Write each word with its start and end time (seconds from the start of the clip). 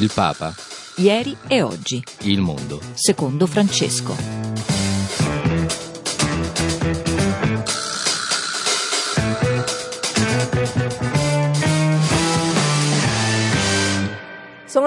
Il 0.00 0.10
Papa. 0.14 0.54
Ieri 0.96 1.36
e 1.46 1.60
oggi. 1.60 2.02
Il 2.22 2.40
mondo. 2.40 2.80
Secondo 2.94 3.46
Francesco. 3.46 4.39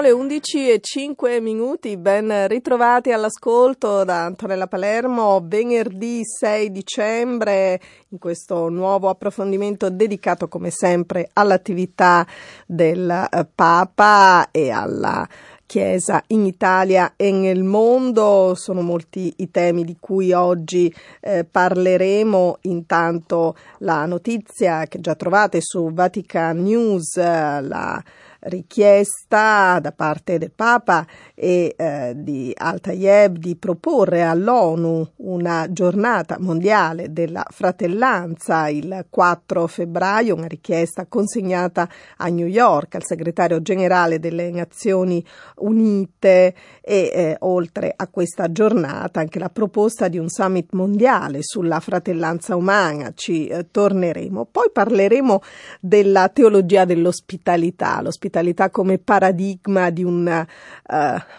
Le 0.04 0.10
11 0.10 0.70
e 0.70 0.80
5 0.80 1.40
minuti, 1.40 1.96
ben 1.96 2.46
ritrovati 2.46 3.10
all'ascolto 3.10 4.04
da 4.04 4.26
Antonella 4.26 4.66
Palermo, 4.66 5.40
venerdì 5.42 6.20
6 6.22 6.70
dicembre, 6.70 7.80
in 8.10 8.18
questo 8.18 8.68
nuovo 8.68 9.08
approfondimento 9.08 9.88
dedicato 9.88 10.46
come 10.46 10.68
sempre 10.68 11.30
all'attività 11.32 12.26
del 12.66 13.08
eh, 13.08 13.46
Papa 13.54 14.50
e 14.50 14.70
alla 14.70 15.26
Chiesa 15.64 16.22
in 16.26 16.44
Italia 16.44 17.14
e 17.16 17.32
nel 17.32 17.62
mondo. 17.62 18.52
Sono 18.54 18.82
molti 18.82 19.32
i 19.38 19.50
temi 19.50 19.84
di 19.84 19.96
cui 19.98 20.32
oggi 20.32 20.94
eh, 21.20 21.46
parleremo. 21.50 22.58
Intanto 22.62 23.56
la 23.78 24.04
notizia 24.04 24.84
che 24.84 25.00
già 25.00 25.14
trovate 25.14 25.62
su 25.62 25.90
Vatican 25.94 26.62
News, 26.62 27.16
eh, 27.16 27.62
la 27.62 28.04
richiesta 28.44 29.78
da 29.80 29.92
parte 29.92 30.38
del 30.38 30.50
Papa 30.50 31.06
e 31.34 31.74
eh, 31.76 32.12
di 32.16 32.52
Al-Tayeb 32.54 33.36
di 33.38 33.56
proporre 33.56 34.22
all'ONU 34.22 35.12
una 35.16 35.70
giornata 35.70 36.36
mondiale 36.38 37.12
della 37.12 37.44
fratellanza. 37.48 38.68
Il 38.68 39.06
4 39.08 39.66
febbraio, 39.66 40.34
una 40.34 40.46
richiesta 40.46 41.06
consegnata 41.06 41.88
a 42.18 42.28
New 42.28 42.46
York 42.46 42.96
al 42.96 43.04
segretario 43.04 43.62
generale 43.62 44.18
delle 44.18 44.50
Nazioni 44.50 45.24
Unite 45.56 46.54
e 46.80 47.10
eh, 47.12 47.36
oltre 47.40 47.92
a 47.96 48.08
questa 48.08 48.52
giornata 48.52 49.20
anche 49.20 49.38
la 49.38 49.48
proposta 49.48 50.08
di 50.08 50.18
un 50.18 50.28
summit 50.28 50.72
mondiale 50.72 51.38
sulla 51.42 51.80
fratellanza 51.80 52.56
umana, 52.56 53.12
ci 53.14 53.46
eh, 53.46 53.70
torneremo. 53.70 54.46
Poi 54.50 54.70
parleremo 54.72 55.40
della 55.80 56.28
teologia 56.28 56.84
dell'ospitalità, 56.84 58.00
l'ospitalità 58.02 58.33
come 58.70 58.98
paradigma 58.98 59.90
di 59.90 60.02
un 60.02 60.46
uh, 60.86 60.94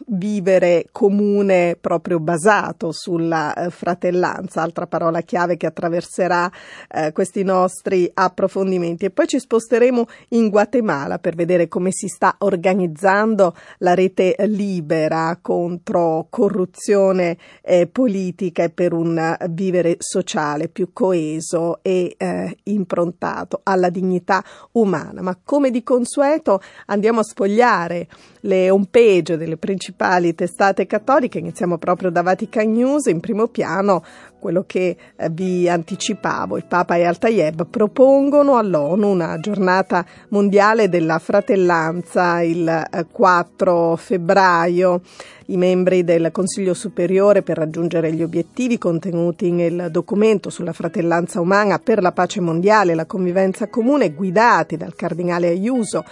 vivere 0.07 0.87
comune 0.91 1.77
proprio 1.79 2.19
basato 2.19 2.91
sulla 2.91 3.53
uh, 3.55 3.69
fratellanza, 3.69 4.61
altra 4.61 4.87
parola 4.87 5.21
chiave 5.21 5.57
che 5.57 5.65
attraverserà 5.65 6.45
uh, 6.45 7.11
questi 7.11 7.43
nostri 7.43 8.09
approfondimenti. 8.13 9.05
E 9.05 9.09
poi 9.09 9.27
ci 9.27 9.39
sposteremo 9.39 10.05
in 10.29 10.49
Guatemala 10.49 11.19
per 11.19 11.35
vedere 11.35 11.67
come 11.67 11.89
si 11.91 12.07
sta 12.07 12.35
organizzando 12.39 13.55
la 13.79 13.93
rete 13.93 14.35
libera 14.45 15.37
contro 15.41 16.27
corruzione 16.29 17.37
eh, 17.61 17.87
politica 17.87 18.63
e 18.63 18.69
per 18.69 18.93
un 18.93 19.35
vivere 19.49 19.95
sociale 19.99 20.67
più 20.67 20.89
coeso 20.93 21.79
e 21.81 22.15
eh, 22.17 22.57
improntato 22.63 23.61
alla 23.63 23.89
dignità 23.89 24.43
umana. 24.73 25.21
Ma 25.21 25.37
come 25.43 25.71
di 25.71 25.83
consueto 25.83 26.61
andiamo 26.85 27.21
a 27.21 27.23
spogliare 27.23 28.07
le 28.41 28.69
homepage 28.69 29.37
delle 29.37 29.57
principali 29.57 30.35
testate 30.35 30.85
cattoliche. 30.85 31.39
Iniziamo 31.39 31.77
proprio 31.77 32.09
da 32.09 32.21
Vatican 32.21 32.71
News, 32.71 33.05
in 33.07 33.19
primo 33.19 33.47
piano 33.47 34.03
quello 34.39 34.63
che 34.67 34.95
eh, 35.15 35.29
vi 35.31 35.67
anticipavo. 35.67 36.57
Il 36.57 36.65
Papa 36.67 36.95
e 36.97 37.05
Al-Tayeb 37.05 37.65
propongono 37.67 38.57
all'ONU 38.57 39.09
una 39.09 39.39
giornata 39.39 40.05
mondiale 40.29 40.87
della 40.87 41.17
fratellanza 41.17 42.41
il 42.43 43.05
4 43.11 43.93
eh, 43.93 43.97
febbraio. 43.97 45.01
I 45.47 45.57
membri 45.57 46.03
del 46.03 46.31
Consiglio 46.31 46.75
Superiore 46.75 47.41
per 47.41 47.57
raggiungere 47.57 48.11
gli 48.13 48.21
obiettivi 48.21 48.77
contenuti 48.77 49.51
nel 49.51 49.89
documento 49.89 50.51
sulla 50.51 50.73
fratellanza 50.73 51.39
umana 51.39 51.79
per 51.79 52.01
la 52.01 52.11
pace 52.11 52.39
mondiale 52.39 52.91
e 52.91 52.95
la 52.95 53.05
convivenza 53.05 53.67
comune, 53.67 54.13
guidati 54.13 54.77
dal 54.77 54.95
cardinale 54.95 55.47
Ayuso 55.47 56.03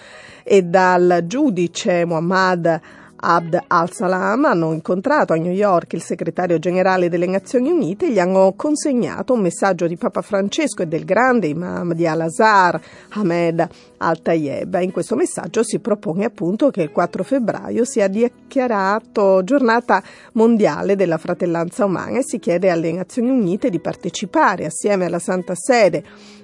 e 0.44 0.64
dal 0.64 1.24
giudice 1.26 2.06
Muhammad 2.06 2.81
Abd 3.26 3.58
al-Salam 3.68 4.44
hanno 4.46 4.74
incontrato 4.74 5.31
a 5.31 5.38
New 5.38 5.54
York 5.54 5.94
il 5.94 6.02
segretario 6.02 6.59
generale 6.59 7.08
delle 7.08 7.26
Nazioni 7.26 7.72
Unite 7.72 8.08
e 8.08 8.12
gli 8.12 8.20
hanno 8.20 8.54
consegnato 8.56 9.34
un 9.34 9.40
messaggio 9.40 9.88
di 9.88 9.96
Papa 9.96 10.22
Francesco 10.22 10.81
e 10.81 10.88
del 10.88 11.06
grande 11.06 11.48
imam 11.48 11.94
di 11.94 12.06
Al-Azhar, 12.06 12.80
Ahmed 13.12 13.68
al-Tayeb. 14.03 14.80
In 14.81 14.91
questo 14.91 15.16
messaggio 15.16 15.64
si 15.64 15.80
propone 15.80 16.25
appunto 16.25 16.69
che 16.69 16.81
il 16.81 16.91
4 16.91 17.24
febbraio 17.24 17.86
sia 17.86 18.08
dichiarato 18.08 19.44
giornata 19.44 20.02
mondiale 20.34 20.96
della 20.96 21.18
fratellanza 21.18 21.86
umana 21.86 22.19
e 22.19 22.24
si 22.24 22.40
chiede 22.40 22.69
alle 22.69 22.92
Nazioni 22.92 23.30
Unite 23.30 23.69
di 23.69 23.80
partecipare 23.80 24.66
assieme 24.66 25.06
alla 25.06 25.19
Santa 25.19 25.56
Sede 25.56 26.03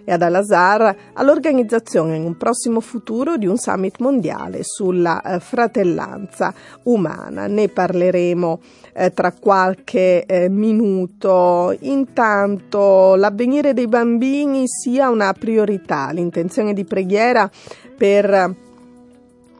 e 0.10 0.14
ad 0.14 0.24
Al-Azhar 0.24 0.96
all'organizzazione 1.14 2.16
in 2.16 2.24
un 2.24 2.36
prossimo 2.36 2.80
futuro 2.80 3.38
di 3.38 3.46
un 3.46 3.58
summit 3.58 4.00
mondiale 4.00 4.62
sulla 4.64 5.22
eh, 5.22 5.40
fratellanza 5.40 6.52
umana. 6.84 7.46
Ne 7.46 7.68
parleremo 7.68 8.60
eh, 8.94 9.14
tra 9.14 9.32
qualche 9.32 10.26
eh, 10.26 10.50
minuto. 10.50 11.76
Intanto 11.82 13.16
l'avvenire 13.16 13.74
dei 13.74 13.88
bambini 13.88 14.64
sia 14.68 15.10
una 15.10 15.32
priorità, 15.34 16.10
l'intenzione 16.12 16.74
di 16.74 16.86
preghiera 16.86 17.49
per 17.98 18.56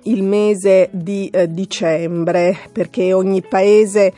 il 0.04 0.24
mese 0.24 0.90
di 0.92 1.30
eh, 1.30 1.52
dicembre, 1.52 2.58
perché 2.72 3.14
ogni 3.14 3.42
paese 3.42 4.14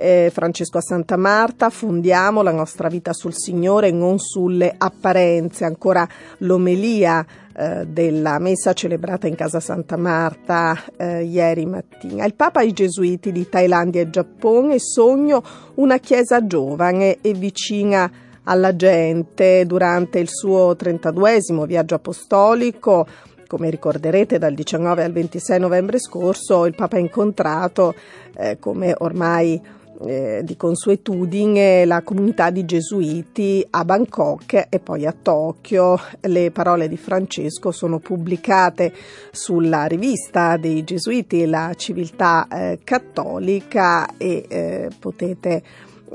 Eh, 0.00 0.30
Francesco 0.32 0.78
a 0.78 0.80
Santa 0.80 1.16
Marta, 1.16 1.70
fondiamo 1.70 2.42
la 2.42 2.52
nostra 2.52 2.86
vita 2.86 3.12
sul 3.12 3.34
Signore, 3.34 3.90
non 3.90 4.20
sulle 4.20 4.72
apparenze. 4.78 5.64
Ancora 5.64 6.06
l'omelia 6.38 7.26
eh, 7.52 7.84
della 7.84 8.38
messa 8.38 8.72
celebrata 8.74 9.26
in 9.26 9.34
casa 9.34 9.58
Santa 9.58 9.96
Marta 9.96 10.80
eh, 10.96 11.24
ieri 11.24 11.66
mattina. 11.66 12.24
Il 12.24 12.34
Papa 12.34 12.60
ai 12.60 12.72
Gesuiti 12.72 13.32
di 13.32 13.48
Thailandia 13.48 14.02
e 14.02 14.10
Giappone 14.10 14.78
sogno 14.78 15.42
una 15.74 15.98
chiesa 15.98 16.46
giovane 16.46 17.18
e 17.20 17.32
vicina 17.32 18.08
alla 18.44 18.76
gente 18.76 19.66
durante 19.66 20.20
il 20.20 20.28
suo 20.30 20.76
32 20.76 21.40
viaggio 21.66 21.96
apostolico. 21.96 23.04
Come 23.48 23.70
ricorderete 23.70 24.38
dal 24.38 24.54
19 24.54 25.02
al 25.02 25.10
26 25.12 25.58
novembre 25.58 25.98
scorso 25.98 26.66
il 26.66 26.76
Papa 26.76 26.96
ha 26.96 27.00
incontrato, 27.00 27.94
eh, 28.36 28.58
come 28.60 28.94
ormai 28.96 29.60
eh, 30.06 30.42
di 30.44 30.56
consuetudine, 30.56 31.84
la 31.84 32.02
comunità 32.02 32.50
di 32.50 32.64
gesuiti 32.64 33.66
a 33.70 33.84
Bangkok 33.84 34.66
e 34.68 34.78
poi 34.78 35.06
a 35.06 35.14
Tokyo. 35.20 35.98
Le 36.20 36.50
parole 36.50 36.88
di 36.88 36.96
Francesco 36.96 37.70
sono 37.70 37.98
pubblicate 37.98 38.92
sulla 39.30 39.86
rivista 39.86 40.56
dei 40.56 40.84
gesuiti 40.84 41.46
La 41.46 41.72
civiltà 41.76 42.46
eh, 42.48 42.78
cattolica 42.84 44.16
e 44.16 44.44
eh, 44.48 44.90
potete 44.98 45.62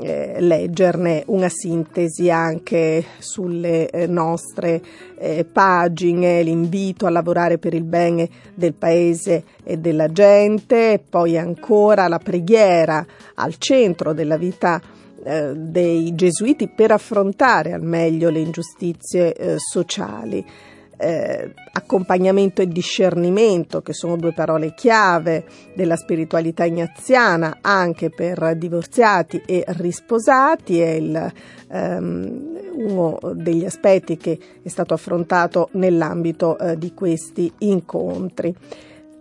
eh, 0.02 0.38
leggerne 0.40 1.24
una 1.28 1.50
sintesi 1.50 2.30
anche 2.30 3.04
sulle 3.20 3.90
eh, 3.90 4.08
nostre 4.08 4.82
eh, 5.18 5.46
pagine, 5.46 6.42
l'invito 6.42 7.06
a 7.06 7.10
lavorare 7.10 7.58
per 7.58 7.74
il 7.74 7.84
bene 7.84 8.28
del 8.54 8.74
paese 8.74 9.44
e 9.64 9.78
della 9.78 10.12
gente, 10.12 11.04
poi 11.08 11.38
ancora 11.38 12.08
la 12.08 12.20
preghiera 12.20 13.06
al 13.36 13.58
centro 13.58 14.14
della 14.14 14.38
vita 14.38 14.82
eh, 15.24 15.54
dei 15.56 16.16
gesuiti 16.16 16.68
per 16.68 16.92
affrontare 16.92 17.72
al 17.72 17.84
meglio 17.84 18.30
le 18.30 18.40
ingiustizie 18.40 19.34
eh, 19.34 19.56
sociali. 19.58 20.46
Eh, 20.98 21.54
accompagnamento 21.74 22.62
e 22.62 22.68
discernimento, 22.68 23.82
che 23.82 23.94
sono 23.94 24.16
due 24.16 24.34
parole 24.34 24.74
chiave 24.74 25.46
della 25.76 25.96
spiritualità 25.96 26.66
ignaziana 26.66 27.58
anche 27.62 28.10
per 28.10 28.56
divorziati 28.58 29.42
e 29.46 29.64
risposati, 29.68 30.80
è 30.80 30.90
il, 30.90 31.34
ehm, 31.70 32.60
uno 32.76 33.20
degli 33.34 33.66
aspetti 33.66 34.18
che 34.18 34.40
è 34.62 34.68
stato 34.68 34.94
affrontato 34.94 35.70
nell'ambito 35.74 36.58
eh, 36.58 36.78
di 36.78 36.94
questi 36.94 37.52
incontri. 37.60 38.56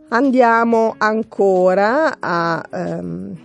Andiamo 0.08 0.94
ancora 0.98 2.16
a 2.20 2.62
ehm, 2.70 3.36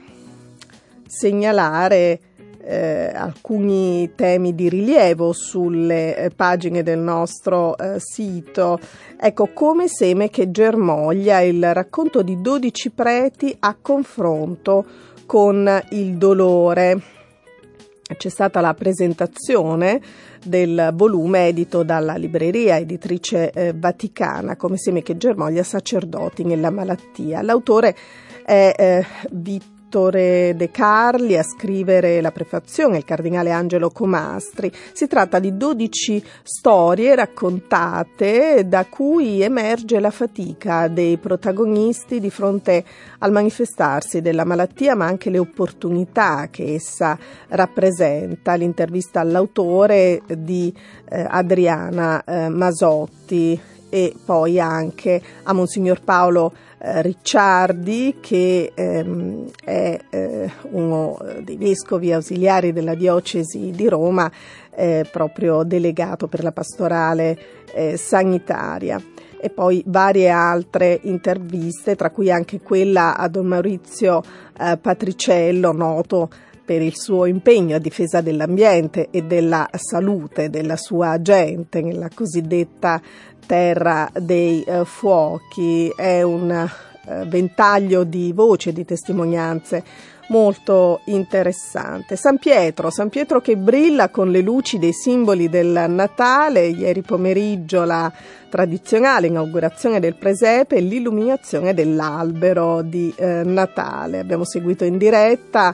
segnalare 1.07 2.19
eh, 2.67 3.11
alcuni 3.13 4.11
temi 4.13 4.53
di 4.53 4.67
rilievo 4.67 5.31
sulle 5.31 6.17
eh, 6.17 6.29
pagine 6.29 6.83
del 6.83 6.99
nostro 6.99 7.77
eh, 7.77 7.95
sito. 7.99 8.77
Ecco, 9.17 9.49
come 9.53 9.87
seme 9.87 10.29
che 10.29 10.51
germoglia 10.51 11.39
il 11.39 11.73
racconto 11.73 12.21
di 12.21 12.41
12 12.41 12.91
preti 12.91 13.55
a 13.57 13.77
confronto 13.81 14.85
con 15.25 15.81
il 15.91 16.17
dolore. 16.17 17.01
C'è 18.17 18.29
stata 18.29 18.61
la 18.61 18.73
presentazione 18.73 20.01
del 20.43 20.91
volume 20.93 21.47
edito 21.47 21.83
dalla 21.83 22.15
libreria 22.15 22.77
editrice 22.77 23.51
eh, 23.51 23.73
vaticana 23.75 24.55
come 24.55 24.77
seme 24.77 25.03
che 25.03 25.17
germoglia 25.17 25.63
sacerdoti 25.63 26.43
nella 26.43 26.69
malattia. 26.69 27.41
L'autore 27.41 27.95
è 28.45 28.73
eh, 28.77 29.05
Vittorio 29.31 29.75
Vittore 29.87 30.53
De 30.57 30.69
Carli 30.69 31.37
a 31.37 31.43
scrivere 31.43 32.19
la 32.19 32.33
prefazione, 32.33 32.97
il 32.97 33.05
cardinale 33.05 33.51
Angelo 33.51 33.89
Comastri. 33.89 34.69
Si 34.91 35.07
tratta 35.07 35.39
di 35.39 35.55
12 35.55 36.21
storie 36.43 37.15
raccontate 37.15 38.67
da 38.67 38.85
cui 38.87 39.41
emerge 39.41 40.01
la 40.01 40.11
fatica 40.11 40.89
dei 40.89 41.15
protagonisti 41.15 42.19
di 42.19 42.29
fronte 42.29 42.83
al 43.19 43.31
manifestarsi 43.31 44.19
della 44.19 44.43
malattia, 44.43 44.93
ma 44.93 45.05
anche 45.05 45.29
le 45.29 45.39
opportunità 45.39 46.49
che 46.51 46.73
essa 46.73 47.17
rappresenta. 47.47 48.55
L'intervista 48.55 49.21
all'autore 49.21 50.21
di 50.27 50.73
eh, 51.07 51.25
Adriana 51.29 52.21
eh, 52.25 52.49
Masotti 52.49 53.57
e 53.89 54.13
poi 54.25 54.59
anche 54.59 55.21
a 55.43 55.53
Monsignor 55.53 56.01
Paolo 56.01 56.51
eh, 56.79 57.01
Ricciardi 57.01 58.17
che 58.19 58.71
ehm, 58.73 59.49
è 59.63 59.99
eh, 60.09 60.51
uno 60.71 61.17
dei 61.41 61.57
vescovi 61.57 62.13
ausiliari 62.13 62.71
della 62.71 62.93
diocesi 62.93 63.71
di 63.71 63.89
Roma, 63.89 64.31
eh, 64.75 65.07
proprio 65.11 65.63
delegato 65.63 66.27
per 66.27 66.43
la 66.43 66.51
pastorale 66.51 67.37
eh, 67.73 67.97
sanitaria. 67.97 69.01
E 69.39 69.49
poi 69.49 69.83
varie 69.85 70.29
altre 70.29 70.99
interviste, 71.03 71.95
tra 71.95 72.09
cui 72.09 72.31
anche 72.31 72.59
quella 72.61 73.15
a 73.15 73.27
Don 73.27 73.45
Maurizio 73.45 74.21
eh, 74.59 74.77
Patriciello, 74.77 75.71
noto 75.71 76.29
per 76.67 76.81
il 76.81 76.97
suo 76.97 77.23
impegno 77.23 77.77
a 77.77 77.79
difesa 77.79 78.19
dell'ambiente 78.19 79.07
e 79.09 79.23
della 79.23 79.69
salute 79.71 80.49
della 80.49 80.75
sua 80.75 81.21
gente 81.21 81.81
nella 81.81 82.09
cosiddetta 82.13 83.01
terra 83.45 84.09
dei 84.13 84.63
eh, 84.63 84.83
fuochi. 84.83 85.89
È 85.95 86.21
un 86.23 86.51
eh, 86.51 87.23
ventaglio 87.27 88.03
di 88.03 88.33
voci 88.33 88.67
e 88.67 88.73
di 88.73 88.83
testimonianze 88.83 89.81
molto 90.27 90.99
interessante. 91.05 92.17
San 92.17 92.37
Pietro, 92.37 92.89
San 92.89 93.07
Pietro 93.07 93.39
che 93.39 93.55
brilla 93.55 94.09
con 94.09 94.29
le 94.29 94.41
luci 94.41 94.77
dei 94.77 94.91
simboli 94.91 95.47
del 95.47 95.85
Natale, 95.87 96.67
ieri 96.67 97.01
pomeriggio 97.01 97.85
la 97.85 98.11
tradizionale 98.49 99.27
inaugurazione 99.27 100.01
del 100.01 100.15
presepe 100.15 100.75
e 100.75 100.81
l'illuminazione 100.81 101.73
dell'albero 101.73 102.81
di 102.81 103.13
eh, 103.15 103.43
Natale. 103.45 104.19
Abbiamo 104.19 104.43
seguito 104.43 104.83
in 104.83 104.97
diretta 104.97 105.73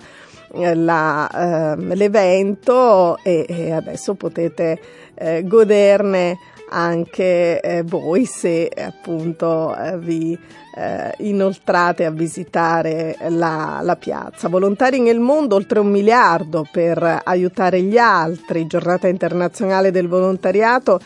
la, 0.54 1.76
eh, 1.76 1.96
l'evento 1.96 3.18
e, 3.24 3.46
e, 3.48 3.72
adesso 3.72 4.14
potete 4.14 4.80
eh, 5.16 5.44
goderne 5.46 6.38
anche 6.70 7.60
eh, 7.62 7.84
voi 7.84 8.26
se 8.26 8.68
appunto 8.68 9.76
eh, 9.76 9.98
vi 9.98 10.38
eh, 10.76 11.14
inoltrate 11.20 12.06
a 12.06 12.12
visitare 12.12 13.16
la, 13.30 13.80
la, 13.84 13.96
piazza. 13.96 14.50
Volontari 14.50 15.00
nel 15.00 15.20
mondo 15.20 15.56
oltre 15.56 15.80
un 15.80 15.92
miliardo 15.92 16.68
per 16.72 17.22
aiutare 17.24 17.82
gli 17.82 17.98
altri, 17.98 18.66
giornata 18.66 19.08
internazionale 19.08 19.92
del 19.92 20.08
volontariato, 20.08 21.00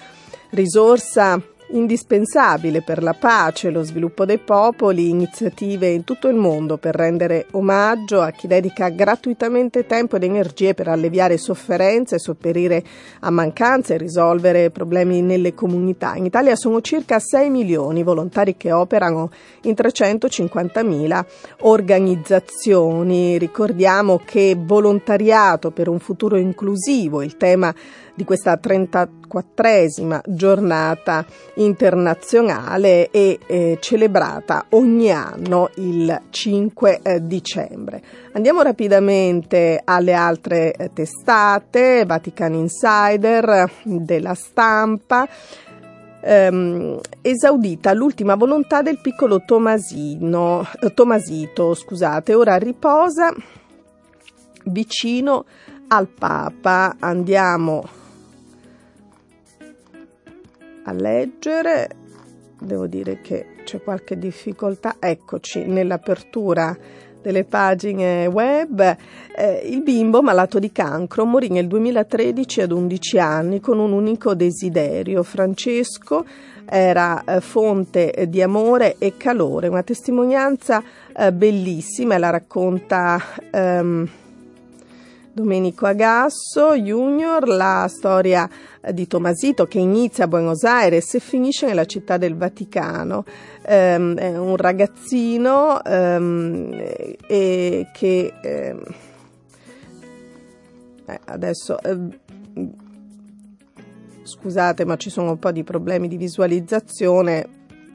risorsa 0.51 1.41
indispensabile 1.69 2.81
per 2.81 3.03
la 3.03 3.13
pace 3.13 3.67
e 3.67 3.71
lo 3.71 3.83
sviluppo 3.83 4.25
dei 4.25 4.37
popoli, 4.37 5.09
iniziative 5.09 5.87
in 5.87 6.03
tutto 6.03 6.27
il 6.27 6.35
mondo 6.35 6.77
per 6.77 6.95
rendere 6.95 7.47
omaggio 7.51 8.21
a 8.21 8.31
chi 8.31 8.47
dedica 8.47 8.89
gratuitamente 8.89 9.85
tempo 9.85 10.15
ed 10.15 10.23
energie 10.23 10.73
per 10.73 10.87
alleviare 10.87 11.37
sofferenze, 11.37 12.19
sopperire 12.19 12.83
a 13.21 13.29
mancanze 13.29 13.95
e 13.95 13.97
risolvere 13.97 14.69
problemi 14.69 15.21
nelle 15.21 15.53
comunità. 15.53 16.15
In 16.15 16.25
Italia 16.25 16.55
sono 16.55 16.81
circa 16.81 17.19
6 17.19 17.49
milioni 17.49 17.99
i 17.99 18.03
volontari 18.03 18.55
che 18.55 18.71
operano 18.71 19.29
in 19.63 19.73
350.000 19.73 21.25
organizzazioni. 21.61 23.37
Ricordiamo 23.37 24.21
che 24.23 24.55
volontariato 24.57 25.71
per 25.71 25.89
un 25.89 25.99
futuro 25.99 26.37
inclusivo, 26.37 27.21
il 27.21 27.37
tema 27.37 27.73
di 28.17 28.23
questa 28.23 28.59
34esima 28.59 30.21
giornata 30.25 31.23
internazionale 31.57 33.11
e 33.11 33.37
eh, 33.45 33.77
celebrata 33.79 34.65
ogni 34.69 35.11
anno 35.11 35.69
il 35.75 36.23
5 36.27 36.99
eh, 37.03 37.21
dicembre. 37.21 38.01
Andiamo 38.33 38.63
rapidamente 38.63 39.79
alle 39.83 40.13
altre 40.13 40.73
eh, 40.73 40.91
testate, 40.91 42.05
Vatican 42.07 42.55
Insider, 42.55 43.71
della 43.83 44.33
stampa. 44.33 45.27
Um, 46.19 46.99
esaudita 47.21 47.93
l'ultima 47.93 48.33
volontà 48.33 48.81
del 48.81 48.99
piccolo 48.99 49.43
Tomasino, 49.45 50.65
eh, 50.81 50.91
Tomasito, 50.91 51.75
scusate, 51.75 52.33
ora 52.33 52.57
riposa 52.57 53.31
vicino 54.63 55.45
al 55.89 56.07
Papa. 56.07 56.95
Andiamo 56.99 57.96
a 60.87 60.93
leggere, 60.93 61.89
devo 62.59 62.87
dire 62.87 63.19
che 63.21 63.55
c'è 63.63 63.81
qualche 63.81 64.17
difficoltà, 64.17 64.95
eccoci 64.99 65.65
nell'apertura 65.65 66.75
delle 67.21 67.43
pagine 67.43 68.25
web, 68.27 68.95
eh, 69.35 69.61
il 69.65 69.81
bimbo 69.81 70.21
malato 70.21 70.59
di 70.59 70.71
cancro 70.71 71.25
morì 71.25 71.49
nel 71.49 71.67
2013 71.67 72.61
ad 72.61 72.71
11 72.71 73.19
anni 73.19 73.59
con 73.59 73.79
un 73.79 73.91
unico 73.91 74.33
desiderio. 74.33 75.23
Francesco 75.23 76.25
era 76.65 77.21
eh, 77.25 77.41
fonte 77.41 78.27
di 78.29 78.41
amore 78.41 78.95
e 78.97 79.17
calore, 79.17 79.67
una 79.67 79.83
testimonianza 79.83 80.81
eh, 81.13 81.33
bellissima, 81.33 82.17
la 82.17 82.29
racconta 82.29 83.21
ehm, 83.51 84.09
Domenico 85.37 85.85
Agasso 85.85 86.73
Junior, 86.73 87.47
la 87.47 87.85
storia 87.87 88.49
di 88.91 89.05
Tomasito 89.05 89.67
che 89.67 89.77
inizia 89.77 90.23
a 90.23 90.27
Buenos 90.27 90.63
Aires 90.63 91.13
e 91.13 91.19
finisce 91.19 91.67
nella 91.67 91.85
città 91.85 92.17
del 92.17 92.35
Vaticano. 92.35 93.23
Um, 93.67 94.15
è 94.15 94.35
un 94.35 94.57
ragazzino 94.57 95.79
um, 95.85 96.71
e 97.27 97.87
che 97.93 98.33
um, 98.43 98.81
eh, 101.05 101.19
adesso 101.25 101.77
scusate 104.23 104.85
ma 104.85 104.95
ci 104.95 105.11
sono 105.11 105.29
un 105.29 105.39
po' 105.39 105.51
di 105.51 105.63
problemi 105.63 106.07
di 106.07 106.17
visualizzazione 106.17 107.47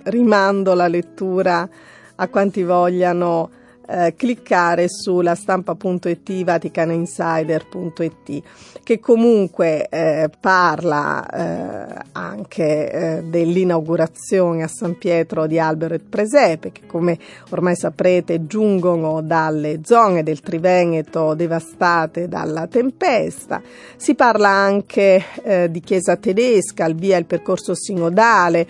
rimando 0.04 0.74
la 0.74 0.86
lettura 0.86 1.68
a 2.14 2.28
quanti 2.28 2.62
vogliano 2.62 3.50
eh, 3.92 4.14
cliccare 4.16 4.88
sulla 4.88 5.34
stampa.it, 5.34 6.44
vaticaninsider.it, 6.44 8.42
che 8.82 8.98
comunque 8.98 9.86
eh, 9.88 10.30
parla 10.40 11.26
eh, 11.26 12.02
anche 12.12 12.90
eh, 12.90 13.22
dell'inaugurazione 13.24 14.62
a 14.62 14.68
San 14.68 14.96
Pietro 14.96 15.46
di 15.46 15.58
albero 15.58 15.92
e 15.94 15.98
presepe, 15.98 16.72
che 16.72 16.86
come 16.86 17.18
ormai 17.50 17.76
saprete 17.76 18.46
giungono 18.46 19.20
dalle 19.20 19.80
zone 19.84 20.22
del 20.22 20.40
Triveneto 20.40 21.34
devastate 21.34 22.28
dalla 22.28 22.66
tempesta. 22.66 23.60
Si 23.96 24.14
parla 24.14 24.48
anche 24.48 25.22
eh, 25.42 25.70
di 25.70 25.80
chiesa 25.80 26.16
tedesca, 26.16 26.86
al 26.86 26.94
via 26.94 27.18
il 27.18 27.26
percorso 27.26 27.74
sinodale, 27.74 28.66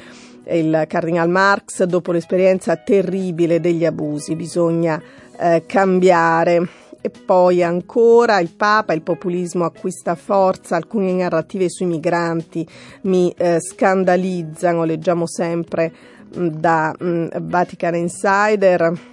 il 0.48 0.84
Cardinal 0.88 1.28
Marx, 1.28 1.84
dopo 1.84 2.12
l'esperienza 2.12 2.76
terribile 2.76 3.60
degli 3.60 3.84
abusi, 3.84 4.36
bisogna 4.36 5.00
eh, 5.38 5.64
cambiare. 5.66 6.68
E 7.04 7.10
poi 7.10 7.64
ancora 7.64 8.38
il 8.38 8.54
Papa, 8.54 8.92
il 8.92 9.02
populismo 9.02 9.64
acquista 9.64 10.14
forza, 10.14 10.76
alcune 10.76 11.12
narrative 11.12 11.68
sui 11.68 11.86
migranti 11.86 12.64
mi 13.02 13.34
eh, 13.36 13.58
scandalizzano, 13.60 14.84
leggiamo 14.84 15.26
sempre 15.26 15.92
mh, 16.32 16.46
da 16.46 16.94
mh, 16.96 17.26
Vatican 17.40 17.96
Insider 17.96 19.11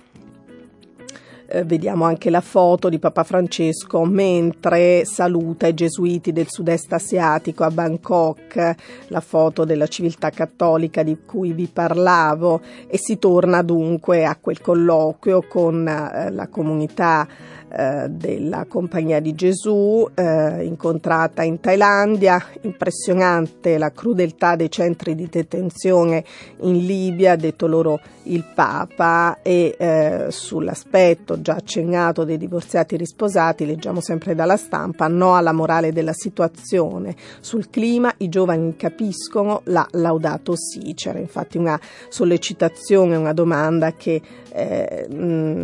eh, 1.49 1.63
vediamo 1.63 2.05
anche 2.05 2.29
la 2.29 2.41
foto 2.41 2.89
di 2.89 2.99
Papa 2.99 3.23
Francesco 3.23 4.05
mentre 4.05 5.03
saluta 5.05 5.67
i 5.67 5.73
gesuiti 5.73 6.31
del 6.31 6.47
sud-est 6.47 6.93
asiatico 6.93 7.63
a 7.63 7.71
Bangkok, 7.71 8.75
la 9.07 9.19
foto 9.19 9.65
della 9.65 9.87
civiltà 9.87 10.29
cattolica 10.29 11.01
di 11.01 11.17
cui 11.25 11.53
vi 11.53 11.67
parlavo. 11.67 12.61
E 12.87 12.97
si 12.97 13.17
torna 13.17 13.61
dunque 13.63 14.25
a 14.25 14.37
quel 14.39 14.61
colloquio 14.61 15.43
con 15.47 15.87
eh, 15.87 16.31
la 16.31 16.47
comunità 16.47 17.27
eh, 17.71 18.07
della 18.09 18.65
Compagnia 18.67 19.19
di 19.19 19.35
Gesù, 19.35 20.07
eh, 20.15 20.63
incontrata 20.63 21.43
in 21.43 21.59
Thailandia. 21.59 22.43
Impressionante 22.61 23.77
la 23.77 23.91
crudeltà 23.91 24.55
dei 24.55 24.71
centri 24.71 25.13
di 25.13 25.27
detenzione 25.29 26.23
in 26.61 26.85
Libia, 26.85 27.33
ha 27.33 27.35
detto 27.35 27.67
loro 27.67 27.99
il 28.23 28.43
Papa, 28.55 29.41
e 29.43 29.75
eh, 29.77 30.25
sull'aspetto 30.29 31.41
già 31.41 31.55
accennato 31.55 32.23
dei 32.23 32.37
divorziati 32.37 32.97
risposati, 32.97 33.67
leggiamo 33.67 34.01
sempre 34.01 34.33
dalla 34.33 34.57
stampa, 34.57 35.07
no 35.07 35.35
alla 35.35 35.53
morale 35.53 35.93
della 35.93 36.13
situazione. 36.13 37.15
Sul 37.39 37.69
clima 37.69 38.11
i 38.17 38.29
giovani 38.29 38.75
capiscono 38.77 39.61
la 39.65 39.87
laudato 39.91 40.55
sì, 40.55 40.93
c'era 40.95 41.19
infatti 41.19 41.57
una 41.57 41.79
sollecitazione, 42.09 43.15
una 43.15 43.33
domanda 43.33 43.93
che 43.93 44.21
eh, 44.51 45.07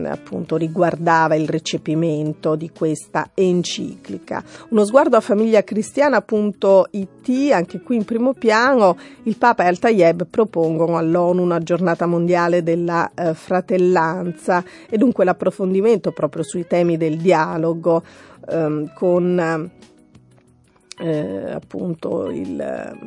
appunto 0.05 0.55
riguardava 0.55 1.33
il 1.33 1.47
recepimento 1.49 1.93
di 1.95 2.71
questa 2.75 3.29
enciclica. 3.33 4.43
Uno 4.69 4.85
sguardo 4.85 5.17
a 5.17 5.21
famigliacristiana.it, 5.21 7.51
anche 7.51 7.81
qui 7.81 7.95
in 7.95 8.05
primo 8.05 8.33
piano, 8.33 8.95
il 9.23 9.35
Papa 9.37 9.63
e 9.63 9.67
Al-Tayeb 9.67 10.27
propongono 10.27 10.97
all'ONU 10.97 11.41
una 11.41 11.57
giornata 11.59 12.05
mondiale 12.05 12.61
della 12.63 13.11
eh, 13.13 13.33
fratellanza 13.33 14.63
e 14.89 14.97
dunque 14.97 15.25
l'approfondimento 15.25 16.11
proprio 16.11 16.43
sui 16.43 16.67
temi 16.67 16.97
del 16.97 17.17
dialogo 17.17 18.03
ehm, 18.47 18.93
con 18.93 19.71
eh, 20.97 21.51
appunto 21.51 22.29
il, 22.29 22.97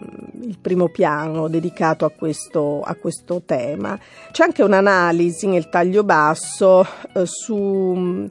il, 0.42 0.58
primo 0.60 0.88
piano 0.88 1.48
dedicato 1.48 2.04
a 2.04 2.10
questo, 2.10 2.82
a 2.82 2.94
questo, 2.94 3.42
tema. 3.44 3.98
C'è 4.30 4.44
anche 4.44 4.62
un'analisi 4.62 5.46
nel 5.46 5.68
taglio 5.68 6.04
basso 6.04 6.86
eh, 7.14 7.24
su, 7.24 8.26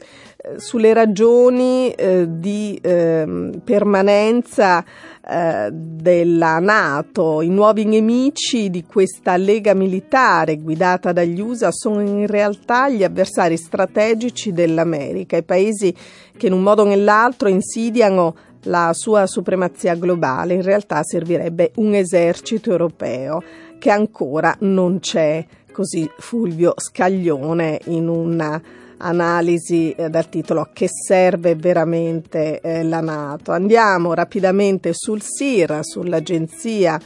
sulle 0.56 0.94
ragioni 0.94 1.92
eh, 1.92 2.26
di 2.30 2.80
ehm, 2.82 3.62
permanenza 3.64 4.84
eh, 5.30 5.70
della 5.72 6.60
Nato. 6.60 7.42
I 7.42 7.50
nuovi 7.50 7.86
nemici 7.86 8.70
di 8.70 8.86
questa 8.86 9.36
lega 9.36 9.74
militare 9.74 10.58
guidata 10.58 11.12
dagli 11.12 11.40
USA 11.42 11.72
sono 11.72 12.02
in 12.02 12.28
realtà 12.28 12.90
gli 12.90 13.04
avversari 13.04 13.58
strategici 13.58 14.54
dell'America, 14.54 15.36
i 15.38 15.44
paesi 15.44 15.94
che 16.38 16.48
in 16.48 16.54
un 16.54 16.62
modo 16.62 16.84
o 16.84 16.86
nell'altro 16.86 17.50
insidiano 17.50 18.36
la 18.64 18.92
sua 18.94 19.28
supremazia 19.28 19.96
globale, 19.96 20.54
in 20.54 20.62
realtà 20.62 21.04
servirebbe 21.04 21.72
un 21.76 21.94
esercito 21.94 22.72
europeo 22.72 23.42
che 23.80 23.90
ancora 23.90 24.56
non 24.60 25.00
c'è, 25.00 25.46
così 25.72 26.10
Fulvio 26.18 26.74
Scaglione 26.76 27.80
in 27.86 28.08
una 28.08 28.62
analisi 28.98 29.92
eh, 29.92 30.10
dal 30.10 30.30
titolo 30.30 30.70
che 30.74 30.88
serve 30.88 31.56
veramente 31.56 32.60
eh, 32.62 32.84
la 32.84 33.02
Nato. 33.02 33.52
Andiamo 33.52 34.14
rapidamente 34.14 34.92
sul 34.94 35.22
SIR, 35.22 35.80
sull'agenzia 35.82 37.00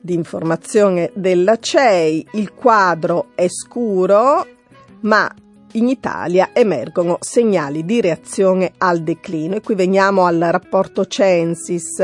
di 0.00 0.14
informazione 0.14 1.10
della 1.14 1.58
CEI. 1.58 2.28
Il 2.32 2.52
quadro 2.52 3.28
è 3.34 3.46
scuro, 3.48 4.46
ma 5.00 5.32
in 5.72 5.88
Italia 5.88 6.50
emergono 6.52 7.18
segnali 7.20 7.84
di 7.84 8.00
reazione 8.00 8.72
al 8.78 9.02
declino 9.02 9.54
e 9.54 9.60
qui 9.60 9.74
veniamo 9.74 10.24
al 10.24 10.38
rapporto 10.50 11.06
Censis 11.06 12.02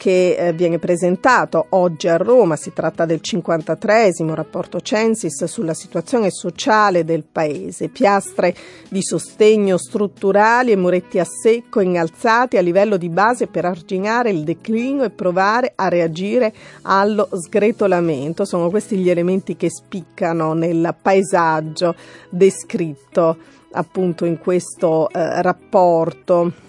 che 0.00 0.34
eh, 0.34 0.52
viene 0.54 0.78
presentato 0.78 1.66
oggi 1.70 2.08
a 2.08 2.16
Roma. 2.16 2.56
Si 2.56 2.72
tratta 2.72 3.04
del 3.04 3.20
53 3.20 4.12
rapporto 4.28 4.80
Censis 4.80 5.44
sulla 5.44 5.74
situazione 5.74 6.30
sociale 6.30 7.04
del 7.04 7.22
paese. 7.30 7.88
Piastre 7.88 8.54
di 8.88 9.02
sostegno 9.02 9.76
strutturali 9.76 10.72
e 10.72 10.76
muretti 10.76 11.18
a 11.18 11.26
secco 11.26 11.80
innalzati 11.80 12.56
a 12.56 12.62
livello 12.62 12.96
di 12.96 13.10
base 13.10 13.46
per 13.46 13.66
arginare 13.66 14.30
il 14.30 14.42
declino 14.42 15.04
e 15.04 15.10
provare 15.10 15.72
a 15.74 15.88
reagire 15.88 16.54
allo 16.82 17.28
sgretolamento. 17.30 18.46
Sono 18.46 18.70
questi 18.70 18.96
gli 18.96 19.10
elementi 19.10 19.54
che 19.54 19.68
spiccano 19.68 20.54
nel 20.54 20.94
paesaggio 20.98 21.94
descritto 22.30 23.36
appunto 23.72 24.24
in 24.24 24.38
questo 24.38 25.10
eh, 25.10 25.42
rapporto. 25.42 26.68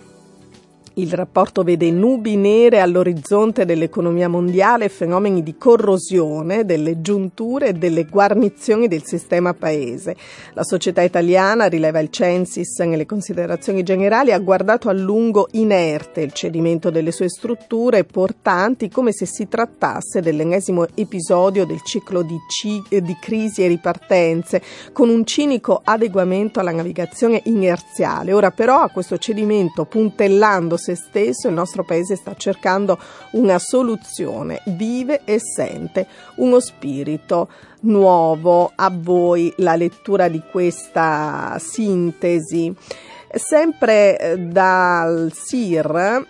Il 0.96 1.14
rapporto 1.14 1.64
vede 1.64 1.90
nubi 1.90 2.36
nere 2.36 2.82
all'orizzonte 2.82 3.64
dell'economia 3.64 4.28
mondiale 4.28 4.86
e 4.86 4.90
fenomeni 4.90 5.42
di 5.42 5.56
corrosione 5.56 6.66
delle 6.66 7.00
giunture 7.00 7.70
e 7.70 7.74
delle 7.74 8.04
guarnizioni 8.04 8.90
del 8.90 9.06
sistema 9.06 9.54
paese. 9.54 10.18
La 10.52 10.66
società 10.66 11.02
italiana, 11.02 11.68
rileva 11.68 12.00
il 12.00 12.10
Censis 12.10 12.78
nelle 12.80 13.06
considerazioni 13.06 13.84
generali, 13.84 14.34
ha 14.34 14.40
guardato 14.40 14.90
a 14.90 14.92
lungo 14.92 15.48
inerte 15.52 16.20
il 16.20 16.34
cedimento 16.34 16.90
delle 16.90 17.14
sue 17.14 17.30
strutture 17.30 18.04
portanti 18.04 18.90
come 18.90 19.14
se 19.14 19.26
si 19.26 19.48
trattasse 19.48 20.20
dell'ennesimo 20.20 20.88
episodio 20.94 21.66
del 21.66 21.82
ciclo 21.84 22.22
di, 22.22 22.38
ci- 22.50 22.84
di 22.90 23.16
crisi 23.22 23.64
e 23.64 23.68
ripartenze, 23.68 24.62
con 24.92 25.08
un 25.08 25.24
cinico 25.26 25.80
adeguamento 25.82 26.60
alla 26.60 26.72
navigazione 26.72 27.40
inerziale. 27.46 28.34
Ora 28.34 28.52
però 28.52 28.82
a 28.82 28.90
questo 28.90 29.18
cedimento 29.18 29.86
puntellando 29.86 30.80
se 30.82 30.96
stesso, 30.96 31.48
il 31.48 31.54
nostro 31.54 31.84
paese 31.84 32.16
sta 32.16 32.34
cercando 32.36 33.00
una 33.32 33.60
soluzione, 33.60 34.62
vive 34.66 35.22
e 35.24 35.40
sente 35.40 36.08
uno 36.38 36.60
spirito 36.60 37.50
nuovo. 37.82 38.72
A 38.76 38.92
voi 38.94 39.54
la 39.58 39.76
lettura 39.76 40.28
di 40.28 40.42
questa 40.50 41.58
sintesi. 41.60 42.74
Sempre 43.34 44.18
eh, 44.20 44.38
dal 44.38 45.32
SIR 45.34 46.26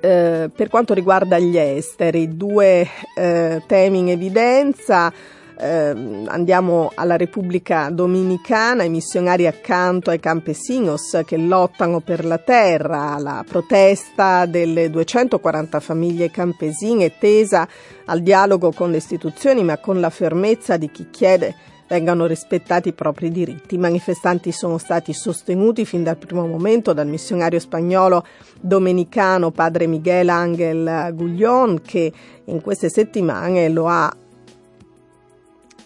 eh, 0.00 0.50
per 0.54 0.68
quanto 0.68 0.94
riguarda 0.94 1.38
gli 1.38 1.56
esteri, 1.56 2.36
due 2.36 2.88
eh, 3.16 3.62
temi 3.66 3.98
in 3.98 4.10
evidenza 4.10 5.12
eh, 5.58 6.24
andiamo 6.26 6.92
alla 6.94 7.16
Repubblica 7.16 7.88
Dominicana, 7.90 8.84
i 8.84 8.90
missionari 8.90 9.46
accanto 9.46 10.10
ai 10.10 10.20
campesinos 10.20 11.22
che 11.24 11.36
lottano 11.36 12.00
per 12.00 12.24
la 12.24 12.38
terra, 12.38 13.16
la 13.18 13.44
protesta 13.46 14.46
delle 14.46 14.90
240 14.90 15.80
famiglie 15.80 16.30
campesine 16.30 17.16
tesa 17.18 17.66
al 18.06 18.20
dialogo 18.20 18.72
con 18.72 18.90
le 18.90 18.98
istituzioni 18.98 19.64
ma 19.64 19.78
con 19.78 20.00
la 20.00 20.10
fermezza 20.10 20.76
di 20.76 20.90
chi 20.90 21.08
chiede 21.10 21.54
vengano 21.88 22.26
rispettati 22.26 22.88
i 22.88 22.92
propri 22.92 23.30
diritti. 23.30 23.76
I 23.76 23.78
manifestanti 23.78 24.52
sono 24.52 24.76
stati 24.76 25.12
sostenuti 25.12 25.84
fin 25.84 26.02
dal 26.02 26.16
primo 26.16 26.46
momento 26.46 26.92
dal 26.92 27.06
missionario 27.06 27.60
spagnolo 27.60 28.26
domenicano 28.60 29.52
padre 29.52 29.86
Miguel 29.86 30.28
Angel 30.28 31.14
Guglion 31.14 31.80
che 31.82 32.12
in 32.44 32.60
queste 32.60 32.88
settimane 32.88 33.68
lo 33.68 33.86
ha 33.86 34.14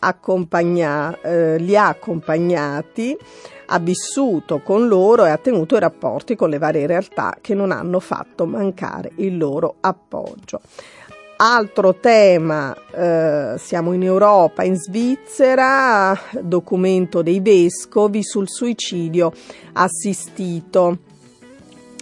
accompagna, 0.00 1.18
eh, 1.20 1.58
li 1.58 1.76
ha 1.76 1.86
accompagnati, 1.88 3.16
ha 3.66 3.78
vissuto 3.78 4.60
con 4.60 4.88
loro 4.88 5.24
e 5.24 5.30
ha 5.30 5.36
tenuto 5.36 5.76
i 5.76 5.80
rapporti 5.80 6.34
con 6.34 6.50
le 6.50 6.58
varie 6.58 6.86
realtà 6.86 7.36
che 7.40 7.54
non 7.54 7.70
hanno 7.70 8.00
fatto 8.00 8.44
mancare 8.46 9.12
il 9.16 9.36
loro 9.36 9.76
appoggio. 9.80 10.60
Altro 11.42 11.94
tema, 11.94 12.76
eh, 12.92 13.54
siamo 13.56 13.94
in 13.94 14.02
Europa, 14.02 14.62
in 14.62 14.76
Svizzera, 14.76 16.14
documento 16.42 17.22
dei 17.22 17.40
vescovi 17.40 18.22
sul 18.22 18.46
suicidio 18.46 19.32
assistito. 19.72 20.98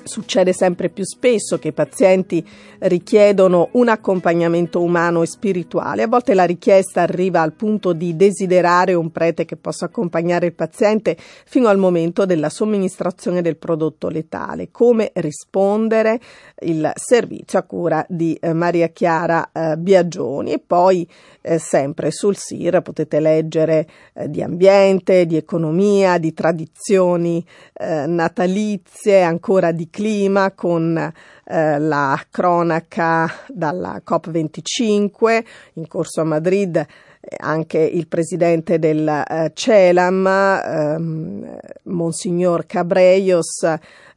Succede 0.08 0.54
sempre 0.54 0.88
più 0.88 1.04
spesso 1.04 1.58
che 1.58 1.68
i 1.68 1.72
pazienti 1.72 2.44
richiedono 2.80 3.68
un 3.72 3.88
accompagnamento 3.88 4.82
umano 4.82 5.22
e 5.22 5.26
spirituale. 5.26 6.02
A 6.02 6.08
volte 6.08 6.32
la 6.32 6.44
richiesta 6.44 7.02
arriva 7.02 7.42
al 7.42 7.52
punto 7.52 7.92
di 7.92 8.16
desiderare 8.16 8.94
un 8.94 9.12
prete 9.12 9.44
che 9.44 9.56
possa 9.56 9.84
accompagnare 9.84 10.46
il 10.46 10.54
paziente 10.54 11.16
fino 11.18 11.68
al 11.68 11.76
momento 11.76 12.24
della 12.24 12.48
somministrazione 12.48 13.42
del 13.42 13.58
prodotto 13.58 14.08
letale. 14.08 14.70
Come 14.70 15.10
rispondere? 15.14 16.18
Il 16.60 16.90
servizio 16.94 17.58
a 17.58 17.62
cura 17.62 18.04
di 18.08 18.34
eh, 18.34 18.52
Maria 18.52 18.88
Chiara 18.88 19.50
eh, 19.52 19.76
Biagioni. 19.76 20.52
E 20.52 20.58
poi 20.58 21.08
eh, 21.40 21.58
sempre 21.58 22.10
sul 22.10 22.36
SIR 22.36 22.82
potete 22.82 23.20
leggere 23.20 23.86
eh, 24.12 24.28
di 24.28 24.42
ambiente, 24.42 25.26
di 25.26 25.36
economia, 25.36 26.18
di 26.18 26.34
tradizioni 26.34 27.44
eh, 27.72 28.06
natalizie, 28.06 29.22
ancora 29.22 29.70
di 29.72 29.88
clima 29.88 30.50
con 30.52 30.96
eh, 30.96 31.78
la 31.78 32.20
cronaca 32.30 33.30
dalla 33.48 34.02
COP25 34.04 35.44
in 35.74 35.86
corso 35.86 36.20
a 36.20 36.24
Madrid 36.24 36.86
anche 37.38 37.78
il 37.78 38.06
presidente 38.06 38.78
del 38.78 39.50
CELAM, 39.52 40.26
ehm, 40.26 41.58
Monsignor 41.84 42.64
Cabreios, 42.64 43.64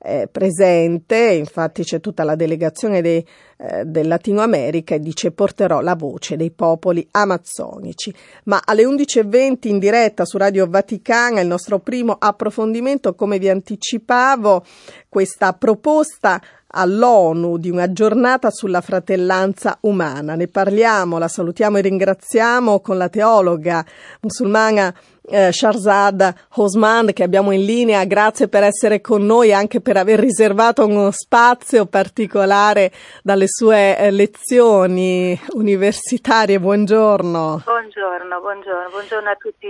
è 0.02 0.28
presente, 0.32 1.16
infatti 1.16 1.84
c'è 1.84 2.00
tutta 2.00 2.24
la 2.24 2.36
delegazione 2.36 3.02
dei, 3.02 3.24
eh, 3.58 3.86
del 3.86 4.08
Latino 4.08 4.42
America 4.42 4.96
e 4.96 5.00
dice 5.00 5.32
porterò 5.32 5.80
la 5.82 5.96
voce 5.96 6.36
dei 6.36 6.50
popoli 6.50 7.08
amazzonici. 7.12 8.12
Ma 8.46 8.62
alle 8.66 8.84
11.20 8.84 9.68
in 9.68 9.78
diretta 9.78 10.26
su 10.26 10.38
Radio 10.38 10.68
Vaticana 10.68 11.40
il 11.40 11.48
nostro 11.48 11.80
primo 11.80 12.16
approfondimento, 12.18 13.14
come 13.14 13.38
vi 13.38 13.50
anticipavo, 13.50 14.66
questa 15.08 15.54
proposta 15.54 16.42
all'ONU 16.72 17.58
di 17.58 17.70
una 17.70 17.92
giornata 17.92 18.50
sulla 18.50 18.82
fratellanza 18.82 19.78
umana. 19.82 20.36
Ne 20.36 20.48
parliamo, 20.48 21.18
la 21.18 21.28
salutiamo 21.28 21.78
e 21.78 21.82
ringraziamo 21.82 22.80
con 22.80 22.98
la 22.98 23.10
teologa 23.10 23.86
musulmana 24.22 24.94
eh, 25.32 25.52
Sharzad 25.52 26.34
Osman 26.56 27.14
che 27.14 27.24
abbiamo 27.24 27.52
in 27.52 27.64
linea. 27.64 28.04
Grazie 28.06 28.48
per 28.48 28.64
essere 28.64 29.02
con 29.02 29.26
noi 29.26 29.50
e 29.50 29.54
anche 29.54 29.82
per 29.82 29.98
aver 29.98 30.20
riservato 30.20 30.86
uno 30.86 31.12
spazio 31.12 31.86
particolare 31.86 32.92
dalle 33.24 33.48
sue 33.48 33.98
eh, 33.98 34.12
lezioni 34.12 35.40
universitarie. 35.52 36.60
Buongiorno. 36.60 37.64
Buongiorno, 37.66 38.40
buongiorno, 38.42 38.90
buongiorno 38.90 39.30
a 39.30 39.36
tutti 39.36 39.68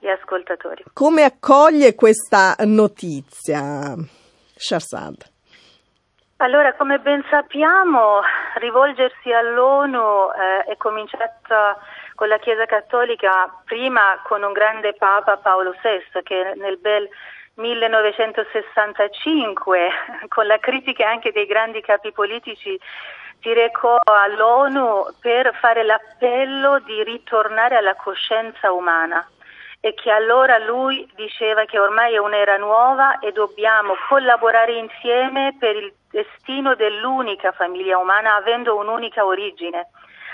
gli 0.00 0.08
ascoltatori. 0.08 0.84
Come 0.92 1.22
accoglie 1.22 1.94
questa 1.94 2.54
notizia, 2.60 3.94
Sharzad? 4.56 5.34
Allora, 6.38 6.74
come 6.74 6.98
ben 6.98 7.24
sappiamo, 7.30 8.20
rivolgersi 8.56 9.32
all'ONU 9.32 10.28
eh, 10.36 10.64
è 10.64 10.76
cominciata 10.76 11.78
con 12.14 12.28
la 12.28 12.36
Chiesa 12.36 12.66
Cattolica 12.66 13.50
prima 13.64 14.20
con 14.22 14.42
un 14.42 14.52
grande 14.52 14.92
Papa 14.92 15.38
Paolo 15.38 15.74
VI 15.82 16.22
che 16.22 16.52
nel 16.56 16.76
bel 16.76 17.08
1965, 17.54 19.90
con 20.28 20.46
la 20.46 20.58
critica 20.58 21.08
anche 21.08 21.32
dei 21.32 21.46
grandi 21.46 21.80
capi 21.80 22.12
politici, 22.12 22.78
si 23.40 23.54
recò 23.54 23.96
all'ONU 24.04 25.14
per 25.18 25.54
fare 25.54 25.84
l'appello 25.84 26.80
di 26.80 27.02
ritornare 27.02 27.76
alla 27.76 27.94
coscienza 27.94 28.72
umana 28.72 29.26
e 29.80 29.94
che 29.94 30.10
allora 30.10 30.58
lui 30.58 31.08
diceva 31.14 31.64
che 31.64 31.78
ormai 31.78 32.14
è 32.14 32.18
un'era 32.18 32.56
nuova 32.56 33.18
e 33.18 33.32
dobbiamo 33.32 33.94
collaborare 34.08 34.72
insieme 34.72 35.56
per 35.58 35.76
il 35.76 35.92
destino 36.10 36.74
dell'unica 36.74 37.52
famiglia 37.52 37.98
umana 37.98 38.34
avendo 38.34 38.76
un'unica 38.76 39.24
origine. 39.24 39.88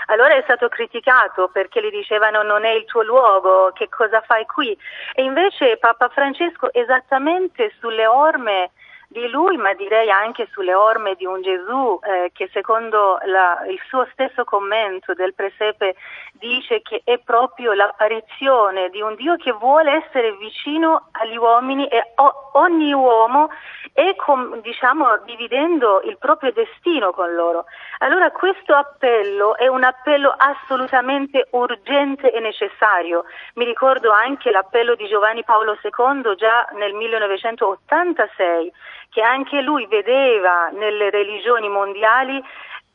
Allora 0.07 0.35
è 0.35 0.41
stato 0.43 0.67
criticato 0.67 1.49
perché 1.49 1.81
gli 1.81 1.89
dicevano 1.89 2.41
non 2.41 2.65
è 2.65 2.71
il 2.71 2.85
tuo 2.85 3.03
luogo, 3.03 3.71
che 3.73 3.87
cosa 3.89 4.21
fai 4.21 4.45
qui? 4.45 4.77
E 5.13 5.23
invece 5.23 5.77
Papa 5.77 6.09
Francesco 6.09 6.73
esattamente 6.73 7.71
sulle 7.79 8.05
orme 8.05 8.71
di 9.13 9.29
lui, 9.29 9.55
ma 9.57 9.73
direi 9.73 10.09
anche 10.09 10.47
sulle 10.51 10.73
orme 10.73 11.13
di 11.15 11.25
un 11.25 11.41
Gesù 11.41 11.99
eh, 12.03 12.31
che 12.33 12.49
secondo 12.51 13.19
la, 13.25 13.63
il 13.69 13.79
suo 13.87 14.07
stesso 14.11 14.43
commento 14.43 15.13
del 15.13 15.35
presepe 15.35 15.95
dice 16.43 16.81
che 16.81 17.01
è 17.05 17.19
proprio 17.19 17.71
l'apparizione 17.71 18.89
di 18.89 18.99
un 18.99 19.15
Dio 19.15 19.37
che 19.37 19.53
vuole 19.53 20.03
essere 20.03 20.33
vicino 20.33 21.07
agli 21.11 21.37
uomini 21.37 21.87
e 21.87 22.11
ogni 22.53 22.91
uomo 22.91 23.49
è 23.93 24.13
com, 24.15 24.59
diciamo, 24.59 25.19
dividendo 25.25 26.01
il 26.01 26.17
proprio 26.17 26.51
destino 26.51 27.11
con 27.11 27.33
loro. 27.33 27.65
Allora 27.99 28.29
questo 28.31 28.73
appello 28.73 29.55
è 29.55 29.67
un 29.67 29.83
appello 29.83 30.33
assolutamente 30.35 31.47
urgente 31.51 32.31
e 32.31 32.39
necessario. 32.41 33.23
Mi 33.53 33.63
ricordo 33.63 34.11
anche 34.11 34.51
l'appello 34.51 34.95
di 34.95 35.07
Giovanni 35.07 35.45
Paolo 35.45 35.77
II 35.81 36.35
già 36.35 36.67
nel 36.73 36.93
1986 36.93 38.73
che 39.13 39.21
anche 39.21 39.61
lui 39.61 39.85
vedeva 39.85 40.69
nelle 40.69 41.11
religioni 41.11 41.69
mondiali 41.69 42.43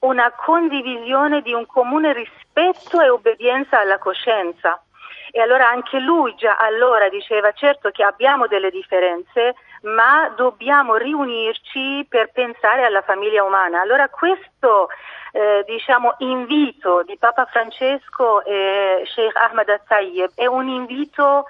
una 0.01 0.33
condivisione 0.33 1.43
di 1.43 1.53
un 1.53 1.67
comune 1.67 2.13
rispetto 2.13 3.01
e 3.01 3.09
obbedienza 3.09 3.81
alla 3.81 3.99
coscienza. 3.99 4.81
E 5.31 5.41
allora 5.41 5.69
anche 5.69 5.99
lui 5.99 6.35
già 6.37 6.57
allora 6.57 7.09
diceva 7.09 7.53
certo 7.53 7.91
che 7.91 8.03
abbiamo 8.03 8.47
delle 8.47 8.71
differenze, 8.71 9.55
ma 9.83 10.33
dobbiamo 10.35 10.97
riunirci 10.97 12.07
per 12.09 12.31
pensare 12.33 12.85
alla 12.85 13.03
famiglia 13.03 13.45
umana. 13.45 13.81
Allora 13.81 14.09
questo 14.09 14.89
eh, 15.33 15.65
diciamo, 15.67 16.15
invito 16.19 17.03
di 17.03 17.17
Papa 17.19 17.45
Francesco 17.45 18.43
e 18.45 19.03
Sheikh 19.05 19.37
Ahmad 19.37 19.69
Al-Tayyib 19.69 20.31
è 20.35 20.47
un 20.47 20.69
invito 20.69 21.45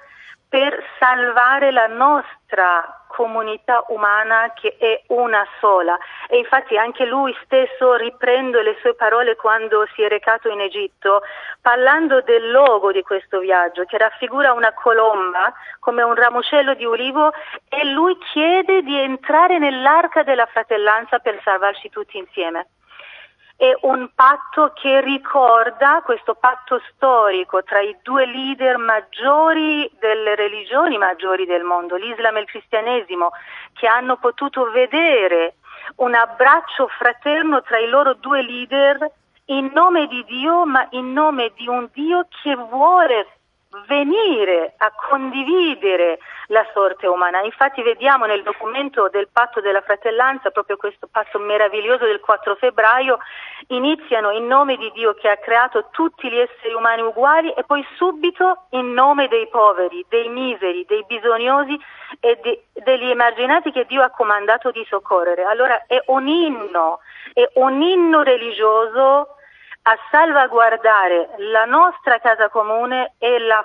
per 0.49 0.83
salvare 0.97 1.71
la 1.71 1.85
nostra 1.85 3.05
comunità 3.07 3.85
umana 3.89 4.51
che 4.53 4.75
è 4.79 5.03
una 5.07 5.45
sola. 5.59 5.97
E 6.27 6.37
infatti 6.39 6.77
anche 6.77 7.05
lui 7.05 7.35
stesso 7.43 7.95
riprende 7.95 8.63
le 8.63 8.75
sue 8.81 8.95
parole 8.95 9.35
quando 9.35 9.85
si 9.93 10.01
è 10.01 10.07
recato 10.07 10.49
in 10.49 10.59
Egitto 10.59 11.21
parlando 11.61 12.21
del 12.21 12.49
logo 12.49 12.91
di 12.91 13.03
questo 13.03 13.39
viaggio 13.39 13.83
che 13.83 13.97
raffigura 13.97 14.53
una 14.53 14.73
colomba 14.73 15.53
come 15.79 16.01
un 16.01 16.15
ramoscello 16.15 16.73
di 16.73 16.85
ulivo 16.85 17.31
e 17.67 17.85
lui 17.85 18.17
chiede 18.31 18.81
di 18.81 18.97
entrare 18.97 19.59
nell'arca 19.59 20.23
della 20.23 20.45
fratellanza 20.45 21.19
per 21.19 21.39
salvarci 21.43 21.89
tutti 21.89 22.17
insieme 22.17 22.67
è 23.59 23.77
un 23.81 24.09
patto 24.15 24.71
che 24.73 25.01
ricorda 25.01 26.01
questo 26.05 26.33
patto 26.33 26.81
storico 26.93 27.61
tra 27.61 27.81
i 27.81 27.93
due 28.01 28.25
leader 28.25 28.77
maggiori 28.77 29.91
delle 29.99 30.33
religioni 30.35 30.97
maggiori 30.97 31.45
del 31.45 31.63
mondo, 31.63 31.97
l'Islam 31.97 32.37
e 32.37 32.39
il 32.39 32.45
cristianesimo, 32.45 33.31
che 33.73 33.85
hanno 33.85 34.15
potuto 34.15 34.71
vedere 34.71 35.55
un 35.97 36.15
abbraccio 36.15 36.87
fraterno 36.87 37.61
tra 37.61 37.77
i 37.79 37.89
loro 37.89 38.13
due 38.13 38.41
leader 38.43 39.11
in 39.47 39.71
nome 39.73 40.07
di 40.07 40.23
Dio, 40.23 40.65
ma 40.65 40.87
in 40.91 41.11
nome 41.11 41.51
di 41.57 41.67
un 41.67 41.89
Dio 41.91 42.27
che 42.41 42.55
vuole 42.55 43.38
venire 43.87 44.73
a 44.77 44.91
condividere 44.91 46.17
la 46.47 46.65
sorte 46.73 47.05
umana. 47.05 47.41
Infatti 47.41 47.83
vediamo 47.83 48.25
nel 48.25 48.41
documento 48.41 49.09
del 49.09 49.27
patto 49.31 49.61
della 49.61 49.81
fratellanza, 49.81 50.49
proprio 50.49 50.77
questo 50.77 51.07
patto 51.09 51.37
meraviglioso 51.37 52.05
del 52.05 52.19
4 52.19 52.55
febbraio, 52.55 53.19
iniziano 53.67 54.31
in 54.31 54.47
nome 54.47 54.75
di 54.75 54.91
Dio 54.93 55.13
che 55.13 55.29
ha 55.29 55.37
creato 55.37 55.89
tutti 55.91 56.29
gli 56.29 56.37
esseri 56.37 56.73
umani 56.73 57.03
uguali 57.03 57.51
e 57.51 57.63
poi 57.63 57.85
subito 57.95 58.63
in 58.71 58.91
nome 58.93 59.27
dei 59.27 59.47
poveri, 59.47 60.03
dei 60.09 60.29
miseri, 60.29 60.85
dei 60.87 61.03
bisognosi 61.07 61.79
e 62.19 62.39
di, 62.41 62.59
degli 62.73 63.11
emarginati 63.11 63.71
che 63.71 63.85
Dio 63.85 64.01
ha 64.01 64.09
comandato 64.09 64.71
di 64.71 64.83
soccorrere. 64.89 65.43
Allora 65.43 65.85
è 65.85 66.01
un 66.07 66.27
inno, 66.27 67.01
è 67.33 67.47
un 67.53 67.81
inno 67.83 68.23
religioso 68.23 69.35
a 69.83 69.97
salvaguardare 70.11 71.29
la 71.37 71.65
nostra 71.65 72.19
casa 72.19 72.49
comune 72.49 73.13
e 73.17 73.39
la 73.39 73.63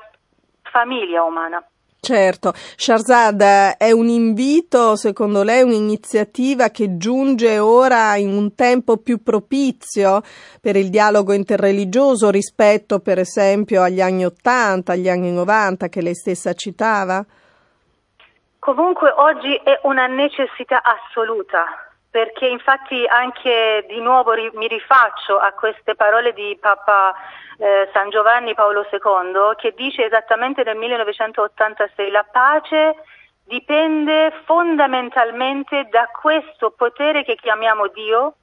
famiglia 0.62 1.22
umana. 1.22 1.64
Certo, 2.04 2.52
Sharzad, 2.54 3.76
è 3.78 3.90
un 3.90 4.08
invito, 4.08 4.94
secondo 4.94 5.42
lei, 5.42 5.62
un'iniziativa 5.62 6.68
che 6.68 6.98
giunge 6.98 7.58
ora 7.58 8.14
in 8.16 8.36
un 8.36 8.54
tempo 8.54 8.98
più 8.98 9.22
propizio 9.22 10.20
per 10.60 10.76
il 10.76 10.90
dialogo 10.90 11.32
interreligioso 11.32 12.28
rispetto, 12.28 13.00
per 13.00 13.18
esempio, 13.18 13.80
agli 13.80 14.02
anni 14.02 14.26
Ottanta, 14.26 14.92
agli 14.92 15.08
anni 15.08 15.32
Novanta 15.32 15.88
che 15.88 16.02
lei 16.02 16.14
stessa 16.14 16.52
citava? 16.52 17.24
Comunque 18.58 19.10
oggi 19.10 19.54
è 19.64 19.80
una 19.84 20.06
necessità 20.06 20.82
assoluta 20.82 21.83
perché 22.14 22.46
infatti 22.46 23.04
anche 23.06 23.84
di 23.88 24.00
nuovo 24.00 24.34
ri- 24.34 24.48
mi 24.54 24.68
rifaccio 24.68 25.36
a 25.36 25.50
queste 25.50 25.96
parole 25.96 26.32
di 26.32 26.56
Papa 26.60 27.12
eh, 27.58 27.90
San 27.92 28.10
Giovanni 28.10 28.54
Paolo 28.54 28.86
II 28.88 29.56
che 29.56 29.74
dice 29.76 30.04
esattamente 30.04 30.62
nel 30.62 30.76
1986 30.76 32.10
la 32.12 32.24
pace 32.30 32.94
dipende 33.44 34.32
fondamentalmente 34.44 35.88
da 35.90 36.06
questo 36.06 36.70
potere 36.70 37.24
che 37.24 37.34
chiamiamo 37.34 37.88
Dio. 37.88 38.34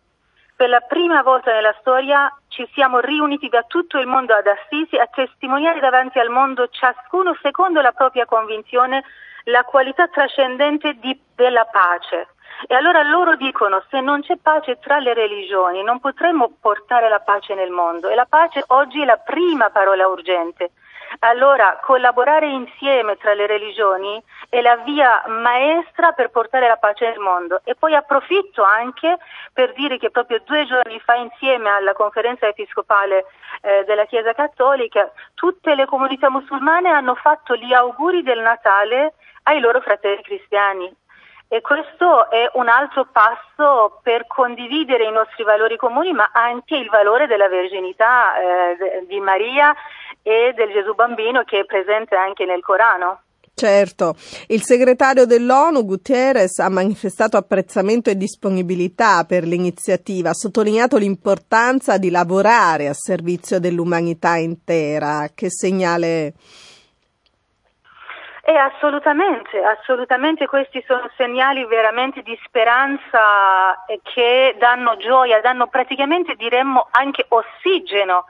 Per 0.54 0.68
la 0.68 0.82
prima 0.82 1.22
volta 1.22 1.54
nella 1.54 1.76
storia 1.80 2.30
ci 2.50 2.68
siamo 2.74 3.00
riuniti 3.00 3.48
da 3.48 3.64
tutto 3.64 4.00
il 4.00 4.06
mondo 4.06 4.34
ad 4.34 4.48
Assisi 4.48 4.98
a 4.98 5.08
testimoniare 5.08 5.80
davanti 5.80 6.20
al 6.20 6.30
mondo, 6.30 6.68
ciascuno 6.68 7.38
secondo 7.42 7.80
la 7.80 7.94
propria 7.94 8.26
convinzione, 8.26 9.02
la 9.46 9.64
qualità 9.64 10.10
trascendente 10.10 10.96
di, 10.96 11.18
della 11.36 11.64
pace. 11.64 12.28
E 12.68 12.76
allora 12.76 13.02
loro 13.04 13.36
dicono 13.36 13.84
se 13.90 14.02
non 14.02 14.22
c'è 14.22 14.38
pace 14.38 14.80
tra 14.80 15.00
le 15.00 15.14
religioni 15.14 15.84
non 15.84 16.00
potremo 16.00 16.54
portare 16.60 17.10
la 17.10 17.20
pace 17.20 17.56
nel 17.56 17.72
mondo 17.72 18.08
e 18.10 18.16
la 18.16 18.26
pace 18.26 18.64
oggi 18.68 19.02
è 19.02 19.06
la 19.06 19.18
prima 19.18 19.70
parola 19.70 20.08
urgente. 20.08 20.72
Allora, 21.20 21.80
collaborare 21.84 22.48
insieme 22.48 23.18
tra 23.18 23.34
le 23.34 23.46
religioni 23.46 24.22
è 24.50 24.62
la 24.62 24.78
via 24.78 25.24
maestra 25.28 26.14
per 26.14 26.30
portare 26.30 26.68
la 26.68 26.78
pace 26.78 27.08
nel 27.10 27.20
mondo. 27.20 27.62
E 27.64 27.76
poi 27.76 27.94
approfitto 27.96 28.64
anche 28.64 29.18
per 29.54 29.74
dire 29.74 29.98
che 29.98 30.10
proprio 30.10 30.42
due 30.46 30.66
giorni 30.66 31.00
fa, 31.00 31.16
insieme 31.16 31.70
alla 31.70 31.94
conferenza 31.94 32.48
episcopale 32.48 33.26
eh, 33.62 33.84
della 33.86 34.06
Chiesa 34.06 34.34
Cattolica, 34.34 35.12
tutte 35.34 35.76
le 35.76 35.86
comunità 35.86 36.30
musulmane 36.30 36.90
hanno 36.90 37.16
fatto 37.16 37.56
gli 37.56 37.74
auguri 37.74 38.24
del 38.24 38.40
Natale 38.40 39.14
ai 39.44 39.60
loro 39.60 39.82
fratelli 39.82 40.22
cristiani. 40.24 40.92
E 41.54 41.60
questo 41.60 42.30
è 42.30 42.50
un 42.54 42.70
altro 42.70 43.10
passo 43.12 44.00
per 44.02 44.26
condividere 44.26 45.04
i 45.04 45.12
nostri 45.12 45.44
valori 45.44 45.76
comuni, 45.76 46.14
ma 46.14 46.32
anche 46.32 46.78
il 46.78 46.88
valore 46.88 47.28
della 47.28 47.50
verginità 47.50 48.40
eh, 48.40 49.06
di 49.06 49.20
Maria 49.20 49.76
e 50.24 50.54
del 50.56 50.72
Gesù 50.72 50.96
bambino 50.96 51.44
che 51.44 51.60
è 51.60 51.66
presente 51.66 52.16
anche 52.16 52.46
nel 52.46 52.62
Corano. 52.62 53.24
Certo, 53.54 54.16
il 54.48 54.64
segretario 54.64 55.26
dell'ONU 55.26 55.84
Gutierrez 55.84 56.58
ha 56.60 56.70
manifestato 56.70 57.36
apprezzamento 57.36 58.10
e 58.10 58.16
disponibilità 58.16 59.26
per 59.26 59.44
l'iniziativa, 59.44 60.30
ha 60.30 60.34
sottolineato 60.34 60.96
l'importanza 60.96 61.98
di 61.98 62.10
lavorare 62.10 62.88
a 62.88 62.94
servizio 62.94 63.60
dell'umanità 63.60 64.38
intera. 64.38 65.28
Che 65.36 65.50
segnale 65.50 66.34
eh, 68.44 68.58
assolutamente, 68.58 69.62
assolutamente 69.64 70.48
questi 70.48 70.84
sono 70.88 71.10
segnali 71.16 71.64
veramente 71.66 72.24
di 72.24 72.38
speranza 72.44 73.86
che 74.02 74.56
danno 74.58 74.98
gioia, 74.98 75.42
danno 75.42 75.68
praticamente 75.68 76.36
diremmo 76.36 76.88
anche 76.92 77.26
ossigeno 77.30 78.26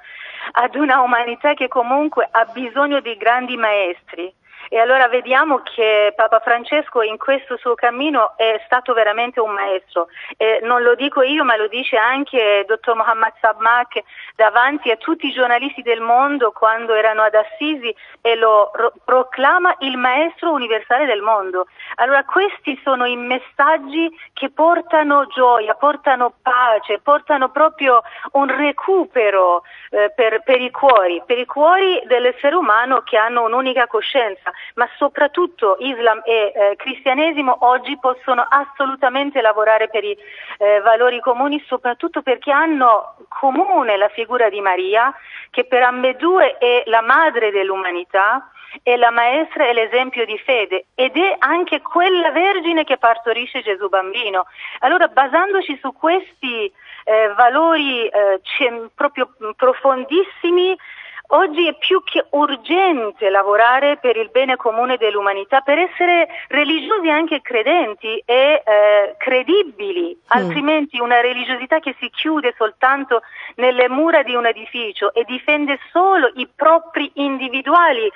ad 0.53 0.75
una 0.75 1.01
umanità 1.01 1.53
che 1.53 1.67
comunque 1.67 2.27
ha 2.29 2.45
bisogno 2.45 2.99
di 2.99 3.15
grandi 3.15 3.55
maestri. 3.55 4.33
E 4.73 4.79
allora 4.79 5.09
vediamo 5.09 5.63
che 5.63 6.13
Papa 6.15 6.39
Francesco 6.39 7.01
in 7.01 7.17
questo 7.17 7.57
suo 7.57 7.75
cammino 7.75 8.37
è 8.37 8.57
stato 8.63 8.93
veramente 8.93 9.41
un 9.41 9.51
maestro. 9.51 10.07
E 10.37 10.61
non 10.63 10.81
lo 10.81 10.95
dico 10.95 11.21
io, 11.23 11.43
ma 11.43 11.57
lo 11.57 11.67
dice 11.67 11.97
anche 11.97 12.59
il 12.61 12.65
dottor 12.65 12.95
Mohammad 12.95 13.33
Sabmak 13.41 14.01
davanti 14.37 14.89
a 14.89 14.95
tutti 14.95 15.27
i 15.27 15.33
giornalisti 15.33 15.81
del 15.81 15.99
mondo 15.99 16.53
quando 16.53 16.93
erano 16.93 17.21
ad 17.21 17.35
Assisi 17.35 17.93
e 18.21 18.35
lo 18.37 18.71
ro- 18.73 18.93
proclama 19.03 19.75
il 19.79 19.97
maestro 19.97 20.53
universale 20.53 21.05
del 21.05 21.21
mondo. 21.21 21.67
Allora 21.95 22.23
questi 22.23 22.79
sono 22.81 23.03
i 23.03 23.17
messaggi 23.17 24.09
che 24.31 24.51
portano 24.51 25.27
gioia, 25.27 25.73
portano 25.73 26.31
pace, 26.41 26.99
portano 26.99 27.49
proprio 27.49 28.01
un 28.31 28.47
recupero 28.47 29.63
eh, 29.89 30.13
per, 30.15 30.43
per 30.43 30.61
i 30.61 30.71
cuori, 30.71 31.21
per 31.25 31.37
i 31.37 31.45
cuori 31.45 32.01
dell'essere 32.05 32.55
umano 32.55 33.01
che 33.01 33.17
hanno 33.17 33.43
un'unica 33.43 33.85
coscienza 33.87 34.53
ma 34.75 34.87
soprattutto 34.97 35.77
Islam 35.79 36.21
e 36.23 36.51
eh, 36.53 36.75
cristianesimo 36.75 37.57
oggi 37.61 37.97
possono 37.99 38.45
assolutamente 38.47 39.41
lavorare 39.41 39.89
per 39.89 40.03
i 40.03 40.17
eh, 40.57 40.79
valori 40.81 41.19
comuni, 41.19 41.63
soprattutto 41.67 42.21
perché 42.21 42.51
hanno 42.51 43.15
comune 43.27 43.97
la 43.97 44.09
figura 44.09 44.49
di 44.49 44.61
Maria, 44.61 45.13
che 45.49 45.65
per 45.65 45.83
ambedue 45.83 46.57
è 46.57 46.83
la 46.85 47.01
madre 47.01 47.51
dell'umanità 47.51 48.51
è 48.83 48.95
la 48.95 49.11
maestra 49.11 49.67
e 49.67 49.73
l'esempio 49.73 50.25
di 50.25 50.37
fede 50.37 50.85
ed 50.95 51.17
è 51.17 51.35
anche 51.39 51.81
quella 51.81 52.31
vergine 52.31 52.83
che 52.83 52.97
partorisce 52.97 53.61
Gesù 53.61 53.89
bambino. 53.89 54.45
Allora, 54.79 55.07
basandoci 55.07 55.77
su 55.81 55.91
questi 55.93 56.71
eh, 57.03 57.33
valori 57.35 58.07
eh, 58.07 58.39
proprio 58.95 59.29
profondissimi, 59.55 60.77
Oggi 61.33 61.65
è 61.65 61.75
più 61.77 62.03
che 62.03 62.25
urgente 62.31 63.29
lavorare 63.29 63.95
per 63.95 64.17
il 64.17 64.29
bene 64.31 64.57
comune 64.57 64.97
dell'umanità, 64.97 65.61
per 65.61 65.77
essere 65.77 66.27
religiosi 66.49 67.09
anche 67.09 67.41
credenti 67.41 68.21
e 68.25 68.61
eh, 68.65 69.15
credibili, 69.17 70.13
mm. 70.13 70.19
altrimenti 70.27 70.99
una 70.99 71.21
religiosità 71.21 71.79
che 71.79 71.95
si 71.99 72.09
chiude 72.09 72.53
soltanto 72.57 73.21
nelle 73.55 73.87
mura 73.87 74.23
di 74.23 74.35
un 74.35 74.45
edificio 74.45 75.13
e 75.13 75.23
difende 75.23 75.79
solo 75.91 76.29
i 76.35 76.49
propri 76.53 77.09
individuali 77.13 78.11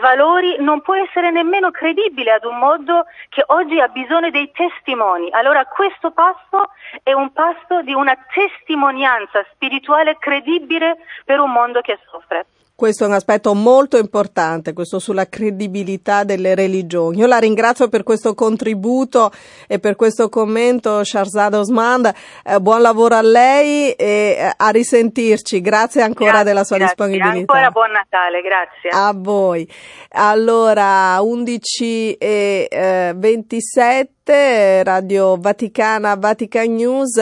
valori 0.00 0.56
non 0.58 0.80
può 0.80 0.96
essere 0.96 1.30
nemmeno 1.30 1.70
credibile 1.70 2.32
ad 2.32 2.44
un 2.44 2.58
mondo 2.58 3.06
che 3.28 3.44
oggi 3.46 3.78
ha 3.78 3.86
bisogno 3.86 4.30
dei 4.30 4.50
testimoni. 4.50 5.30
Allora 5.30 5.64
questo 5.66 6.10
passo 6.10 6.70
è 7.04 7.12
un 7.12 7.32
passo 7.32 7.82
di 7.82 7.94
una 7.94 8.16
testimonianza 8.34 9.46
spirituale 9.52 10.18
credibile 10.18 10.96
per 11.24 11.38
un 11.38 11.52
mondo 11.52 11.80
che 11.80 11.96
soffre. 12.10 12.46
Questo 12.76 13.04
è 13.04 13.06
un 13.06 13.14
aspetto 13.14 13.54
molto 13.54 13.96
importante, 13.96 14.74
questo 14.74 14.98
sulla 14.98 15.30
credibilità 15.30 16.24
delle 16.24 16.54
religioni. 16.54 17.20
Io 17.20 17.26
la 17.26 17.38
ringrazio 17.38 17.88
per 17.88 18.02
questo 18.02 18.34
contributo 18.34 19.32
e 19.66 19.78
per 19.78 19.96
questo 19.96 20.28
commento, 20.28 21.02
Sharzad 21.02 21.54
Osman. 21.54 22.12
Eh, 22.44 22.60
buon 22.60 22.82
lavoro 22.82 23.14
a 23.14 23.22
lei 23.22 23.92
e 23.92 24.36
eh, 24.38 24.52
a 24.54 24.68
risentirci. 24.68 25.62
Grazie 25.62 26.02
ancora 26.02 26.32
grazie, 26.32 26.46
della 26.48 26.64
sua 26.64 26.76
grazie. 26.76 26.94
disponibilità. 26.96 27.52
Ancora 27.54 27.70
buon 27.70 27.92
Natale, 27.92 28.42
grazie. 28.42 28.90
A 28.90 29.10
voi. 29.16 29.66
Allora, 30.10 31.18
11 31.22 32.12
e 32.12 32.68
eh, 32.70 33.12
27 33.16 34.82
Radio 34.82 35.38
Vaticana, 35.38 36.14
Vatican 36.16 36.74
News, 36.74 37.16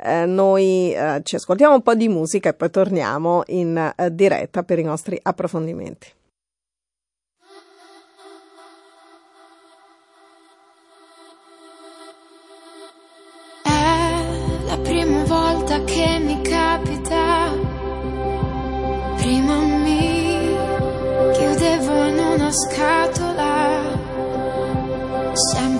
eh, 0.00 0.26
noi 0.26 0.92
eh, 0.92 1.20
ci 1.24 1.34
ascoltiamo 1.36 1.74
un 1.74 1.82
po' 1.82 1.94
di 1.94 2.08
musica 2.08 2.50
e 2.50 2.54
poi 2.54 2.70
torniamo 2.70 3.42
in 3.46 3.76
eh, 3.76 4.14
diretta 4.14 4.62
per 4.62 4.78
i 4.78 4.84
nostri 4.84 5.18
approfondimenti. 5.20 6.12
È 13.62 14.66
la 14.66 14.78
prima 14.78 15.24
volta 15.24 15.82
che 15.84 16.18
mi 16.20 16.40
capita, 16.42 17.52
prima 19.16 19.58
mi 19.58 20.56
chiudevo 21.32 22.04
in 22.04 22.18
una 22.18 22.50
scatola 22.52 24.06
po' 25.34 25.77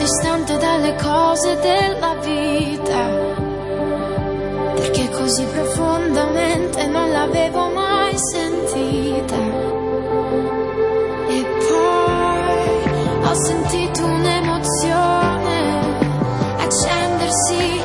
distante 0.00 0.56
dalle 0.56 0.94
cose 0.94 1.58
della 1.60 2.14
vita, 2.22 3.04
perché 4.74 5.10
così 5.10 5.44
profondamente 5.44 6.86
non 6.86 7.10
l'avevo 7.10 7.68
mai 7.68 8.16
sentita. 8.16 9.36
E 11.28 11.44
poi 11.68 13.24
ho 13.24 13.34
sentito 13.34 14.04
un'emozione 14.06 15.58
accendersi 16.56 17.79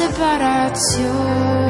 separazione. 0.00 1.69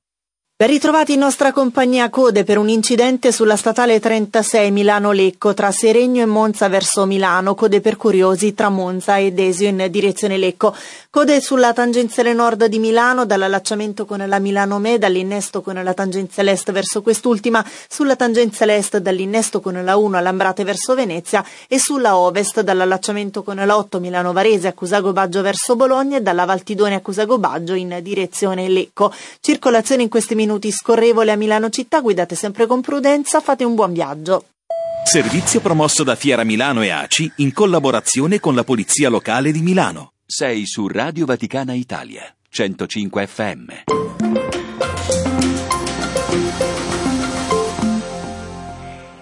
Ben 0.61 0.69
ritrovati 0.69 1.13
in 1.13 1.19
nostra 1.21 1.51
compagnia 1.51 2.11
code 2.11 2.43
per 2.43 2.59
un 2.59 2.69
incidente 2.69 3.31
sulla 3.31 3.55
statale 3.55 3.99
36 3.99 4.69
Milano-Lecco 4.69 5.55
tra 5.55 5.71
Seregno 5.71 6.21
e 6.21 6.27
Monza 6.27 6.69
verso 6.69 7.07
Milano, 7.07 7.55
code 7.55 7.81
per 7.81 7.97
curiosi 7.97 8.53
tra 8.53 8.69
Monza 8.69 9.17
e 9.17 9.31
Desio 9.33 9.69
in 9.69 9.87
direzione 9.89 10.37
Lecco, 10.37 10.75
code 11.09 11.41
sulla 11.41 11.73
tangenziale 11.73 12.33
nord 12.33 12.65
di 12.65 12.77
Milano 12.77 13.25
dall'allacciamento 13.25 14.05
con 14.05 14.23
la 14.23 14.37
Milano 14.37 14.77
Me, 14.77 14.99
dall'innesto 14.99 15.63
con 15.63 15.81
la 15.83 15.93
tangenziale 15.95 16.51
est 16.51 16.71
verso 16.71 17.01
quest'ultima, 17.01 17.65
sulla 17.89 18.15
tangenziale 18.15 18.75
est 18.75 18.99
dall'innesto 18.99 19.61
con 19.61 19.83
la 19.83 19.97
1 19.97 20.15
all'Ambrate 20.15 20.63
verso 20.63 20.93
Venezia 20.93 21.43
e 21.67 21.79
sulla 21.79 22.15
ovest 22.15 22.61
dall'allacciamento 22.61 23.41
con 23.41 23.55
la 23.55 23.77
8 23.77 23.99
Milano 23.99 24.31
Varese 24.31 24.67
a 24.67 24.73
Cusago 24.73 25.11
Baggio 25.11 25.41
verso 25.41 25.75
Bologna 25.75 26.17
e 26.17 26.21
dalla 26.21 26.45
Valtidone 26.45 26.93
a 26.93 27.01
Cusago 27.01 27.39
Baggio 27.39 27.73
in 27.73 27.97
direzione 28.03 28.69
Lecco. 28.69 29.11
Circolazione 29.39 30.03
in 30.03 30.09
questi 30.09 30.35
minuti 30.35 30.49
minuti 30.51 30.71
scorrevole 30.71 31.31
a 31.31 31.37
Milano 31.37 31.69
città, 31.69 32.01
guidate 32.01 32.35
sempre 32.35 32.65
con 32.67 32.81
prudenza, 32.81 33.39
fate 33.39 33.63
un 33.63 33.73
buon 33.73 33.93
viaggio. 33.93 34.47
Servizio 35.05 35.61
promosso 35.61 36.03
da 36.03 36.15
Fiera 36.15 36.43
Milano 36.43 36.81
e 36.81 36.89
ACI 36.89 37.31
in 37.37 37.53
collaborazione 37.53 38.39
con 38.39 38.53
la 38.53 38.63
Polizia 38.63 39.09
Locale 39.09 39.51
di 39.51 39.61
Milano. 39.61 40.13
Sei 40.25 40.65
su 40.65 40.87
Radio 40.87 41.25
Vaticana 41.25 41.73
Italia, 41.73 42.23
105 42.49 43.27
FM. 43.27 44.50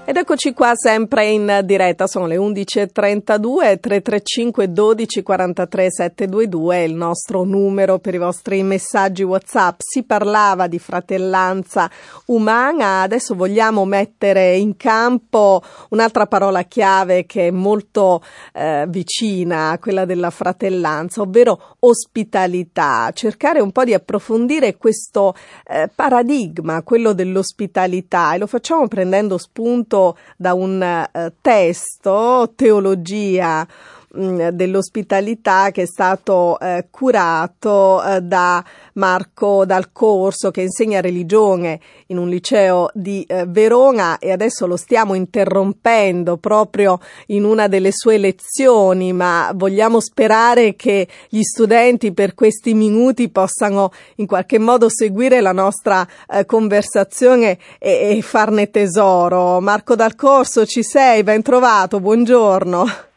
Ed 0.10 0.17
eccoci 0.17 0.54
qua 0.54 0.72
sempre 0.74 1.28
in 1.28 1.62
diretta, 1.65 2.08
sono 2.08 2.26
le 2.26 2.36
11.32, 2.36 3.80
335 3.80 4.72
12 4.72 5.22
43 5.22 5.91
722 5.91 6.76
è 6.76 6.80
il 6.80 6.95
nostro 6.95 7.43
numero 7.43 8.00
per 8.00 8.15
i 8.15 8.17
vostri 8.17 8.63
messaggi 8.63 9.22
WhatsApp. 9.22 9.82
Si 9.82 10.02
parlava 10.02 10.65
di 10.65 10.80
fratellanza 10.80 11.88
umana, 12.26 13.02
adesso 13.02 13.36
vogliamo 13.36 13.86
mettere 13.86 14.56
in 14.56 14.78
campo 14.78 15.62
un'altra 15.89 16.26
parola 16.26 16.63
chiave 16.63 17.28
che 17.28 17.50
è 17.50 17.52
molto 17.52 18.24
eh, 18.54 18.86
vicina 18.88 19.69
a 19.69 19.78
quella 19.78 20.06
della 20.06 20.32
fratellanza, 20.32 21.22
ovvero 21.22 21.76
ospitalità, 21.82 23.12
cercare 23.13 23.60
un 23.62 23.72
po' 23.72 23.84
di 23.84 23.93
approfondire 23.93 24.76
questo 24.76 25.36
eh, 25.67 25.88
paradigma, 25.93 26.82
quello 26.82 27.13
dell'ospitalità 27.13 28.34
e 28.34 28.39
lo 28.39 28.48
facciamo 28.48 28.88
prendendo 28.88 29.38
spunto 29.38 29.98
da 30.38 30.54
un 30.54 30.82
eh, 30.82 31.34
testo, 31.42 32.52
Teologia 32.56 33.68
Mm, 34.17 34.48
dell'ospitalità 34.54 35.69
che 35.69 35.84
è 35.84 35.86
stato 35.86 36.60
eh, 36.60 36.88
curato 36.89 38.04
eh, 38.04 38.22
da 38.22 38.63
Marco 38.93 39.65
Dal 39.65 39.91
Corso 39.91 40.50
che 40.50 40.62
insegna 40.62 41.00
religione 41.00 41.80
in 42.08 42.17
un 42.17 42.28
liceo 42.28 42.89
di 42.95 43.24
eh, 43.28 43.45
Verona 43.48 44.17
e 44.17 44.32
adesso 44.32 44.65
lo 44.65 44.78
stiamo 44.78 45.13
interrompendo 45.13 46.38
proprio 46.38 47.00
in 47.28 47.43
una 47.43 47.67
delle 47.67 47.91
sue 47.91 48.17
lezioni, 48.17 49.13
ma 49.13 49.52
vogliamo 49.54 50.00
sperare 50.00 50.76
che 50.76 51.08
gli 51.30 51.43
studenti 51.43 52.12
per 52.12 52.34
questi 52.34 52.74
minuti 52.74 53.30
possano 53.30 53.91
in 54.15 54.26
qualche 54.26 54.58
modo 54.58 54.89
seguire 54.89 55.39
la 55.39 55.54
nostra 55.54 56.08
eh, 56.28 56.48
conversazione 56.48 57.60
e, 57.78 58.17
e 58.17 58.22
farne 58.24 58.72
tesoro. 58.72 59.60
Marco 59.60 59.93
Dal 59.93 60.15
Corso, 60.15 60.65
ci 60.65 60.82
sei? 60.82 61.22
Ben 61.22 61.43
trovato, 61.43 62.00
buongiorno. 62.00 63.09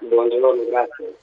Buongiorno, 0.00 0.64
grazie. 0.68 1.16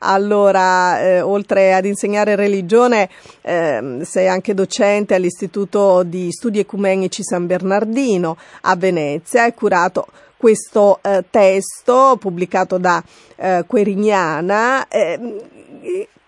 Allora, 0.00 1.00
eh, 1.00 1.20
oltre 1.20 1.74
ad 1.74 1.86
insegnare 1.86 2.36
religione, 2.36 3.08
eh, 3.40 4.00
sei 4.02 4.28
anche 4.28 4.54
docente 4.54 5.14
all'Istituto 5.14 6.02
di 6.02 6.30
Studi 6.30 6.58
Ecumenici 6.58 7.22
San 7.22 7.46
Bernardino 7.46 8.36
a 8.62 8.76
Venezia. 8.76 9.44
Hai 9.44 9.54
curato 9.54 10.06
questo 10.36 11.00
eh, 11.02 11.24
testo 11.30 12.16
pubblicato 12.20 12.78
da 12.78 13.02
eh, 13.36 13.64
Querignana 13.66 14.86
eh, 14.88 15.38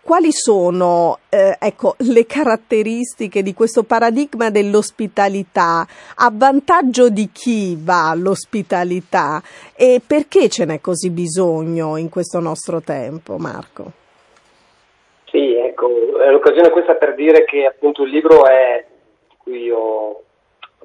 quali 0.02 0.32
sono 0.32 1.18
eh, 1.28 1.56
ecco, 1.58 1.94
le 1.98 2.26
caratteristiche 2.26 3.42
di 3.42 3.54
questo 3.54 3.82
paradigma 3.82 4.50
dell'ospitalità? 4.50 5.86
A 6.16 6.30
vantaggio 6.32 7.08
di 7.08 7.30
chi 7.32 7.76
va 7.78 8.12
l'ospitalità 8.16 9.42
e 9.76 10.00
perché 10.04 10.48
ce 10.48 10.64
n'è 10.64 10.80
così 10.80 11.10
bisogno 11.10 11.96
in 11.96 12.08
questo 12.08 12.40
nostro 12.40 12.80
tempo, 12.80 13.36
Marco? 13.36 13.92
Sì, 15.26 15.54
ecco, 15.54 16.18
è 16.18 16.30
l'occasione 16.30 16.70
questa 16.70 16.94
per 16.94 17.14
dire 17.14 17.44
che 17.44 17.64
appunto 17.64 18.02
il 18.02 18.10
libro 18.10 18.46
è, 18.46 18.84
qui 19.38 19.62
io 19.62 19.78
ho 19.78 20.22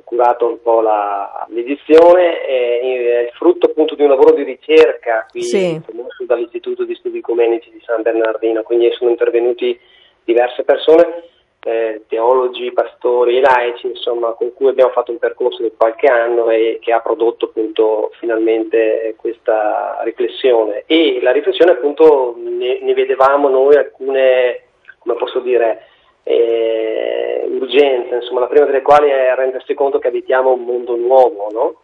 curato 0.06 0.48
un 0.48 0.62
po' 0.62 0.80
la, 0.80 1.46
l'edizione, 1.50 2.41
è, 2.46 3.26
il 3.26 3.32
frutto 3.34 3.65
appunto 3.65 3.96
di 3.96 4.04
un 4.04 4.10
lavoro 4.10 4.34
di 4.34 4.44
ricerca 4.44 5.26
qui 5.30 5.41
sì. 5.41 5.82
dall'Istituto 6.26 6.86
di 6.86 6.96
Studi 6.96 7.18
Ecumenici 7.18 7.72
di 7.72 7.82
San 7.84 8.04
Bernardino, 8.04 8.63
quindi 8.63 8.89
sono 8.94 9.10
intervenuti 9.10 9.78
diverse 10.24 10.63
persone, 10.63 11.24
eh, 11.68 12.04
teologi, 12.08 12.72
pastori 12.72 13.39
laici, 13.39 13.88
insomma, 13.88 14.34
con 14.34 14.54
cui 14.54 14.68
abbiamo 14.68 14.91
fatto 14.91 15.12
un 15.12 15.18
percorso 15.18 15.63
di 15.63 15.72
qualche 15.76 16.06
anno 16.06 16.50
e 16.52 16.78
che 16.80 16.94
ha 16.94 17.00
prodotto 17.00 17.46
appunto 17.46 18.12
finalmente 18.20 19.15
questa 19.18 20.00
riflessione. 20.04 20.84
E 20.86 21.20
la 21.22 21.32
riflessione 21.32 21.72
appunto 21.72 22.36
ne, 22.38 22.80
ne 22.82 22.94
vedevamo 22.94 23.50
noi 23.50 23.76
alcune, 23.76 24.62
come 25.00 25.15
posso 25.15 25.39
dire, 25.39 25.88
eh, 26.28 27.46
urgenze, 27.48 28.16
insomma, 28.16 28.40
la 28.42 28.48
prima 28.48 28.66
delle 28.66 28.82
quali 28.82 29.10
è 29.10 29.34
rendersi 29.36 29.76
conto 29.76 30.00
che 30.00 30.08
abitiamo 30.08 30.54
un 30.54 30.64
mondo 30.64 30.96
nuovo, 30.96 31.50
no? 31.52 31.76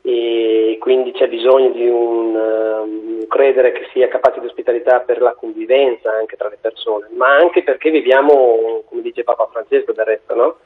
E 0.00 0.78
quindi 0.80 1.12
c'è 1.12 1.28
bisogno 1.28 1.70
di 1.70 1.86
un 1.86 2.34
um, 2.34 3.26
credere 3.26 3.72
che 3.72 3.88
sia 3.92 4.08
capace 4.08 4.40
di 4.40 4.46
ospitalità 4.46 5.00
per 5.00 5.20
la 5.20 5.34
convivenza 5.34 6.12
anche 6.12 6.36
tra 6.36 6.48
le 6.48 6.58
persone, 6.60 7.08
ma 7.16 7.36
anche 7.36 7.62
perché 7.62 7.90
viviamo, 7.90 8.82
come 8.88 9.02
dice 9.02 9.24
Papa 9.24 9.48
Francesco 9.50 9.92
del 9.92 10.04
resto, 10.04 10.34
no? 10.34 10.56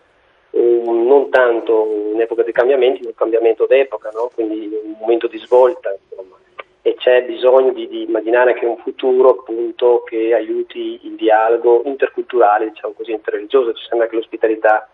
um, 0.51 1.07
non 1.07 1.31
tanto 1.31 2.11
in 2.13 2.21
epoca 2.21 2.43
di 2.43 2.53
cambiamenti, 2.53 3.03
ma 3.03 3.09
un 3.09 3.15
cambiamento 3.15 3.67
d'epoca, 3.67 4.11
no? 4.13 4.31
quindi 4.33 4.69
un 4.85 4.97
momento 5.01 5.27
di 5.27 5.39
svolta. 5.39 5.91
Insomma 5.91 6.37
e 6.83 6.95
c'è 6.95 7.25
bisogno 7.25 7.73
di, 7.73 7.89
di, 7.89 8.03
immaginare 8.03 8.53
anche 8.53 8.65
un 8.65 8.79
futuro 8.79 9.31
appunto 9.31 10.03
che 10.07 10.33
aiuti 10.35 11.01
il 11.03 11.15
dialogo 11.15 11.83
interculturale, 11.85 12.71
diciamo 12.71 12.95
così, 12.95 13.13
interreligioso, 13.13 13.75
ci 13.75 13.85
sembra 13.87 14.07
che 14.09 14.17
l'ospitalità 14.17 14.89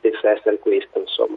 debba 0.00 0.30
essere 0.30 0.58
questo, 0.58 1.00
insomma. 1.00 1.36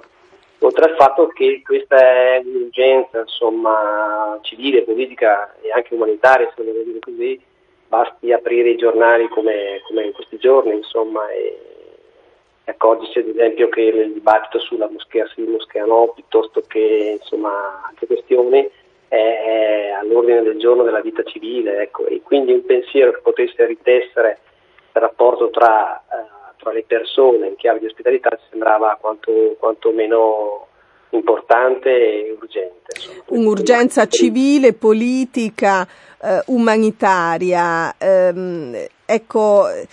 Oltre 0.59 0.85
al 0.85 0.95
fatto 0.95 1.27
che 1.29 1.61
questa 1.65 1.97
è 1.97 2.41
un'urgenza, 2.45 3.21
insomma, 3.21 4.37
civile, 4.43 4.83
politica 4.83 5.55
e 5.59 5.71
anche 5.71 5.95
umanitaria, 5.95 6.47
se 6.47 6.63
vogliamo 6.63 6.83
dire 6.83 6.99
così, 6.99 7.41
basti 7.87 8.31
aprire 8.31 8.69
i 8.69 8.77
giornali 8.77 9.27
come, 9.27 9.81
come 9.87 10.05
in 10.05 10.13
questi 10.13 10.37
giorni, 10.37 10.75
insomma, 10.75 11.29
e, 11.31 11.59
e 12.63 12.71
accorgersi 12.71 13.19
ad 13.19 13.27
esempio 13.27 13.67
che 13.69 13.81
il 13.81 14.13
dibattito 14.13 14.59
sulla 14.59 14.87
moschea 14.87 15.27
sì, 15.33 15.41
moschea 15.41 15.83
no, 15.85 16.11
piuttosto 16.13 16.63
che 16.67 17.17
insomma 17.19 17.81
altre 17.87 18.05
questioni 18.05 18.69
è, 19.17 19.93
all'ordine 19.99 20.41
del 20.41 20.57
giorno 20.57 20.83
della 20.83 21.01
vita 21.01 21.21
civile 21.23 21.81
ecco, 21.81 22.05
e 22.05 22.21
quindi 22.23 22.53
un 22.53 22.65
pensiero 22.65 23.11
che 23.11 23.19
potesse 23.21 23.65
ritessere 23.65 24.39
il 24.93 25.01
rapporto 25.01 25.49
tra, 25.49 25.97
eh, 25.97 26.55
tra, 26.57 26.71
le 26.71 26.85
persone 26.87 27.47
in 27.47 27.55
chiave 27.57 27.79
di 27.79 27.87
ospitalità 27.87 28.29
ci 28.29 28.45
sembrava 28.49 28.97
quanto, 29.01 29.57
quanto 29.59 29.91
meno 29.91 30.67
importante 31.09 31.89
e 31.89 32.37
urgente. 32.39 32.93
Insomma. 32.95 33.23
Un'urgenza 33.27 34.07
civile, 34.07 34.71
politica, 34.71 35.85
eh, 36.21 36.43
umanitaria. 36.45 37.93
Ehm, 37.97 38.85
ecco, 39.05 39.67
eh, 39.69 39.87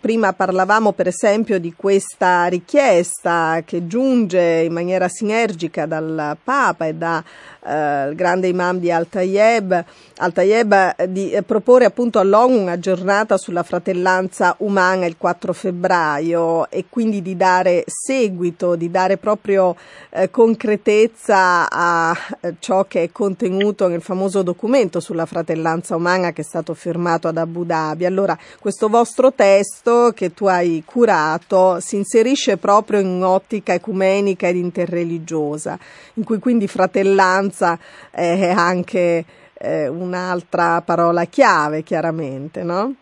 prima 0.00 0.32
parlavamo 0.32 0.92
per 0.92 1.08
esempio 1.08 1.58
di 1.58 1.74
questa 1.74 2.46
richiesta 2.46 3.62
che 3.64 3.86
giunge 3.86 4.62
in 4.64 4.72
maniera 4.72 5.08
sinergica 5.08 5.86
dal 5.86 6.36
Papa 6.42 6.86
e 6.86 6.94
dal 6.94 7.22
eh, 7.62 8.14
grande 8.14 8.48
imam 8.48 8.78
di 8.78 8.90
Al-Tayeb, 8.90 9.84
Al-Tayeb 10.16 10.94
eh, 10.96 11.12
di 11.12 11.30
eh, 11.30 11.42
proporre 11.42 11.84
appunto 11.84 12.18
all'ONU 12.18 12.58
una 12.58 12.78
giornata 12.78 13.36
sulla 13.36 13.62
fratellanza 13.62 14.54
umana 14.58 15.06
il 15.06 15.16
4 15.18 15.52
febbraio 15.52 16.70
e 16.70 16.86
quindi 16.88 17.20
di 17.20 17.36
dare 17.36 17.84
seguito, 17.86 18.76
di 18.76 18.90
dare 18.90 19.18
proprio 19.18 19.76
eh, 20.10 20.30
concretezza 20.30 21.68
a 21.70 22.16
eh, 22.40 22.54
ciò 22.58 22.84
che 22.84 23.02
è 23.02 23.12
contenuto 23.12 23.88
nel 23.88 24.02
famoso 24.02 24.42
documento 24.42 25.00
sulla 25.00 25.26
fratellanza 25.26 25.96
umana 25.96 26.32
che 26.32 26.40
è 26.40 26.44
stato 26.44 26.74
firmato 26.74 27.28
ad 27.28 27.36
Abu 27.36 27.64
Dhabi. 27.64 28.06
Allora, 28.06 28.36
questo 28.60 28.88
vostro 28.88 29.32
testo 29.32 30.12
che 30.14 30.34
tu 30.34 30.46
hai 30.46 30.82
curato 30.84 31.80
si 31.80 31.96
inserisce 31.96 32.58
proprio 32.58 33.00
in 33.00 33.06
un'ottica 33.06 33.72
ecumenica 33.72 34.48
ed 34.48 34.56
interreligiosa, 34.56 35.78
in 36.14 36.24
cui 36.24 36.38
quindi 36.38 36.66
fratellanza 36.66 37.78
è 38.10 38.50
anche 38.54 39.24
eh, 39.58 39.88
un'altra 39.88 40.82
parola 40.82 41.24
chiave, 41.24 41.82
chiaramente, 41.82 42.62
no? 42.62 42.94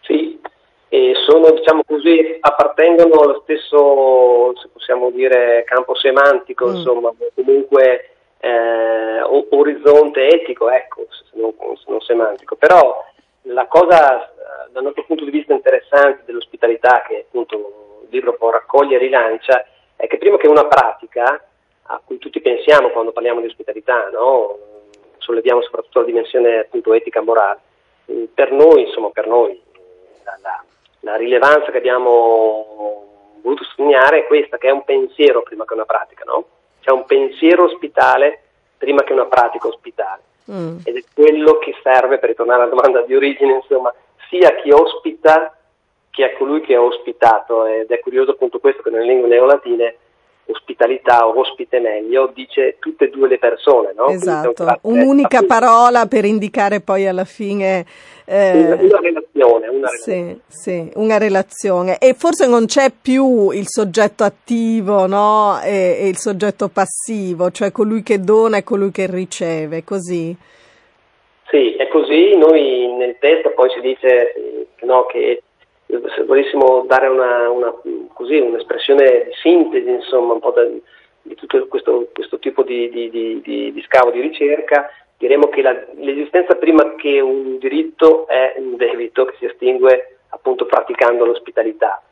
Sì, 0.00 0.40
e 0.88 1.12
sono, 1.26 1.50
diciamo 1.50 1.82
così, 1.86 2.38
appartengono 2.40 3.20
allo 3.20 3.40
stesso, 3.42 4.52
se 4.56 4.68
possiamo 4.72 5.10
dire, 5.10 5.62
campo 5.66 5.94
semantico, 5.94 6.66
mm. 6.66 6.74
insomma, 6.74 7.12
comunque 7.34 8.14
eh, 8.40 9.20
orizzonte 9.50 10.26
etico, 10.26 10.70
ecco, 10.70 11.06
se 11.10 11.38
non, 11.38 11.52
se 11.76 11.84
non, 11.86 12.00
semantico. 12.00 12.56
Però 12.56 13.04
la 13.42 13.66
cosa 13.66 14.24
eh, 14.24 14.70
dal 14.70 14.82
nostro 14.82 15.04
punto 15.04 15.24
di 15.24 15.30
vista 15.30 15.52
interessante 15.52 16.22
dell'ospitalità 16.24 17.02
che 17.02 17.24
appunto 17.26 18.00
il 18.02 18.08
libro 18.10 18.34
può 18.34 18.50
raccoglie 18.50 18.96
e 18.96 18.98
rilancia 18.98 19.66
è 19.96 20.06
che 20.06 20.18
prima 20.18 20.36
che 20.36 20.48
una 20.48 20.66
pratica 20.66 21.44
a 21.82 22.00
cui 22.04 22.18
tutti 22.18 22.40
pensiamo 22.40 22.90
quando 22.90 23.12
parliamo 23.12 23.40
di 23.40 23.46
ospitalità, 23.46 24.08
no? 24.10 24.58
solleviamo 25.18 25.62
soprattutto 25.62 26.00
la 26.00 26.06
dimensione 26.06 26.58
appunto 26.58 26.92
etica 26.92 27.20
morale, 27.20 27.60
mm, 28.10 28.24
per 28.34 28.52
noi, 28.52 28.82
insomma, 28.82 29.10
per 29.10 29.26
noi 29.26 29.60
la, 30.24 30.38
la, 30.42 30.64
la 31.00 31.16
rilevanza 31.16 31.70
che 31.70 31.78
abbiamo 31.78 33.08
voluto 33.42 33.64
sottolineare 33.64 34.20
è 34.20 34.26
questa, 34.26 34.58
che 34.58 34.68
è 34.68 34.72
un 34.72 34.84
pensiero 34.84 35.42
prima 35.42 35.64
che 35.64 35.74
una 35.74 35.84
pratica, 35.84 36.24
no? 36.24 36.46
C'è 36.80 36.92
un 36.92 37.04
pensiero 37.04 37.64
ospitale 37.64 38.42
prima 38.78 39.02
che 39.02 39.12
una 39.12 39.26
pratica 39.26 39.68
ospitale. 39.68 40.22
Mm. 40.50 40.78
Ed 40.84 40.96
è 40.96 41.04
quello 41.14 41.58
che 41.58 41.74
serve, 41.82 42.18
per 42.18 42.30
ritornare 42.30 42.62
alla 42.62 42.70
domanda 42.70 43.02
di 43.02 43.14
origine, 43.14 43.54
insomma, 43.54 43.92
sia 44.28 44.54
chi 44.56 44.70
ospita 44.70 45.56
che 46.10 46.24
a 46.24 46.36
colui 46.36 46.60
che 46.60 46.74
è 46.74 46.78
ospitato. 46.78 47.66
Ed 47.66 47.90
è 47.90 48.00
curioso 48.00 48.32
appunto 48.32 48.58
questo 48.58 48.82
che 48.82 48.90
nelle 48.90 49.06
lingue 49.06 49.28
neolatine 49.28 49.96
ospitalità 50.50 51.26
o 51.26 51.38
ospite 51.38 51.80
meglio 51.80 52.30
dice 52.34 52.76
tutte 52.78 53.06
e 53.06 53.10
due 53.10 53.28
le 53.28 53.38
persone. 53.38 53.92
No? 53.94 54.08
Esatto, 54.08 54.64
un'unica 54.82 55.38
appunto, 55.38 55.54
parola 55.54 56.06
per 56.06 56.24
indicare 56.24 56.80
poi 56.80 57.06
alla 57.06 57.24
fine... 57.24 57.84
Eh, 58.24 58.52
una, 58.52 58.74
una, 58.76 59.00
relazione, 59.00 59.68
una 59.68 59.88
relazione. 59.88 60.40
Sì, 60.46 60.60
sì, 60.60 60.90
una 60.94 61.18
relazione. 61.18 61.98
E 61.98 62.14
forse 62.14 62.46
non 62.46 62.66
c'è 62.66 62.92
più 63.00 63.50
il 63.50 63.66
soggetto 63.66 64.22
attivo 64.22 65.06
no? 65.06 65.60
e, 65.62 65.98
e, 66.00 66.08
il 66.08 66.16
soggetto 66.16 66.68
passivo, 66.68 67.50
cioè 67.50 67.72
colui 67.72 68.02
che 68.02 68.20
dona 68.20 68.58
e 68.58 68.64
colui 68.64 68.90
che 68.90 69.06
riceve, 69.06 69.82
così? 69.84 70.36
Sì, 71.48 71.74
è 71.74 71.88
così. 71.88 72.36
Noi 72.36 72.92
nel 72.96 73.16
testo 73.18 73.50
poi 73.50 73.68
si 73.70 73.80
dice 73.80 74.32
no, 74.82 75.06
che 75.06 75.42
se 76.14 76.24
volessimo 76.24 76.84
dare 76.86 77.08
una, 77.08 77.50
una, 77.50 77.74
così, 78.12 78.38
un'espressione 78.38 79.24
di 79.26 79.32
sintesi, 79.42 79.88
insomma, 79.88 80.34
un 80.34 80.40
po' 80.40 80.50
da, 80.50 80.64
di 81.22 81.34
tutto 81.34 81.66
questo, 81.66 82.08
questo 82.12 82.38
tipo 82.38 82.62
di, 82.62 82.88
di, 82.90 83.10
di, 83.10 83.72
di, 83.72 83.82
scavo 83.82 84.10
di 84.10 84.20
ricerca, 84.20 84.90
diremo 85.16 85.48
che 85.48 85.62
la, 85.62 85.76
l'esistenza 85.96 86.54
prima 86.56 86.94
che 86.94 87.20
un 87.20 87.58
diritto 87.58 88.26
è 88.26 88.54
un 88.56 88.76
debito 88.76 89.24
che 89.24 89.36
si 89.38 89.44
estingue 89.44 90.18
appunto 90.28 90.66
praticando 90.66 91.24
l'ospitalità. 91.24 92.02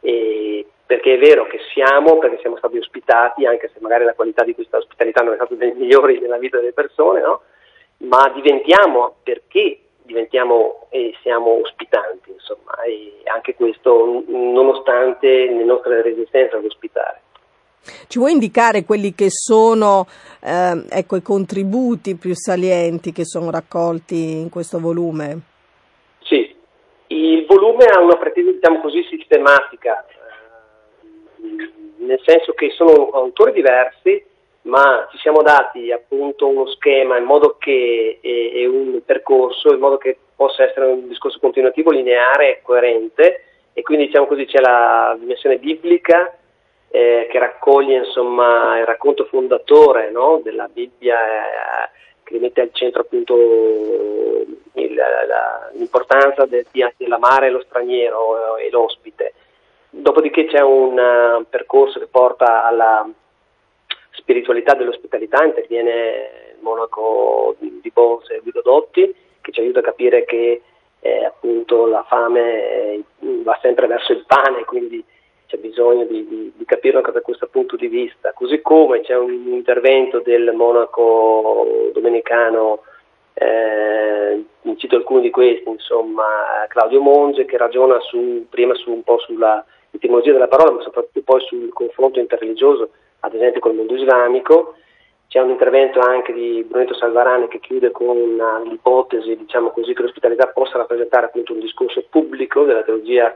E 0.00 0.66
perché 0.88 1.14
è 1.14 1.18
vero 1.18 1.46
che 1.46 1.58
siamo, 1.74 2.16
perché 2.16 2.38
siamo 2.40 2.56
stati 2.56 2.78
ospitati, 2.78 3.44
anche 3.44 3.70
se 3.74 3.78
magari 3.80 4.04
la 4.04 4.14
qualità 4.14 4.42
di 4.42 4.54
questa 4.54 4.78
ospitalità 4.78 5.22
non 5.22 5.34
è 5.34 5.36
stata 5.36 5.54
delle 5.54 5.74
migliori 5.74 6.18
nella 6.18 6.38
vita 6.38 6.56
delle 6.56 6.72
persone, 6.72 7.20
no? 7.20 7.42
ma 7.98 8.30
diventiamo 8.34 9.16
perché 9.22 9.80
diventiamo 10.08 10.86
e 10.88 11.14
siamo 11.22 11.60
ospitanti, 11.60 12.30
insomma, 12.30 12.80
e 12.82 13.22
anche 13.32 13.54
questo 13.54 14.24
nonostante 14.26 15.28
le 15.28 15.64
nostre 15.64 16.00
resistenze 16.00 16.56
ad 16.56 16.64
ospitare. 16.64 17.20
Ci 18.06 18.18
vuoi 18.18 18.32
indicare 18.32 18.84
quelli 18.84 19.14
che 19.14 19.28
sono 19.28 20.06
eh, 20.42 20.82
ecco, 20.90 21.16
i 21.16 21.22
contributi 21.22 22.16
più 22.16 22.34
salienti 22.34 23.12
che 23.12 23.24
sono 23.24 23.50
raccolti 23.50 24.40
in 24.40 24.48
questo 24.48 24.80
volume? 24.80 25.40
Sì, 26.20 26.54
il 27.08 27.46
volume 27.46 27.84
ha 27.84 28.00
una 28.00 28.16
pretesa, 28.16 28.50
diciamo 28.50 28.80
così, 28.80 29.02
sistematica, 29.08 30.06
eh, 30.06 31.70
nel 31.98 32.20
senso 32.24 32.52
che 32.54 32.70
sono 32.70 33.10
autori 33.10 33.52
diversi 33.52 34.24
ma 34.68 35.08
ci 35.10 35.18
siamo 35.18 35.42
dati 35.42 35.90
appunto 35.90 36.46
uno 36.46 36.66
schema 36.66 37.16
in 37.16 37.24
modo 37.24 37.56
che, 37.58 38.18
e, 38.20 38.52
e, 38.54 38.66
un 38.66 39.00
percorso 39.04 39.72
in 39.72 39.80
modo 39.80 39.96
che 39.96 40.16
possa 40.36 40.64
essere 40.64 40.86
un 40.86 41.08
discorso 41.08 41.38
continuativo, 41.40 41.90
lineare 41.90 42.50
e 42.50 42.62
coerente 42.62 43.44
e 43.72 43.82
quindi 43.82 44.06
diciamo 44.06 44.26
così 44.26 44.44
c'è 44.44 44.60
la 44.60 45.16
dimensione 45.18 45.58
biblica 45.58 46.36
eh, 46.90 47.28
che 47.30 47.38
raccoglie 47.38 47.96
insomma 47.96 48.78
il 48.78 48.84
racconto 48.84 49.24
fondatore 49.24 50.10
no, 50.10 50.40
della 50.42 50.68
Bibbia 50.72 51.16
eh, 51.16 51.88
che 52.22 52.38
mette 52.38 52.60
al 52.60 52.70
centro 52.72 53.02
appunto 53.02 53.34
il, 53.36 54.94
la, 54.94 55.70
l'importanza 55.72 56.44
del, 56.44 56.66
dell'amare 56.96 57.50
lo 57.50 57.62
straniero 57.66 58.58
e 58.58 58.68
l'ospite. 58.70 59.32
Dopodiché 59.90 60.44
c'è 60.44 60.60
un 60.60 60.98
uh, 60.98 61.46
percorso 61.48 61.98
che 61.98 62.06
porta 62.06 62.64
alla 62.64 63.08
spiritualità 64.28 64.74
dell'ospitalità 64.74 65.42
interviene 65.42 66.52
il 66.54 66.58
monaco 66.60 67.56
di, 67.58 67.90
Bose 67.90 68.40
Guido 68.42 68.60
Dotti 68.60 69.14
che 69.40 69.50
ci 69.50 69.60
aiuta 69.60 69.78
a 69.78 69.82
capire 69.82 70.26
che 70.26 70.60
eh, 71.00 71.24
appunto 71.24 71.86
la 71.86 72.04
fame 72.06 72.42
eh, 72.42 73.04
va 73.42 73.58
sempre 73.62 73.86
verso 73.86 74.12
il 74.12 74.24
pane, 74.26 74.64
quindi 74.64 75.02
c'è 75.46 75.56
bisogno 75.56 76.04
di, 76.04 76.28
di, 76.28 76.52
di, 76.54 76.64
capirlo 76.66 76.98
anche 76.98 77.12
da 77.12 77.22
questo 77.22 77.48
punto 77.48 77.76
di 77.76 77.86
vista, 77.86 78.32
così 78.34 78.60
come 78.60 79.00
c'è 79.00 79.16
un 79.16 79.46
intervento 79.46 80.20
del 80.20 80.52
monaco 80.54 81.90
domenicano, 81.94 82.82
eh, 83.32 84.44
cito 84.76 84.96
alcuni 84.96 85.22
di 85.22 85.30
questi, 85.30 85.68
insomma 85.68 86.26
Claudio 86.68 87.00
Monge 87.00 87.46
che 87.46 87.56
ragiona 87.56 87.98
su, 88.00 88.46
prima 88.50 88.74
su, 88.74 88.92
un 88.92 89.02
po' 89.02 89.18
sulla 89.18 89.64
etimologia 89.90 90.32
della 90.32 90.48
parola, 90.48 90.72
ma 90.72 90.82
soprattutto 90.82 91.22
poi 91.22 91.40
sul 91.40 91.72
confronto 91.72 92.20
interreligioso 92.20 92.90
ad 93.20 93.34
esempio 93.34 93.60
col 93.60 93.74
mondo 93.74 93.94
islamico. 93.94 94.74
C'è 95.28 95.40
un 95.40 95.50
intervento 95.50 96.00
anche 96.00 96.32
di 96.32 96.64
Brunetto 96.66 96.94
Salvarani 96.94 97.48
che 97.48 97.60
chiude 97.60 97.90
con 97.90 98.16
l'ipotesi 98.64 99.36
diciamo 99.36 99.70
così, 99.70 99.92
che 99.92 100.02
l'ospitalità 100.02 100.46
possa 100.46 100.78
rappresentare 100.78 101.26
appunto 101.26 101.52
un 101.52 101.60
discorso 101.60 102.02
pubblico 102.08 102.64
della 102.64 102.82
teologia 102.82 103.34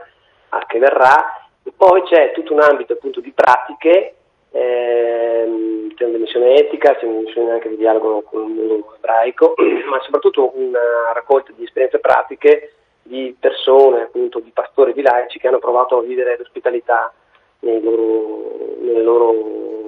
che 0.67 0.79
verrà. 0.79 1.47
E 1.63 1.71
poi 1.75 2.01
c'è 2.03 2.31
tutto 2.33 2.53
un 2.53 2.61
ambito 2.61 2.93
appunto 2.93 3.21
di 3.21 3.31
pratiche, 3.31 4.15
ehm, 4.51 5.93
c'è 5.93 6.03
una 6.03 6.13
dimensione 6.13 6.55
etica, 6.55 6.95
c'è 6.95 7.05
una 7.05 7.19
dimensione 7.19 7.51
anche 7.51 7.69
di 7.69 7.77
dialogo 7.77 8.21
con 8.23 8.41
il 8.41 8.53
mondo 8.53 8.95
ebraico, 8.95 9.53
ma 9.89 9.99
soprattutto 10.01 10.51
una 10.55 11.11
raccolta 11.13 11.51
di 11.55 11.63
esperienze 11.63 11.99
pratiche 11.99 12.73
di 13.03 13.35
persone, 13.39 14.03
appunto 14.03 14.39
di 14.39 14.51
pastori, 14.51 14.93
di 14.93 15.01
laici 15.01 15.37
che 15.37 15.47
hanno 15.47 15.59
provato 15.59 15.97
a 15.97 16.01
vivere 16.01 16.37
l'ospitalità 16.37 17.13
loro, 17.59 18.75
nelle 18.81 19.01
loro 19.01 19.33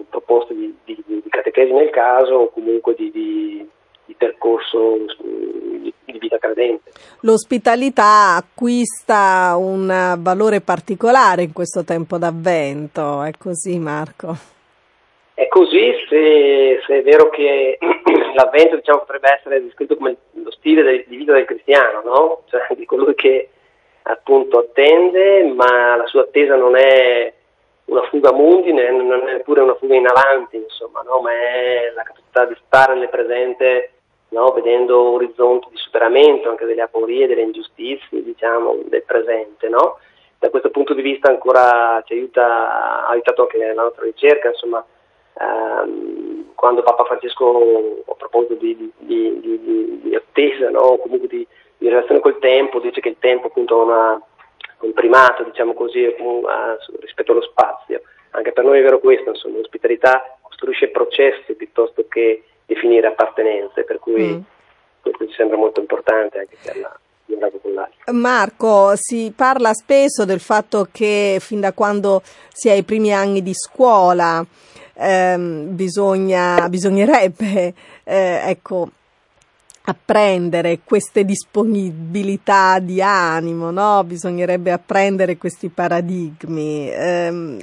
proposte 0.10 0.54
di, 0.54 0.76
di, 0.84 1.04
di, 1.06 1.24
catechesi 1.30 1.72
nel 1.72 1.90
caso 1.90 2.34
o 2.34 2.50
comunque 2.50 2.96
di, 2.96 3.12
di 3.12 4.14
percorso 4.18 4.98
di, 5.22 5.94
vita 6.18 6.38
credente. 6.38 6.92
L'ospitalità 7.22 8.36
acquista 8.36 9.56
un 9.58 10.16
valore 10.20 10.62
particolare 10.62 11.44
in 11.44 11.54
questo 11.54 11.84
tempo 11.84 12.18
d'avvento, 12.18 13.24
è 13.24 13.32
così 13.38 13.78
Marco? 13.80 14.36
È 15.34 15.48
così 15.50 15.92
se, 16.08 16.80
se 16.86 17.00
è 17.00 17.04
vero 17.04 17.30
che 17.30 17.78
l'avvento 18.36 18.78
diciamo, 18.78 19.00
potrebbe 19.00 19.34
essere 19.38 19.62
descritto 19.62 19.98
come 19.98 20.16
lo 20.32 20.52
stile 20.52 21.04
di 21.08 21.16
vita 21.18 21.34
del 21.34 21.46
cristiano, 21.46 22.02
no? 22.04 22.44
cioè 22.50 22.76
di 22.76 22.86
colui 22.86 23.16
che 23.16 23.50
appunto 24.04 24.60
attende, 24.60 25.44
ma 25.54 25.96
la 25.98 26.06
sua 26.08 26.22
attesa 26.22 26.56
non 26.56 26.78
è 26.78 27.34
una 27.86 28.02
fuga 28.04 28.32
mundi, 28.32 28.74
non 28.74 29.28
è 29.28 29.34
neppure 29.34 29.62
una 29.62 29.76
fuga 29.76 29.96
in 29.96 30.08
avanti, 30.08 30.58
insomma, 30.58 31.02
no? 31.02 31.20
ma 31.20 31.32
è 31.32 31.92
la 31.94 32.04
capacità 32.04 32.46
di 32.46 32.56
stare 32.66 32.96
nel 32.96 33.10
presente, 33.10 33.92
no? 34.30 34.52
vedendo 34.52 35.12
orizzonti 35.14 35.68
di 35.70 35.78
superamento 35.78 36.50
anche 36.50 36.66
delle 36.66 36.82
aporie, 36.82 37.28
delle 37.28 37.44
ingiustizie, 37.44 38.24
diciamo, 38.24 38.78
del 38.86 39.04
presente. 39.04 39.70
No? 39.70 40.00
Da 40.40 40.50
questo 40.50 40.72
punto 40.72 40.94
di 40.94 41.02
vista 41.02 41.30
ancora 41.30 42.02
ci 42.06 42.14
aiuta, 42.14 43.06
ha 43.06 43.08
aiutato 43.08 43.44
anche 43.44 43.58
la 43.58 43.74
nostra 43.74 44.04
ricerca, 44.04 44.50
insomma, 44.50 44.84
ehm, 45.40 46.54
quando 46.56 46.82
Papa 46.82 47.04
Francesco, 47.04 48.04
a 48.08 48.16
proposito 48.16 48.56
di, 48.56 48.76
di, 48.98 49.40
di, 49.40 50.00
di 50.02 50.16
attesa, 50.16 50.72
comunque 50.72 51.28
di, 51.28 51.48
relazione 51.78 52.20
col 52.20 52.40
tempo, 52.40 52.80
dice 52.80 53.00
che 53.00 53.10
il 53.10 53.18
tempo 53.20 53.48
appunto 53.48 53.80
ha 53.80 53.84
una 53.84 54.22
un 54.86 54.94
primato 54.94 55.44
diciamo 55.44 55.74
così, 55.74 56.06
rispetto 57.00 57.32
allo 57.32 57.42
spazio. 57.42 58.02
Anche 58.32 58.52
per 58.52 58.64
noi 58.64 58.80
è 58.80 58.84
vero 58.84 59.00
questo, 59.00 59.30
insomma, 59.30 59.58
l'ospitalità 59.58 60.38
costruisce 60.42 60.90
processi 60.90 61.54
piuttosto 61.54 62.06
che 62.08 62.44
definire 62.66 63.08
appartenenze, 63.08 63.84
per 63.84 64.00
cui 64.00 64.24
mm. 64.24 64.40
questo 65.02 65.28
ci 65.28 65.34
sembra 65.34 65.58
molto 65.58 65.80
importante 65.80 66.40
anche 66.40 66.58
per 66.64 66.78
la. 66.78 67.00
Marco, 68.12 68.92
si 68.96 69.34
parla 69.36 69.74
spesso 69.74 70.26
del 70.26 70.40
fatto 70.40 70.88
che 70.92 71.38
fin 71.40 71.60
da 71.60 71.74
quando 71.74 72.22
si 72.50 72.70
è 72.70 72.72
ai 72.72 72.84
primi 72.84 73.12
anni 73.12 73.42
di 73.42 73.54
scuola 73.54 74.46
ehm, 74.94 75.76
bisogna, 75.76 76.70
bisognerebbe 76.70 77.74
eh, 78.04 78.42
ecco, 78.46 78.90
apprendere 79.86 80.80
queste 80.84 81.26
disponibilità 81.26 82.80
di 82.80 83.02
animo, 83.02 83.72
no? 83.72 84.04
bisognerebbe 84.04 84.72
apprendere 84.72 85.38
questi 85.38 85.70
paradigmi. 85.70 86.90
Ehm, 86.92 87.62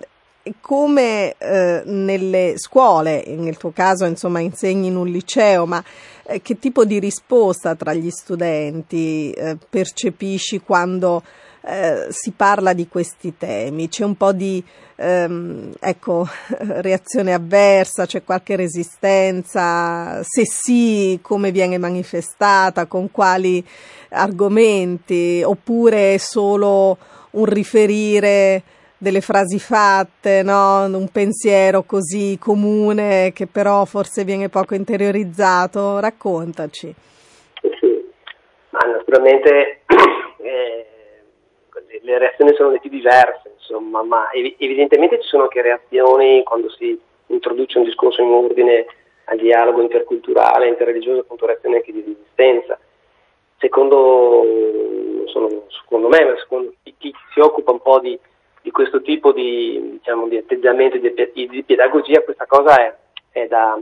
come 0.61 1.37
eh, 1.39 1.83
nelle 1.85 2.55
scuole, 2.57 3.25
nel 3.29 3.57
tuo 3.57 3.71
caso 3.71 4.05
insomma 4.07 4.41
insegni 4.41 4.89
in 4.89 4.97
un 4.97 5.07
liceo, 5.07 5.67
ma 5.67 5.83
eh, 6.25 6.43
che 6.43 6.59
tipo 6.59 6.85
di 6.85 6.99
risposta 6.99 7.75
tra 7.75 7.93
gli 7.93 8.11
studenti 8.11 9.31
eh, 9.31 9.57
percepisci 9.69 10.61
quando 10.61 11.23
eh, 11.65 12.07
si 12.11 12.33
parla 12.33 12.73
di 12.73 12.89
questi 12.89 13.37
temi? 13.37 13.89
C'è 13.89 14.05
un 14.05 14.17
po' 14.17 14.33
di 14.33 14.63
ehm, 14.97 15.73
ecco, 15.81 16.27
reazione 16.81 17.33
avversa, 17.33 18.07
c'è 18.07 18.25
qualche 18.25 18.57
resistenza? 18.57 20.21
Se 20.23 20.45
sì, 20.45 21.19
come 21.23 21.51
viene 21.51 21.79
manifestata, 21.79 22.87
con 22.87 23.11
quali 23.11 23.65
argomenti, 24.11 25.43
oppure 25.45 26.19
solo 26.19 26.99
un 27.33 27.45
riferire 27.45 28.63
delle 29.03 29.21
frasi 29.21 29.59
fatte, 29.59 30.43
no? 30.45 30.85
un 30.85 31.09
pensiero 31.11 31.83
così 31.83 32.39
comune 32.39 33.33
che 33.35 33.49
però 33.49 33.85
forse 33.85 34.23
viene 34.23 34.49
poco 34.49 34.77
interiorizzato. 34.77 35.99
Raccontaci. 35.99 36.95
Sì, 37.61 38.11
ma 38.71 38.79
naturalmente 38.79 39.83
eh, 40.43 40.87
le 42.03 42.19
reazioni 42.19 42.55
sono 42.55 42.71
le 42.71 42.81
più 42.81 42.91
diverse, 42.91 43.53
insomma, 43.55 44.03
ma 44.03 44.31
ev- 44.31 44.55
evidentemente 44.59 45.21
ci 45.21 45.29
sono 45.29 45.45
anche 45.45 45.63
reazioni 45.63 46.43
quando 46.43 46.71
si 46.71 46.99
introduce 47.27 47.79
un 47.79 47.85
discorso 47.85 48.23
in 48.23 48.31
ordine 48.31 48.87
al 49.25 49.39
dialogo 49.39 49.81
interculturale, 49.81 50.69
interreligioso, 50.69 51.21
appunto 51.21 51.47
reazioni 51.47 51.77
anche 51.77 51.93
di 51.93 52.05
resistenza. 52.05 52.79
Secondo, 53.59 54.45
sono, 55.27 55.65
secondo 55.69 56.09
me, 56.09 56.35
secondo 56.39 56.73
chi, 56.83 56.95
chi 56.99 57.15
si 57.33 57.41
occupa 57.41 57.71
un 57.71 57.81
po' 57.81 58.01
di 58.01 58.19
di 58.63 58.71
questo 58.71 59.03
tipo 59.03 59.33
di, 59.33 59.99
diciamo, 59.99 60.29
di 60.29 60.37
atteggiamento 60.37 60.97
di, 60.97 61.13
di, 61.49 61.63
pedagogia, 61.65 62.23
questa 62.23 62.47
cosa 62.47 62.81
è, 62.81 62.97
è, 63.31 63.47
da, 63.49 63.79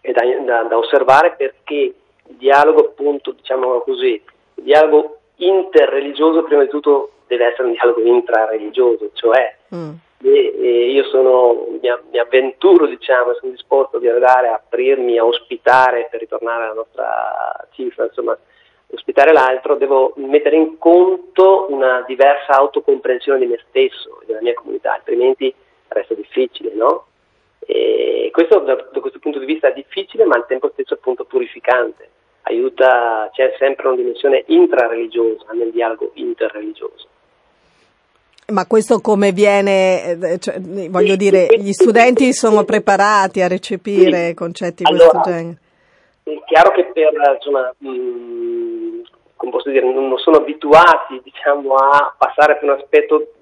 è 0.00 0.12
da, 0.12 0.22
da, 0.44 0.62
da, 0.62 0.78
osservare 0.78 1.34
perché 1.36 1.74
il 1.74 2.36
dialogo, 2.36 2.80
appunto, 2.80 3.32
diciamo 3.32 3.80
così, 3.80 4.22
il 4.54 4.62
dialogo 4.62 5.15
interreligioso 5.36 6.42
prima 6.42 6.62
di 6.62 6.68
tutto 6.68 7.12
deve 7.26 7.46
essere 7.46 7.64
un 7.64 7.72
dialogo 7.72 8.02
intrareligioso, 8.02 9.10
cioè 9.14 9.56
mm. 9.74 9.90
e, 10.22 10.54
e 10.58 10.90
io 10.90 11.04
sono, 11.04 11.66
mi, 11.80 11.90
mi 12.10 12.18
avventuro, 12.18 12.86
diciamo, 12.86 13.34
sono 13.34 13.52
disposto 13.52 13.96
a 13.96 14.00
dialogare, 14.00 14.48
a 14.48 14.54
aprirmi, 14.54 15.18
a 15.18 15.24
ospitare, 15.24 16.08
per 16.10 16.20
ritornare 16.20 16.64
alla 16.64 16.74
nostra 16.74 17.66
cifra, 17.72 18.04
insomma, 18.04 18.36
ospitare 18.88 19.32
l'altro, 19.32 19.76
devo 19.76 20.12
mettere 20.16 20.56
in 20.56 20.78
conto 20.78 21.66
una 21.68 22.04
diversa 22.06 22.52
autocomprensione 22.52 23.40
di 23.40 23.46
me 23.46 23.60
stesso 23.68 24.20
e 24.22 24.26
della 24.26 24.42
mia 24.42 24.54
comunità, 24.54 24.94
altrimenti 24.94 25.52
resta 25.88 26.14
difficile, 26.14 26.72
no? 26.74 27.06
E 27.60 28.30
questo 28.32 28.60
da, 28.60 28.74
da, 28.74 29.00
questo 29.00 29.18
punto 29.18 29.40
di 29.40 29.46
vista 29.46 29.68
è 29.68 29.72
difficile, 29.72 30.24
ma 30.24 30.36
al 30.36 30.46
tempo 30.46 30.70
stesso 30.72 30.94
appunto 30.94 31.24
purificante. 31.24 32.10
Aiuta, 32.48 33.28
c'è 33.32 33.56
sempre 33.58 33.88
una 33.88 33.96
dimensione 33.96 34.44
intrareligiosa 34.46 35.46
nel 35.52 35.70
dialogo 35.72 36.12
interreligioso. 36.14 37.08
Ma 38.48 38.66
questo 38.66 39.00
come 39.00 39.32
viene, 39.32 40.12
eh, 40.12 40.38
cioè, 40.38 40.60
voglio 40.60 41.16
dire, 41.16 41.48
gli 41.58 41.72
studenti 41.72 42.32
sono 42.32 42.62
preparati 42.62 43.40
a 43.40 43.48
recepire 43.48 44.28
sì. 44.28 44.34
concetti 44.34 44.84
di 44.84 44.90
allora, 44.92 45.08
questo 45.08 45.30
genere? 45.30 45.58
È 46.22 46.42
chiaro 46.46 46.70
che 46.70 46.84
per, 46.92 47.12
insomma, 47.34 47.74
mh, 47.78 49.02
come 49.34 49.50
posso 49.50 49.68
dire, 49.70 49.92
non 49.92 50.16
sono 50.18 50.36
abituati 50.36 51.20
diciamo, 51.24 51.74
a 51.74 52.14
passare 52.16 52.58
per 52.58 52.70
un 52.70 52.76
aspetto, 52.78 53.32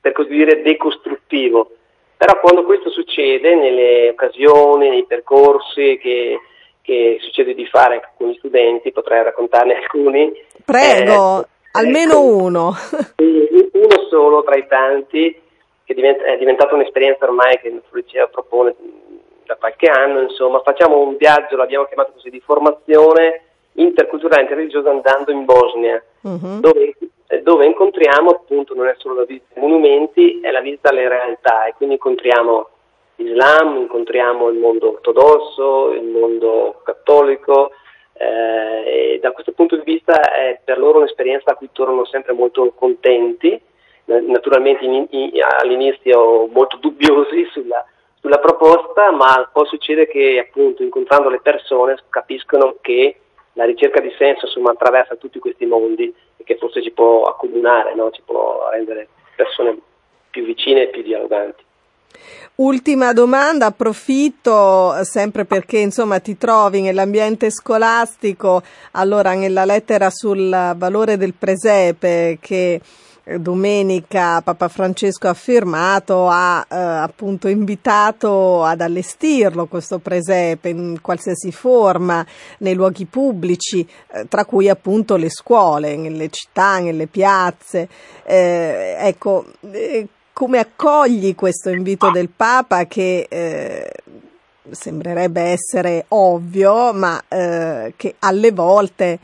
per 0.00 0.12
così 0.12 0.30
dire, 0.30 0.62
decostruttivo. 0.62 1.70
Però 2.16 2.40
quando 2.40 2.64
questo 2.64 2.88
succede, 2.88 3.54
nelle 3.54 4.08
occasioni, 4.08 4.88
nei 4.88 5.04
percorsi 5.04 5.98
che, 6.00 6.38
che 6.82 7.18
succede 7.20 7.54
di 7.54 7.66
fare 7.66 8.10
con 8.16 8.28
gli 8.28 8.36
studenti, 8.36 8.92
potrei 8.92 9.22
raccontarne 9.22 9.76
alcuni. 9.76 10.32
Prego, 10.64 11.42
eh, 11.42 11.46
almeno 11.72 12.12
ecco, 12.12 12.36
uno. 12.36 12.74
uno 13.16 14.06
solo 14.10 14.42
tra 14.42 14.56
i 14.56 14.66
tanti, 14.66 15.40
che 15.84 15.94
diventa, 15.94 16.24
è 16.24 16.36
diventata 16.36 16.74
un'esperienza 16.74 17.24
ormai 17.24 17.58
che 17.60 17.68
il 17.68 17.82
liceo 17.92 18.28
propone 18.28 18.74
da 19.44 19.56
qualche 19.56 19.86
anno, 19.86 20.20
insomma, 20.20 20.60
facciamo 20.60 20.98
un 20.98 21.16
viaggio, 21.16 21.56
l'abbiamo 21.56 21.84
chiamato 21.84 22.12
così, 22.12 22.30
di 22.30 22.40
formazione 22.40 23.42
interculturale 23.74 24.42
interreligiosa 24.42 24.90
andando 24.90 25.30
in 25.30 25.44
Bosnia, 25.44 26.02
uh-huh. 26.20 26.60
dove, 26.60 26.94
eh, 27.28 27.42
dove, 27.42 27.66
incontriamo 27.66 28.30
appunto 28.30 28.74
non 28.74 28.86
è 28.86 28.94
solo 28.98 29.14
la 29.14 29.24
visita 29.24 29.54
ai 29.54 29.62
monumenti, 29.62 30.40
è 30.40 30.50
la 30.50 30.60
visita 30.60 30.90
alle 30.90 31.08
realtà 31.08 31.66
e 31.66 31.74
quindi 31.74 31.94
incontriamo 31.94 32.68
l'Islam, 33.22 33.76
incontriamo 33.76 34.48
il 34.48 34.58
mondo 34.58 34.88
ortodosso, 34.92 35.92
il 35.92 36.04
mondo 36.04 36.80
cattolico 36.84 37.72
eh, 38.14 39.14
e 39.14 39.18
da 39.20 39.32
questo 39.32 39.52
punto 39.52 39.76
di 39.76 39.82
vista 39.84 40.32
è 40.32 40.60
per 40.62 40.78
loro 40.78 40.98
un'esperienza 40.98 41.52
a 41.52 41.54
cui 41.54 41.70
tornano 41.72 42.04
sempre 42.04 42.32
molto 42.32 42.72
contenti, 42.74 43.60
naturalmente 44.04 44.84
in, 44.84 45.06
in, 45.10 45.30
all'inizio 45.60 46.46
molto 46.46 46.76
dubbiosi 46.76 47.48
sulla, 47.52 47.84
sulla 48.20 48.38
proposta, 48.38 49.10
ma 49.10 49.48
poi 49.52 49.66
succede 49.66 50.06
che 50.06 50.38
appunto 50.38 50.82
incontrando 50.82 51.28
le 51.28 51.40
persone 51.40 51.96
capiscono 52.08 52.76
che 52.80 53.16
la 53.54 53.64
ricerca 53.64 54.00
di 54.00 54.12
senso 54.16 54.46
insomma, 54.46 54.70
attraversa 54.70 55.16
tutti 55.16 55.38
questi 55.38 55.66
mondi 55.66 56.14
e 56.36 56.44
che 56.44 56.56
forse 56.56 56.82
ci 56.82 56.90
può 56.90 57.24
accomunare, 57.24 57.94
no? 57.94 58.10
ci 58.10 58.22
può 58.24 58.68
rendere 58.70 59.08
persone 59.36 59.78
più 60.30 60.44
vicine 60.44 60.82
e 60.82 60.88
più 60.88 61.02
dialoganti. 61.02 61.62
Ultima 62.56 63.12
domanda, 63.12 63.66
approfitto 63.66 65.02
sempre 65.04 65.44
perché 65.44 65.78
insomma 65.78 66.20
ti 66.20 66.36
trovi 66.36 66.82
nell'ambiente 66.82 67.50
scolastico, 67.50 68.62
allora 68.92 69.32
nella 69.32 69.64
lettera 69.64 70.10
sul 70.10 70.74
valore 70.76 71.16
del 71.16 71.34
presepe 71.34 72.38
che 72.40 72.80
domenica 73.38 74.40
Papa 74.42 74.68
Francesco 74.68 75.28
ha 75.28 75.34
firmato, 75.34 76.28
ha 76.28 76.66
eh, 76.68 76.76
appunto 76.76 77.48
invitato 77.48 78.64
ad 78.64 78.80
allestirlo 78.80 79.66
questo 79.66 79.98
presepe 79.98 80.70
in 80.70 81.00
qualsiasi 81.00 81.52
forma 81.52 82.26
nei 82.58 82.74
luoghi 82.74 83.06
pubblici, 83.06 83.86
eh, 84.12 84.26
tra 84.28 84.44
cui 84.44 84.68
appunto 84.68 85.16
le 85.16 85.30
scuole, 85.30 85.96
nelle 85.96 86.28
città, 86.30 86.78
nelle 86.80 87.06
piazze. 87.06 87.88
Eh, 88.24 88.96
ecco, 88.98 89.46
eh, 89.70 90.06
come 90.32 90.58
accogli 90.58 91.34
questo 91.34 91.70
invito 91.70 92.10
del 92.10 92.28
Papa 92.28 92.86
che 92.86 93.26
eh, 93.28 93.92
sembrerebbe 94.70 95.42
essere 95.42 96.04
ovvio, 96.08 96.92
ma 96.92 97.22
eh, 97.28 97.94
che 97.96 98.14
alle 98.20 98.50
volte 98.52 99.18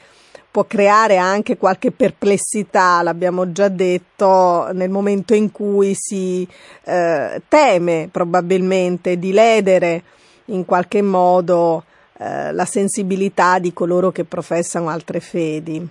può 0.51 0.65
creare 0.65 1.17
anche 1.17 1.57
qualche 1.57 1.91
perplessità, 1.91 3.03
l'abbiamo 3.03 3.53
già 3.53 3.69
detto, 3.69 4.71
nel 4.73 4.91
momento 4.91 5.35
in 5.35 5.53
cui 5.53 5.95
si 5.95 6.47
eh, 6.85 7.43
teme 7.49 8.09
probabilmente 8.11 9.19
di 9.19 9.33
ledere 9.33 10.03
in 10.47 10.65
qualche 10.65 11.03
modo 11.03 11.85
eh, 12.19 12.53
la 12.53 12.65
sensibilità 12.65 13.59
di 13.59 13.73
coloro 13.73 14.11
che 14.11 14.25
professano 14.25 14.89
altre 14.89 15.21
fedi. 15.21 15.89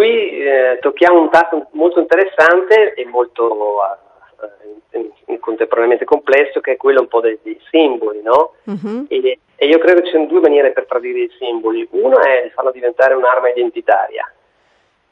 Qui 0.00 0.30
eh, 0.30 0.78
tocchiamo 0.80 1.20
un 1.20 1.28
tasto 1.28 1.66
molto 1.72 2.00
interessante 2.00 2.94
e 2.94 3.04
molto 3.04 3.80
eh, 4.92 5.38
contemporaneamente 5.38 6.06
complesso 6.06 6.60
che 6.60 6.72
è 6.72 6.76
quello 6.78 7.02
un 7.02 7.08
po' 7.08 7.20
dei, 7.20 7.38
dei 7.42 7.60
simboli, 7.70 8.22
no? 8.22 8.54
Uh-huh. 8.64 9.04
E, 9.08 9.40
e, 9.54 9.66
io 9.66 9.76
credo 9.76 10.00
che 10.00 10.06
ci 10.06 10.12
siano 10.12 10.24
due 10.24 10.40
maniere 10.40 10.70
per 10.70 10.86
tradire 10.86 11.18
i 11.18 11.30
simboli. 11.38 11.86
Una 11.90 12.18
è 12.22 12.44
di 12.44 12.48
farlo 12.48 12.70
diventare 12.70 13.12
un'arma 13.12 13.50
identitaria 13.50 14.24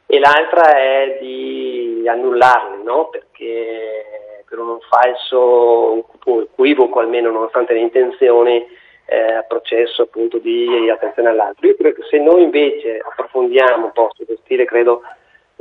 e 0.07 0.19
l'altra 0.19 0.75
è 0.75 1.19
di 1.21 2.09
annullarli, 2.09 2.83
no? 2.83 3.09
Perché 3.09 4.43
per 4.49 4.59
un 4.59 4.79
falso 4.89 6.07
equivoco, 6.25 7.01
almeno 7.01 7.31
nonostante 7.31 7.75
le 7.75 7.81
intenzioni, 7.81 8.67
eh, 9.11 9.45
processo 9.49 10.03
appunto 10.03 10.37
di 10.37 10.91
attenzione 10.91 11.31
all'altro. 11.31 11.67
Io 11.67 11.77
credo 11.77 11.97
che 11.97 12.07
se 12.11 12.19
noi 12.19 12.43
invece 12.43 12.99
approfondiamo 12.99 13.87
un 13.87 13.93
po' 13.93 14.11
sullo 14.15 14.37
stile, 14.43 14.67
credo 14.67 15.03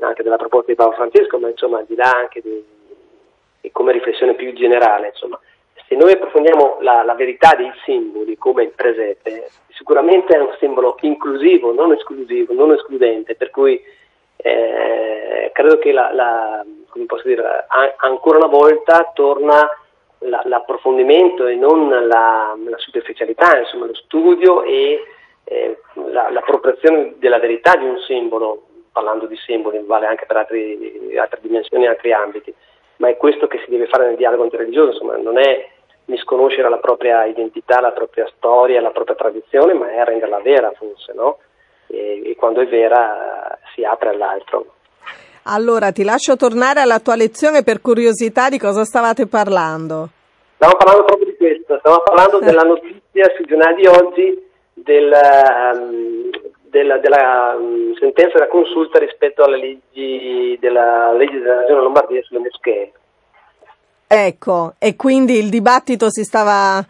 anche 0.01 0.21
della 0.21 0.35
proposta 0.35 0.69
di 0.69 0.75
Paolo 0.75 0.95
Francesco, 0.95 1.39
ma 1.39 1.49
insomma 1.49 1.79
al 1.79 1.85
di 1.85 1.95
là 1.95 2.11
anche 2.11 2.41
di, 2.41 2.63
e 3.61 3.71
come 3.71 3.93
riflessione 3.93 4.35
più 4.35 4.51
generale, 4.53 5.07
insomma, 5.07 5.39
se 5.87 5.95
noi 5.95 6.11
approfondiamo 6.11 6.79
la, 6.81 7.03
la, 7.03 7.15
verità 7.15 7.55
dei 7.55 7.71
simboli 7.85 8.37
come 8.37 8.63
il 8.63 8.71
presepe, 8.71 9.49
sicuramente 9.69 10.35
è 10.35 10.39
un 10.39 10.53
simbolo 10.59 10.97
inclusivo, 11.01 11.71
non 11.71 11.93
esclusivo, 11.93 12.53
non 12.53 12.73
escludente, 12.73 13.35
per 13.35 13.49
cui 13.49 13.81
eh, 14.35 15.51
credo 15.53 15.77
che 15.79 15.93
la, 15.93 16.11
la, 16.11 16.65
dire, 17.23 17.65
a, 17.67 17.95
ancora 17.99 18.39
una 18.39 18.47
volta 18.47 19.09
torna 19.13 19.69
la, 20.19 20.41
l'approfondimento 20.45 21.45
e 21.47 21.55
non 21.55 21.89
la, 22.07 22.55
superficialità, 22.77 23.57
insomma 23.59 23.85
lo 23.85 23.95
studio 23.95 24.63
e 24.63 25.03
eh, 25.43 25.79
l'appropriazione 25.93 27.15
della 27.17 27.39
verità 27.39 27.75
di 27.75 27.85
un 27.85 27.97
simbolo, 27.99 28.63
parlando 28.91 29.25
di 29.25 29.35
simboli, 29.37 29.81
vale 29.85 30.07
anche 30.07 30.25
per 30.25 30.37
altri, 30.37 31.17
altre 31.17 31.39
dimensioni, 31.41 31.87
altri 31.87 32.11
ambiti, 32.13 32.53
ma 32.97 33.09
è 33.09 33.17
questo 33.17 33.47
che 33.47 33.59
si 33.63 33.69
deve 33.69 33.87
fare 33.87 34.07
nel 34.07 34.15
dialogo 34.15 34.43
interreligioso, 34.43 34.91
insomma 34.91 35.17
non 35.17 35.37
è 35.37 35.69
misconoscere 36.05 36.69
la 36.69 36.77
propria 36.77 37.25
identità, 37.25 37.79
la 37.79 37.91
propria 37.91 38.27
storia, 38.35 38.81
la 38.81 38.91
propria 38.91 39.15
tradizione, 39.15 39.73
ma 39.73 39.91
è 39.91 40.03
renderla 40.03 40.39
vera 40.39 40.71
forse, 40.71 41.13
no? 41.13 41.39
E, 41.87 42.21
e 42.25 42.35
quando 42.35 42.61
è 42.61 42.67
vera 42.67 43.57
si 43.73 43.83
apre 43.83 44.09
all'altro. 44.09 44.76
Allora 45.49 45.93
ti 45.93 46.03
lascio 46.03 46.35
tornare 46.35 46.81
alla 46.81 46.99
tua 46.99 47.15
lezione 47.15 47.63
per 47.63 47.79
curiosità 47.79 48.49
di 48.49 48.59
cosa 48.59 48.83
stavate 48.83 49.27
parlando. 49.27 50.09
Stiamo 50.55 50.75
parlando 50.75 51.05
proprio 51.05 51.27
di 51.27 51.37
questo, 51.37 51.77
stiamo 51.79 52.01
parlando 52.03 52.39
della 52.39 52.63
notizia 52.63 53.31
sui 53.33 53.45
giornali 53.45 53.75
di 53.81 53.87
oggi 53.87 54.45
del, 54.73 55.09
um, 55.73 56.29
della, 56.63 56.97
della 56.97 57.55
um, 57.57 57.95
sentenza 57.95 58.33
della 58.33 58.49
consulta 58.49 58.99
rispetto 58.99 59.43
alle 59.43 59.57
leggi 59.57 60.57
della 60.59 61.13
legge 61.13 61.39
della 61.39 61.61
regione 61.61 61.81
Lombardia 61.81 62.21
sulle 62.23 62.39
moschee. 62.39 62.91
Ecco, 64.07 64.73
e 64.79 64.97
quindi 64.97 65.37
il 65.37 65.49
dibattito 65.49 66.09
si 66.09 66.23
stava 66.23 66.85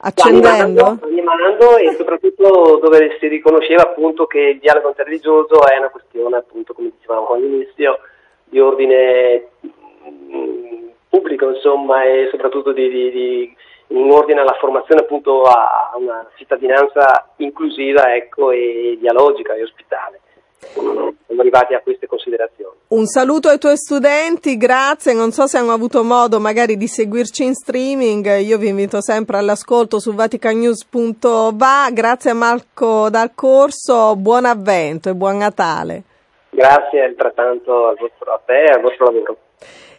accendendo? 0.00 0.98
Animando, 1.02 1.76
e 1.76 1.94
soprattutto 1.94 2.78
dove 2.82 3.16
si 3.18 3.26
riconosceva 3.28 3.82
appunto 3.82 4.26
che 4.26 4.38
il 4.38 4.58
dialogo 4.58 4.88
interreligioso 4.88 5.66
è 5.66 5.76
una 5.76 5.90
questione 5.90 6.36
appunto, 6.36 6.72
come 6.72 6.92
dicevamo 6.96 7.28
all'inizio, 7.28 7.98
di 8.44 8.58
ordine 8.58 9.48
mm, 9.64 10.88
pubblico 11.08 11.50
insomma 11.50 12.02
e 12.04 12.28
soprattutto 12.30 12.72
di, 12.72 12.88
di, 12.88 13.10
di, 13.10 13.56
in 13.88 14.10
ordine 14.10 14.40
alla 14.40 14.56
formazione 14.58 15.02
appunto 15.02 15.42
a 15.42 15.92
una 15.96 16.28
cittadinanza 16.36 17.32
inclusiva 17.36 18.14
ecco, 18.14 18.50
e 18.50 18.96
dialogica 19.00 19.54
e 19.54 19.62
ospitale 19.62 20.20
siamo 20.72 21.14
arrivati 21.40 21.74
a 21.74 21.80
queste 21.80 22.06
considerazioni. 22.06 22.74
Un 22.88 23.06
saluto 23.06 23.48
ai 23.48 23.58
tuoi 23.58 23.76
studenti, 23.76 24.56
grazie. 24.56 25.14
Non 25.14 25.30
so 25.30 25.46
se 25.46 25.58
hanno 25.58 25.72
avuto 25.72 26.02
modo 26.02 26.40
magari 26.40 26.76
di 26.76 26.86
seguirci 26.86 27.44
in 27.44 27.54
streaming. 27.54 28.38
Io 28.38 28.58
vi 28.58 28.68
invito 28.68 29.00
sempre 29.00 29.38
all'ascolto 29.38 29.98
su 29.98 30.12
vaticanews.va. 30.12 31.88
Grazie 31.92 32.30
a 32.30 32.34
Marco 32.34 33.08
Dal 33.08 33.30
Corso, 33.34 34.16
buon 34.16 34.44
avvento 34.44 35.08
e 35.08 35.14
buon 35.14 35.38
Natale. 35.38 36.02
Grazie 36.50 37.04
altrettanto 37.04 37.88
a 37.88 37.94
te 38.44 38.64
e 38.64 38.72
al 38.72 38.80
vostro 38.80 39.04
lavoro 39.04 39.36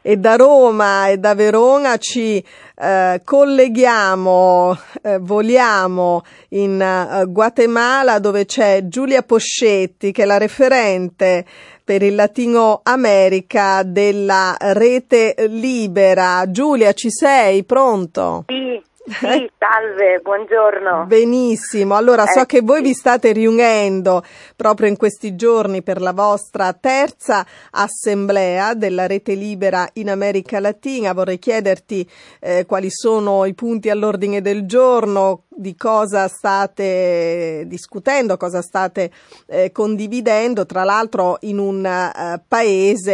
e 0.02 0.18
da 0.18 0.36
Roma 0.36 1.10
e 1.10 1.18
da 1.18 1.36
Verona 1.36 1.98
ci 1.98 2.44
eh, 2.82 3.22
colleghiamo, 3.24 4.76
eh, 5.04 5.20
voliamo 5.20 6.24
in 6.50 6.82
eh, 6.82 7.26
Guatemala 7.28 8.18
dove 8.18 8.46
c'è 8.46 8.88
Giulia 8.88 9.22
Poscetti 9.22 10.12
che 10.12 10.24
è 10.24 10.26
la 10.26 10.40
referente 10.40 11.46
per 11.84 12.02
il 12.02 12.16
Latino 12.16 12.80
America 12.84 13.84
della 13.84 14.56
rete 14.60 15.36
libera. 15.48 16.50
Giulia, 16.50 16.94
ci 16.94 17.12
sei? 17.12 17.64
Pronto? 17.64 18.46
Sì. 18.48 18.82
Sì, 19.04 19.50
salve, 19.58 20.20
buongiorno. 20.22 21.06
Benissimo, 21.08 21.96
allora 21.96 22.28
so 22.28 22.42
eh, 22.42 22.46
che 22.46 22.62
voi 22.62 22.84
vi 22.84 22.94
state 22.94 23.32
riunendo 23.32 24.24
proprio 24.56 24.88
in 24.88 24.96
questi 24.96 25.36
giorni 25.36 25.82
per 25.82 26.00
la 26.00 26.14
vostra 26.14 26.72
terza 26.74 27.44
assemblea 27.72 28.76
della 28.76 29.08
rete 29.08 29.34
libera 29.34 29.90
in 29.94 30.12
America 30.12 30.60
Latina. 30.60 31.14
Vorrei 31.14 31.40
chiederti 31.40 32.08
eh, 32.40 32.66
quali 32.68 32.92
sono 32.92 33.46
i 33.46 33.56
punti 33.56 33.90
all'ordine 33.90 34.40
del 34.40 34.68
giorno, 34.68 35.46
di 35.48 35.76
cosa 35.76 36.28
state 36.28 37.64
discutendo, 37.66 38.38
cosa 38.38 38.62
state 38.62 39.12
eh, 39.48 39.72
condividendo, 39.72 40.68
tra 40.68 40.84
l'altro 40.84 41.38
in 41.42 41.58
un 41.58 41.84
uh, 41.84 42.40
paese 42.48 43.12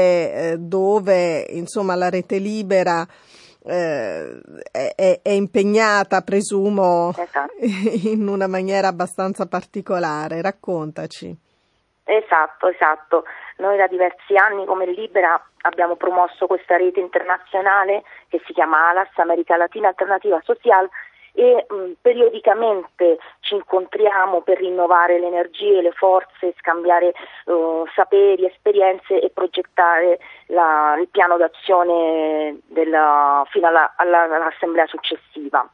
eh, 0.52 0.56
dove 0.58 1.46
insomma 1.50 1.96
la 1.96 2.10
rete 2.10 2.38
libera 2.38 3.08
eh, 3.68 4.40
è, 4.72 5.20
è, 5.22 5.30
impegnata, 5.30 6.22
presumo, 6.22 7.14
esatto. 7.18 7.54
in 8.08 8.28
una 8.28 8.48
maniera 8.48 8.88
abbastanza 8.88 9.48
particolare. 9.48 10.42
Raccontaci. 10.42 11.36
Esatto, 12.04 12.68
esatto. 12.68 13.26
Noi 13.58 13.78
da 13.78 13.88
diversi 13.88 14.36
anni 14.36 14.66
come 14.66 14.86
Libera 14.86 15.42
abbiamo 15.62 15.96
promosso 15.96 16.48
questa 16.48 16.78
rete 16.78 17.02
internazionale 17.02 18.04
che 18.30 18.42
si 18.46 18.54
chiama 18.54 18.90
ALAS, 18.90 19.18
America 19.18 19.58
Latina 19.58 19.90
Alternativa 19.90 20.40
Social, 20.44 20.90
e 21.38 21.68
mh, 21.70 21.92
periodicamente 22.02 23.20
ci 23.42 23.54
incontriamo 23.54 24.42
per 24.42 24.58
rinnovare 24.58 25.20
le 25.20 25.28
energie, 25.28 25.84
le 25.84 25.92
forze, 25.92 26.56
scambiare 26.58 27.14
uh, 27.46 27.86
saperi, 27.94 28.46
esperienze 28.46 29.22
e 29.22 29.30
progettare 29.30 30.18
la, 30.48 30.98
il 31.00 31.08
piano 31.10 31.38
d'azione 31.38 32.58
della, 32.66 33.46
fino 33.52 33.68
alla, 33.68 33.94
alla, 33.98 34.24
all'assemblea 34.24 34.88
successiva. 34.88 35.70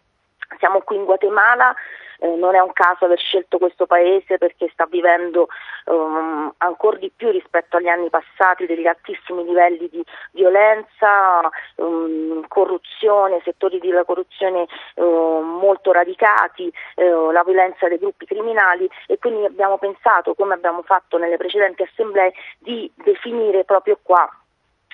Siamo 0.59 0.82
qui 0.82 0.97
in 0.97 1.05
Guatemala 1.05 1.74
eh, 2.20 2.36
non 2.36 2.55
è 2.55 2.59
un 2.59 2.74
caso 2.74 3.05
aver 3.05 3.20
scelto 3.20 3.57
questo 3.57 3.86
paese 3.86 4.38
perché 4.38 4.70
sta 4.72 4.86
vivendo 4.86 5.47
um, 5.86 6.51
ancora 6.57 6.97
di 6.97 7.11
più 7.16 7.30
rispetto 7.30 7.78
agli 7.78 7.88
anni 7.88 8.09
passati 8.09 8.66
degli 8.66 8.88
altissimi 8.88 9.43
livelli 9.43 9.89
di 9.89 10.03
violenza, 10.32 11.49
um, 11.76 12.45
corruzione, 12.47 13.41
settori 13.43 13.80
della 13.80 14.03
corruzione 14.03 14.68
uh, 14.95 15.39
molto 15.39 15.91
radicati, 15.91 16.72
uh, 16.95 17.32
la 17.32 17.43
violenza 17.43 17.88
dei 17.88 17.97
gruppi 17.97 18.26
criminali 18.26 18.89
e 19.07 19.18
quindi 19.18 19.45
abbiamo 19.45 19.78
pensato, 19.78 20.34
come 20.34 20.53
abbiamo 20.53 20.82
fatto 20.84 21.18
nelle 21.18 21.38
precedenti 21.38 21.84
assemblee, 21.84 22.34
di 22.59 22.91
definire 22.95 23.64
proprio 23.64 23.99
qua 24.01 24.30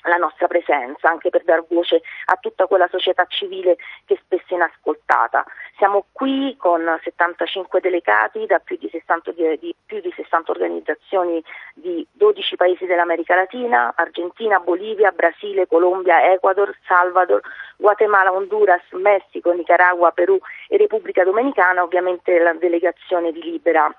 la 0.02 0.16
nostra 0.16 0.46
presenza, 0.46 1.08
anche 1.08 1.30
per 1.30 1.42
dar 1.44 1.64
voce 1.68 2.02
a 2.26 2.36
tutta 2.36 2.66
quella 2.66 2.88
società 2.88 3.26
civile 3.26 3.76
che 4.06 4.18
spesso 4.22 4.46
è 4.48 4.54
inascoltata. 4.54 5.44
Siamo 5.76 6.06
qui 6.12 6.56
con 6.56 6.98
75 7.02 7.80
delegati 7.80 8.46
da 8.46 8.58
più 8.58 8.76
di 8.76 8.88
60, 8.90 9.32
di, 9.32 9.58
di, 9.58 9.74
più 9.84 10.00
di 10.00 10.12
60 10.14 10.50
organizzazioni 10.50 11.42
di 11.74 12.06
12 12.12 12.56
paesi 12.56 12.86
dell'America 12.86 13.34
Latina, 13.34 13.92
Argentina, 13.96 14.58
Bolivia, 14.58 15.10
Brasile, 15.10 15.66
Colombia, 15.66 16.32
Ecuador, 16.32 16.74
Salvador, 16.86 17.40
Guatemala, 17.76 18.32
Honduras, 18.32 18.82
Messico, 18.92 19.52
Nicaragua, 19.52 20.12
Perù 20.12 20.38
e 20.68 20.76
Repubblica 20.76 21.24
Dominicana, 21.24 21.82
ovviamente 21.82 22.38
la 22.38 22.52
delegazione 22.54 23.32
di 23.32 23.42
Libera 23.42 23.92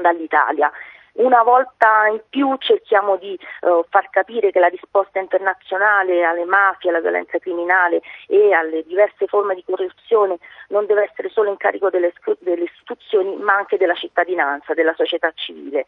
dall'Italia. 0.00 0.70
Una 1.14 1.42
volta 1.42 2.06
in 2.06 2.22
più 2.30 2.56
cerchiamo 2.58 3.16
di 3.16 3.38
uh, 3.60 3.84
far 3.90 4.08
capire 4.08 4.50
che 4.50 4.58
la 4.58 4.68
risposta 4.68 5.18
internazionale 5.18 6.24
alle 6.24 6.46
mafie, 6.46 6.88
alla 6.88 7.00
violenza 7.00 7.38
criminale 7.38 8.00
e 8.28 8.54
alle 8.54 8.82
diverse 8.86 9.26
forme 9.26 9.54
di 9.54 9.62
corruzione 9.62 10.38
non 10.68 10.86
deve 10.86 11.10
essere 11.10 11.28
solo 11.28 11.50
in 11.50 11.58
carico 11.58 11.90
delle, 11.90 12.14
delle 12.38 12.64
istituzioni 12.64 13.36
ma 13.36 13.54
anche 13.54 13.76
della 13.76 13.94
cittadinanza, 13.94 14.72
della 14.72 14.94
società 14.94 15.30
civile. 15.34 15.84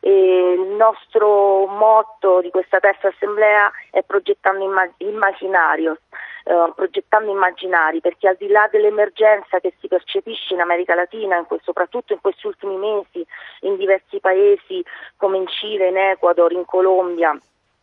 E 0.00 0.52
il 0.52 0.76
nostro 0.76 1.66
motto 1.66 2.40
di 2.40 2.50
questa 2.50 2.78
terza 2.78 3.08
assemblea 3.08 3.70
è 3.90 4.02
progettando 4.04 4.64
immaginario, 4.98 5.98
eh, 6.44 6.72
progettando 6.74 7.32
immaginari, 7.32 8.00
perché 8.00 8.28
al 8.28 8.36
di 8.36 8.48
là 8.48 8.68
dell'emergenza 8.70 9.58
che 9.58 9.74
si 9.80 9.88
percepisce 9.88 10.54
in 10.54 10.60
America 10.60 10.94
Latina, 10.94 11.36
in 11.36 11.46
questo, 11.46 11.66
soprattutto 11.66 12.12
in 12.12 12.20
questi 12.20 12.46
ultimi 12.46 12.76
mesi, 12.76 13.26
in 13.62 13.76
diversi 13.76 14.20
paesi 14.20 14.84
come 15.16 15.38
in 15.38 15.48
Cile, 15.48 15.88
in 15.88 15.96
Ecuador, 15.96 16.52
in 16.52 16.64
Colombia, 16.64 17.36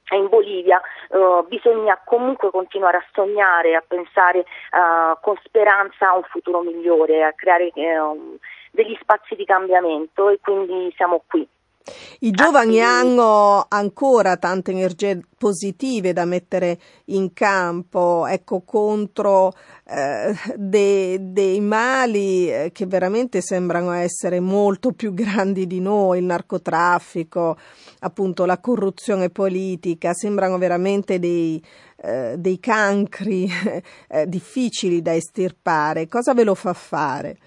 e 0.10 0.18
in 0.18 0.30
Bolivia 0.30 0.80
eh, 1.10 1.44
bisogna 1.48 2.00
comunque 2.04 2.52
continuare 2.52 2.98
a 2.98 3.06
sognare, 3.12 3.76
a 3.76 3.84
pensare 3.86 4.40
eh, 4.40 4.46
con 5.22 5.36
speranza 5.44 6.10
a 6.10 6.16
un 6.16 6.24
futuro 6.24 6.62
migliore, 6.62 7.24
a 7.24 7.34
creare 7.34 7.72
eh, 7.74 8.38
degli 8.72 8.96
spazi 9.02 9.36
di 9.36 9.46
cambiamento 9.46 10.30
e 10.30 10.40
quindi 10.42 10.94
siamo 10.96 11.24
qui. 11.28 11.48
I 12.22 12.32
giovani 12.32 12.82
hanno 12.82 13.64
ancora 13.70 14.38
tante 14.38 14.72
energie 14.72 15.22
positive 15.38 16.14
da 16.14 16.26
mettere 16.26 16.80
in 17.06 17.32
campo, 17.32 18.26
ecco, 18.26 18.62
contro 18.62 19.54
eh, 19.84 20.34
dei, 20.56 21.32
dei 21.32 21.60
mali 21.60 22.52
eh, 22.52 22.72
che 22.74 22.88
veramente 22.88 23.42
sembrano 23.42 23.92
essere 23.92 24.40
molto 24.40 24.94
più 24.94 25.14
grandi 25.14 25.68
di 25.68 25.80
noi, 25.80 26.18
il 26.18 26.24
narcotraffico, 26.24 27.56
appunto 28.00 28.46
la 28.46 28.58
corruzione 28.58 29.30
politica, 29.30 30.14
sembrano 30.14 30.58
veramente 30.58 31.20
dei, 31.20 31.64
eh, 31.98 32.34
dei 32.40 32.60
cancri 32.60 33.48
eh, 34.10 34.28
difficili 34.28 35.04
da 35.04 35.14
estirpare. 35.14 36.08
Cosa 36.08 36.34
ve 36.34 36.44
lo 36.44 36.56
fa 36.56 36.74
fare? 36.74 37.38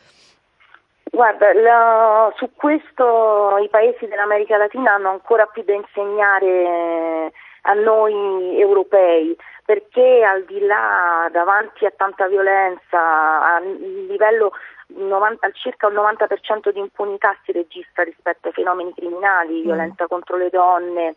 Guarda, 1.18 1.52
la, 1.52 2.32
su 2.36 2.48
questo 2.54 3.58
i 3.60 3.68
paesi 3.68 4.06
dell'America 4.06 4.56
Latina 4.56 4.92
hanno 4.92 5.10
ancora 5.10 5.46
più 5.46 5.64
da 5.64 5.72
insegnare 5.72 7.32
a 7.62 7.72
noi 7.72 8.56
europei, 8.56 9.36
perché 9.64 10.22
al 10.22 10.44
di 10.44 10.60
là, 10.60 11.28
davanti 11.32 11.84
a 11.86 11.90
tanta 11.90 12.28
violenza, 12.28 13.00
a 13.00 13.58
livello 13.58 14.52
90, 14.94 15.50
circa 15.54 15.88
il 15.88 15.94
90% 15.94 16.70
di 16.70 16.78
impunità 16.78 17.36
si 17.42 17.50
registra 17.50 18.04
rispetto 18.04 18.46
ai 18.46 18.54
fenomeni 18.54 18.94
criminali, 18.94 19.58
mm. 19.58 19.62
violenza 19.62 20.06
contro 20.06 20.36
le 20.36 20.50
donne, 20.50 21.16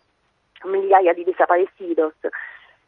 migliaia 0.63 1.13
di 1.13 1.23
desaparecidos 1.23 2.15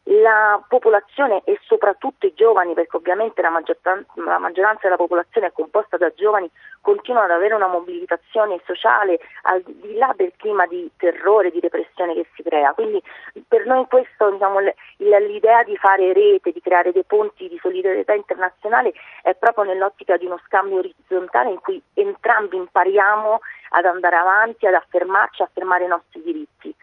la 0.08 0.62
popolazione 0.68 1.40
e 1.44 1.58
soprattutto 1.62 2.26
i 2.26 2.34
giovani, 2.34 2.74
perché 2.74 2.96
ovviamente 2.96 3.40
la, 3.40 3.50
la, 3.50 4.38
maggioranza 4.38 4.80
della 4.82 4.96
popolazione 4.96 5.46
è 5.46 5.52
composta 5.52 5.96
da 5.96 6.12
giovani, 6.14 6.50
continuano 6.82 7.26
ad 7.26 7.30
avere 7.30 7.54
una 7.54 7.68
mobilitazione 7.68 8.60
sociale 8.66 9.18
al 9.42 9.62
di 9.64 9.94
là 9.96 10.12
del 10.14 10.32
clima 10.36 10.66
di 10.66 10.90
terrore, 10.98 11.50
di 11.50 11.60
repressione 11.60 12.12
che 12.12 12.26
si 12.34 12.42
crea. 12.42 12.74
Quindi 12.74 13.02
per 13.48 13.64
noi 13.64 13.86
questo, 13.86 14.30
diciamo, 14.30 14.58
l'idea 14.98 15.62
di 15.62 15.76
fare 15.78 16.12
rete, 16.12 16.52
di 16.52 16.60
creare 16.60 16.92
dei 16.92 17.04
ponti 17.04 17.48
di 17.48 17.58
solidarietà 17.62 18.12
internazionale 18.12 18.92
è 19.22 19.34
proprio 19.34 19.64
nell'ottica 19.64 20.18
di 20.18 20.26
uno 20.26 20.38
scambio 20.44 20.78
orizzontale 20.78 21.48
in 21.48 21.60
cui 21.60 21.80
entrambi 21.94 22.56
impariamo 22.56 23.40
ad 23.70 23.84
andare 23.86 24.16
avanti, 24.16 24.66
ad 24.66 24.74
affermarci, 24.74 25.40
a 25.40 25.46
affermare 25.46 25.84
i 25.84 25.88
nostri 25.88 26.20
diritti. 26.22 26.74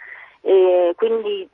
E 0.41 0.93
quindi 0.97 1.47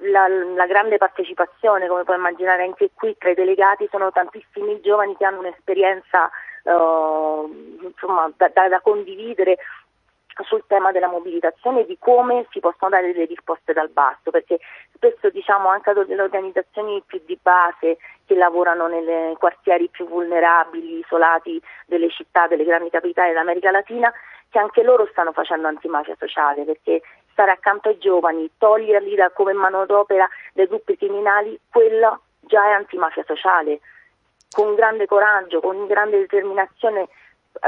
la, 0.00 0.28
la, 0.28 0.66
grande 0.66 0.96
partecipazione, 0.96 1.88
come 1.88 2.04
puoi 2.04 2.16
immaginare 2.16 2.62
anche 2.62 2.90
qui 2.94 3.16
tra 3.18 3.30
i 3.30 3.34
delegati 3.34 3.88
sono 3.90 4.10
tantissimi 4.10 4.80
giovani 4.80 5.16
che 5.16 5.24
hanno 5.24 5.40
un'esperienza 5.40 6.30
uh, 6.64 7.78
insomma, 7.82 8.30
da, 8.36 8.50
da, 8.52 8.68
da, 8.68 8.80
condividere 8.80 9.58
sul 10.44 10.64
tema 10.66 10.90
della 10.90 11.08
mobilitazione 11.08 11.80
e 11.80 11.86
di 11.86 11.98
come 11.98 12.46
si 12.50 12.60
possono 12.60 12.90
dare 12.90 13.12
delle 13.12 13.26
risposte 13.26 13.72
dal 13.72 13.90
basso, 13.90 14.30
perché 14.30 14.58
spesso 14.94 15.28
diciamo 15.28 15.68
anche 15.68 15.90
alle 15.90 16.22
organizzazioni 16.22 17.02
più 17.04 17.20
di 17.26 17.38
base 17.40 17.98
che 18.24 18.34
lavorano 18.34 18.86
nei 18.86 19.34
quartieri 19.36 19.88
più 19.88 20.06
vulnerabili, 20.06 20.98
isolati 20.98 21.60
delle 21.86 22.08
città, 22.10 22.46
delle 22.46 22.64
grandi 22.64 22.90
capitali 22.90 23.28
dell'America 23.28 23.70
Latina, 23.70 24.10
che 24.48 24.58
anche 24.58 24.82
loro 24.82 25.06
stanno 25.10 25.32
facendo 25.32 25.68
antimafia 25.68 26.16
sociale, 26.18 26.64
perché 26.64 27.02
stare 27.40 27.52
accanto 27.52 27.88
ai 27.88 27.96
giovani, 27.96 28.50
toglierli 28.58 29.14
da, 29.14 29.30
come 29.30 29.54
manodopera 29.54 30.28
dai 30.52 30.66
gruppi 30.66 30.96
criminali, 30.96 31.58
quello 31.70 32.20
già 32.40 32.66
è 32.66 32.72
antimafia 32.72 33.24
sociale. 33.26 33.80
Con 34.50 34.74
grande 34.74 35.06
coraggio, 35.06 35.60
con 35.60 35.86
grande 35.86 36.18
determinazione 36.18 37.08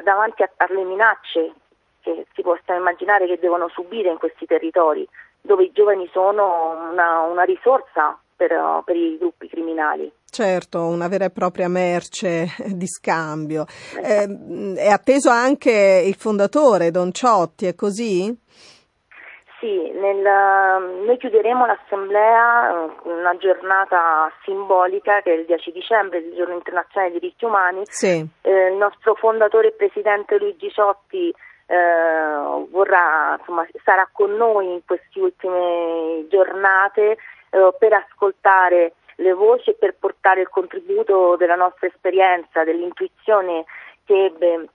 davanti 0.05 0.43
a, 0.43 0.51
alle 0.57 0.85
minacce 0.85 1.53
che 2.01 2.27
si 2.35 2.43
possano 2.43 2.81
immaginare 2.81 3.27
che 3.27 3.39
devono 3.39 3.68
subire 3.68 4.11
in 4.11 4.18
questi 4.18 4.45
territori, 4.45 5.09
dove 5.41 5.64
i 5.64 5.73
giovani 5.73 6.07
sono 6.12 6.91
una, 6.91 7.20
una 7.23 7.45
risorsa 7.45 8.18
per, 8.37 8.83
per, 8.85 8.97
i 8.97 9.16
gruppi 9.18 9.49
criminali. 9.49 10.12
Certo, 10.29 10.85
una 10.85 11.09
vera 11.09 11.27
e 11.27 11.31
propria 11.31 11.68
merce 11.68 12.47
di 12.66 12.89
scambio. 12.89 13.64
Eh, 14.03 14.75
è 14.77 14.89
atteso 14.89 15.31
anche 15.31 16.03
il 16.05 16.16
fondatore 16.16 16.91
Don 16.91 17.12
Ciotti, 17.12 17.66
è 17.66 17.75
così? 17.75 18.37
Sì, 19.63 19.93
nel, 19.93 20.19
noi 21.07 21.17
chiuderemo 21.19 21.65
l'assemblea, 21.65 22.91
una 23.05 23.37
giornata 23.37 24.29
simbolica 24.43 25.23
che 25.23 25.33
è 25.33 25.39
il 25.39 25.45
10 25.45 25.71
dicembre, 25.71 26.19
il 26.19 26.35
giorno 26.35 26.55
internazionale 26.55 27.13
dei 27.13 27.21
diritti 27.21 27.45
umani. 27.45 27.83
Sì. 27.85 28.27
Eh, 28.41 28.67
il 28.71 28.75
nostro 28.75 29.15
fondatore 29.15 29.69
e 29.69 29.73
presidente 29.75 30.37
Luigi 30.37 30.69
Ciotti 30.69 31.33
eh, 31.67 32.67
vorrà, 32.73 33.37
insomma, 33.39 33.65
sarà 33.85 34.09
con 34.11 34.35
noi 34.35 34.73
in 34.73 34.81
queste 34.85 35.21
ultime 35.21 36.27
giornate 36.29 37.19
eh, 37.51 37.73
per 37.79 37.93
ascoltare 37.93 38.95
le 39.15 39.33
voci 39.33 39.71
e 39.71 39.75
per 39.75 39.95
portare 39.97 40.41
il 40.41 40.49
contributo 40.49 41.37
della 41.37 41.55
nostra 41.55 41.87
esperienza, 41.87 42.65
dell'intuizione 42.65 43.65
che 44.05 44.25
ebbe 44.25 44.67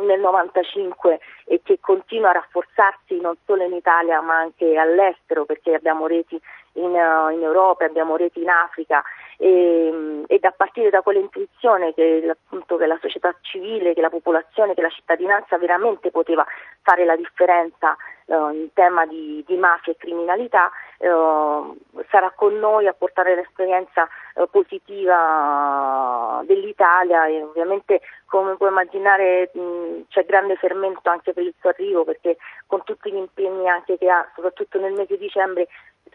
nel 0.00 0.20
95 0.20 1.20
e 1.46 1.60
che 1.62 1.78
continua 1.80 2.30
a 2.30 2.34
rafforzarsi 2.34 3.20
non 3.20 3.36
solo 3.44 3.64
in 3.64 3.72
Italia 3.72 4.20
ma 4.20 4.38
anche 4.38 4.76
all'estero 4.76 5.44
perché 5.44 5.74
abbiamo 5.74 6.06
reti 6.06 6.40
in, 6.78 6.92
uh, 6.92 7.30
in 7.30 7.42
Europa, 7.42 7.84
abbiamo 7.84 8.16
reti 8.16 8.40
in 8.40 8.48
Africa 8.48 9.02
e, 9.36 10.24
ed 10.26 10.44
a 10.44 10.50
partire 10.50 10.90
da 10.90 11.02
quell'intuizione 11.02 11.94
che, 11.94 12.26
appunto, 12.30 12.76
che 12.76 12.86
la 12.86 12.98
società 13.00 13.34
civile, 13.40 13.94
che 13.94 14.00
la 14.00 14.10
popolazione, 14.10 14.74
che 14.74 14.82
la 14.82 14.88
cittadinanza 14.88 15.58
veramente 15.58 16.10
poteva 16.10 16.46
fare 16.82 17.04
la 17.04 17.16
differenza 17.16 17.96
uh, 18.26 18.50
in 18.50 18.72
tema 18.72 19.06
di, 19.06 19.44
di, 19.46 19.56
mafia 19.56 19.92
e 19.92 19.96
criminalità, 19.96 20.70
uh, 20.98 21.76
sarà 22.10 22.32
con 22.34 22.58
noi 22.58 22.86
a 22.86 22.94
portare 22.94 23.34
l'esperienza 23.34 24.08
positiva 24.50 26.42
dell'Italia. 26.44 27.26
E 27.26 27.42
ovviamente 27.42 28.00
come 28.26 28.56
puoi 28.56 28.68
immaginare 28.68 29.50
mh, 29.52 30.06
c'è 30.08 30.24
grande 30.24 30.56
fermento 30.56 31.08
anche 31.08 31.32
per 31.32 31.44
il 31.44 31.54
suo 31.58 31.70
arrivo 31.70 32.04
perché 32.04 32.36
con 32.66 32.84
tutti 32.84 33.10
gli 33.10 33.16
impegni 33.16 33.68
anche 33.68 33.96
che 33.98 34.08
ha, 34.08 34.26
soprattutto 34.34 34.78
nel 34.78 34.92
mese 34.92 35.16
di 35.16 35.24
dicembre, 35.24 35.68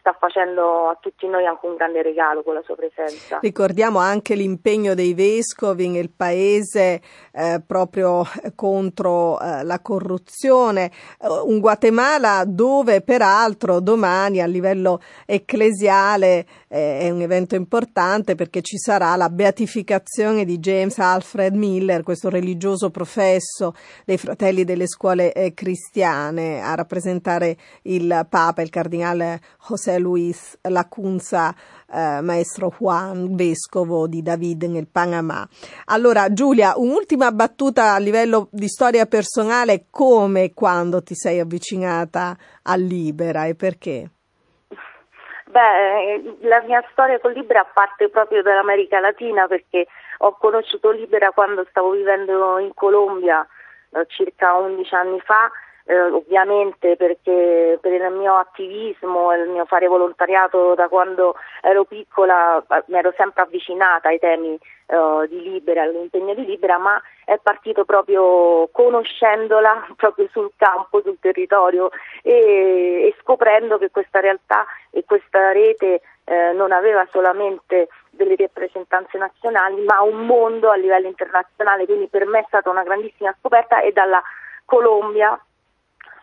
sta 0.04 0.14
facendo 0.20 0.90
a 0.90 0.98
tutti 1.00 1.30
noi 1.30 1.46
anche 1.46 1.66
un 1.66 1.76
grande 1.76 2.02
regalo 2.02 2.44
con 2.44 2.54
la 2.54 2.62
sua 2.62 2.76
presenza. 2.76 3.40
Ricordiamo 3.40 4.00
anche 4.00 4.36
l'impegno 4.36 4.96
dei 4.96 5.14
vescovi 5.14 5.88
nel 5.88 6.10
paese 6.10 7.02
eh, 7.32 7.62
proprio 7.66 8.26
contro 8.54 9.40
eh, 9.40 9.64
la 9.64 9.80
corruzione, 9.80 10.92
eh, 11.22 11.28
un 11.46 11.62
Guatemala 11.62 12.44
dove 12.46 13.00
peraltro 13.00 13.80
domani 13.80 14.42
a 14.42 14.46
livello 14.46 15.00
ecclesiale 15.26 16.46
eh, 16.68 17.00
è 17.00 17.10
un 17.10 17.22
evento 17.22 17.56
importante 17.56 18.36
perché 18.36 18.62
ci 18.62 18.78
sarà 18.78 19.16
la 19.16 19.30
beatificazione 19.30 20.44
di 20.44 20.60
James 20.60 21.00
Alfred 21.00 21.54
Miller, 21.54 22.04
questo 22.04 22.28
religioso 22.30 22.90
professo 22.90 23.74
dei 24.04 24.18
fratelli 24.18 24.66
delle 24.66 24.88
scuole 24.88 25.32
eh, 25.32 25.54
cristiane, 25.54 26.62
a 26.62 26.76
rappresentare 26.76 27.56
il 27.84 28.28
Papa, 28.30 28.62
il 28.62 28.70
cardinale 28.70 29.40
José 29.66 29.93
Luis 30.00 30.58
Lacunza, 30.62 31.54
eh, 31.92 32.22
maestro 32.22 32.74
Juan, 32.78 33.36
vescovo 33.36 34.08
di 34.08 34.22
David 34.22 34.64
nel 34.64 34.88
Panama. 34.88 35.48
Allora, 35.86 36.32
Giulia, 36.32 36.74
un'ultima 36.76 37.32
battuta 37.32 37.94
a 37.94 38.00
livello 38.00 38.48
di 38.52 38.68
storia 38.68 39.06
personale, 39.06 39.86
come 39.90 40.44
e 40.44 40.54
quando 40.54 41.02
ti 41.02 41.16
sei 41.16 41.40
avvicinata 41.40 42.36
a 42.64 42.76
Libera 42.76 43.46
e 43.46 43.56
perché? 43.56 44.10
Beh, 45.46 46.38
la 46.48 46.64
mia 46.64 46.84
storia 46.92 47.20
con 47.20 47.32
Libera 47.32 47.64
parte 47.64 48.10
proprio 48.10 48.42
dall'America 48.42 49.00
Latina 49.00 49.46
perché 49.46 49.86
ho 50.20 50.36
conosciuto 50.38 50.90
Libera 50.90 51.32
quando 51.32 51.64
stavo 51.70 51.92
vivendo 51.92 52.58
in 52.58 52.74
Colombia 52.74 53.48
eh, 53.92 54.06
circa 54.08 54.56
11 54.56 54.96
anni 54.96 55.20
fa 55.20 55.52
eh, 55.86 56.00
ovviamente 56.00 56.96
perché 56.96 57.78
per 57.82 57.92
il 57.92 58.12
mio 58.12 58.36
attivismo 58.36 59.32
e 59.32 59.42
il 59.42 59.50
mio 59.50 59.66
fare 59.66 59.88
volontariato 59.88 60.76
da 60.76 60.88
quando 60.88 61.36
ero 61.62 61.84
piccola 61.84 62.64
eh, 62.70 62.84
mi 62.88 62.98
ero 62.98 63.14
sempre 63.18 63.44
avvicinata 63.44 64.08
ai 64.08 64.20
temi 64.20 64.58
eh, 64.86 65.28
di 65.28 65.42
Libera, 65.42 65.84
all'impegno 65.84 66.34
di 66.34 66.46
Libera, 66.46 66.78
ma 66.78 67.02
è 67.26 67.38
partito 67.42 67.84
proprio 67.84 68.70
conoscendola 68.72 69.88
proprio 69.98 70.28
sul 70.32 70.52
campo, 70.56 71.02
sul 71.02 71.18
territorio 71.20 71.90
e, 72.22 73.08
e 73.08 73.16
scoprendo 73.22 73.78
che 73.78 73.92
questa 73.92 74.20
realtà 74.20 74.66
e 74.90 75.04
questa 75.06 75.52
rete 75.52 76.02
eh, 76.26 76.54
non 76.54 76.72
aveva 76.72 77.06
solamente 77.12 77.90
delle 78.10 78.36
rappresentanze 78.38 79.18
nazionali 79.18 79.84
ma 79.84 80.02
un 80.02 80.26
mondo 80.26 80.70
a 80.70 80.76
livello 80.76 81.08
internazionale, 81.08 81.86
quindi 81.86 82.08
per 82.08 82.26
me 82.26 82.40
è 82.40 82.46
stata 82.48 82.70
una 82.70 82.84
grandissima 82.84 83.36
scoperta 83.40 83.82
e 83.82 83.92
dalla 83.92 84.22
Colombia 84.66 85.38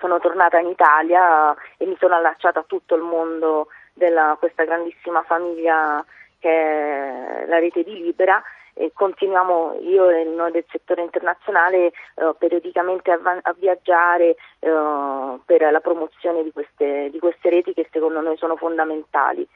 sono 0.01 0.19
tornata 0.19 0.59
in 0.59 0.69
Italia 0.69 1.55
e 1.77 1.87
mi 1.87 1.97
sono 2.01 2.17
allacciata 2.17 2.61
a 2.61 2.65
tutto 2.67 2.97
il 2.97 3.03
mondo 3.03 3.69
di 3.93 4.07
questa 4.39 4.65
grandissima 4.65 5.23
famiglia 5.23 6.05
che 6.39 6.49
è 6.49 7.45
la 7.47 7.59
rete 7.59 7.85
di 7.85 8.03
Libera 8.03 8.43
e 8.73 8.93
continuiamo 8.95 9.79
io 9.83 10.09
e 10.09 10.25
noi 10.25 10.53
del 10.53 10.65
settore 10.71 11.03
internazionale 11.03 11.87
eh, 11.87 11.93
periodicamente 12.39 13.11
a, 13.11 13.21
a 13.43 13.55
viaggiare 13.59 14.37
eh, 14.59 15.39
per 15.45 15.71
la 15.71 15.81
promozione 15.81 16.43
di 16.43 16.51
queste, 16.51 17.11
di 17.11 17.19
queste 17.19 17.51
reti 17.51 17.75
che 17.75 17.89
secondo 17.93 18.21
noi 18.21 18.39
sono 18.39 18.57
fondamentali. 18.57 19.47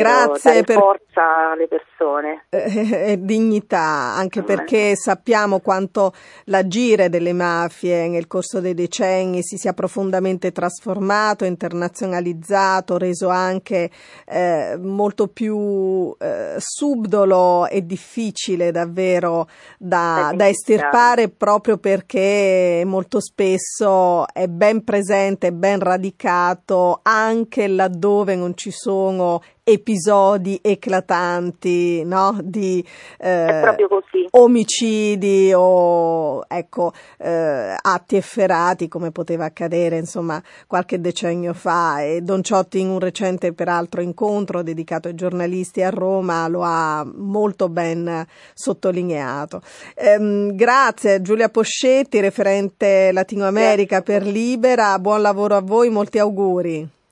Grazie 0.00 0.64
per 0.64 0.78
forza 0.78 1.52
alle 1.52 1.68
persone. 1.68 2.46
e 2.50 3.18
dignità, 3.20 4.14
anche 4.16 4.42
perché 4.42 4.96
sappiamo 4.96 5.60
quanto 5.60 6.12
l'agire 6.44 7.08
delle 7.08 7.32
mafie 7.32 8.08
nel 8.08 8.26
corso 8.26 8.60
dei 8.60 8.74
decenni 8.74 9.42
si 9.42 9.56
sia 9.56 9.72
profondamente 9.72 10.52
trasformato, 10.52 11.44
internazionalizzato, 11.44 12.98
reso 12.98 13.28
anche 13.28 13.90
eh, 14.26 14.76
molto 14.80 15.28
più 15.28 16.14
eh, 16.18 16.56
subdolo 16.58 17.66
e 17.68 17.86
difficile 17.86 18.70
davvero 18.70 19.46
da, 19.78 20.32
da 20.34 20.48
estirpare 20.48 21.28
proprio 21.28 21.78
perché 21.78 22.82
molto 22.84 23.20
spesso 23.20 24.26
è 24.32 24.46
ben 24.48 24.82
presente, 24.84 25.52
ben 25.52 25.78
radicato 25.78 27.00
anche 27.02 27.68
laddove 27.68 28.34
non 28.34 28.56
ci 28.56 28.70
sono 28.70 29.40
episodi 29.64 30.58
eclatanti 30.62 32.04
no? 32.04 32.38
di 32.42 32.84
eh, 33.18 33.74
omicidi 34.32 35.52
o 35.54 36.44
ecco, 36.46 36.92
eh, 37.16 37.74
atti 37.80 38.16
efferati 38.16 38.88
come 38.88 39.10
poteva 39.10 39.46
accadere 39.46 39.96
insomma 39.96 40.42
qualche 40.66 41.00
decennio 41.00 41.54
fa 41.54 42.02
e 42.02 42.20
Don 42.20 42.42
Ciotti 42.42 42.80
in 42.80 42.90
un 42.90 42.98
recente 42.98 43.54
peraltro 43.54 44.02
incontro 44.02 44.62
dedicato 44.62 45.08
ai 45.08 45.14
giornalisti 45.14 45.82
a 45.82 45.88
Roma 45.88 46.46
lo 46.48 46.60
ha 46.62 47.02
molto 47.04 47.70
ben 47.70 48.26
sottolineato. 48.52 49.62
Ehm, 49.94 50.54
grazie 50.54 51.22
Giulia 51.22 51.48
Poscetti, 51.48 52.20
referente 52.20 53.12
Latino 53.12 53.46
America 53.46 54.02
per 54.02 54.26
Libera, 54.26 54.98
buon 54.98 55.22
lavoro 55.22 55.56
a 55.56 55.60
voi, 55.60 55.88
molti 55.88 56.18
auguri. 56.18 57.02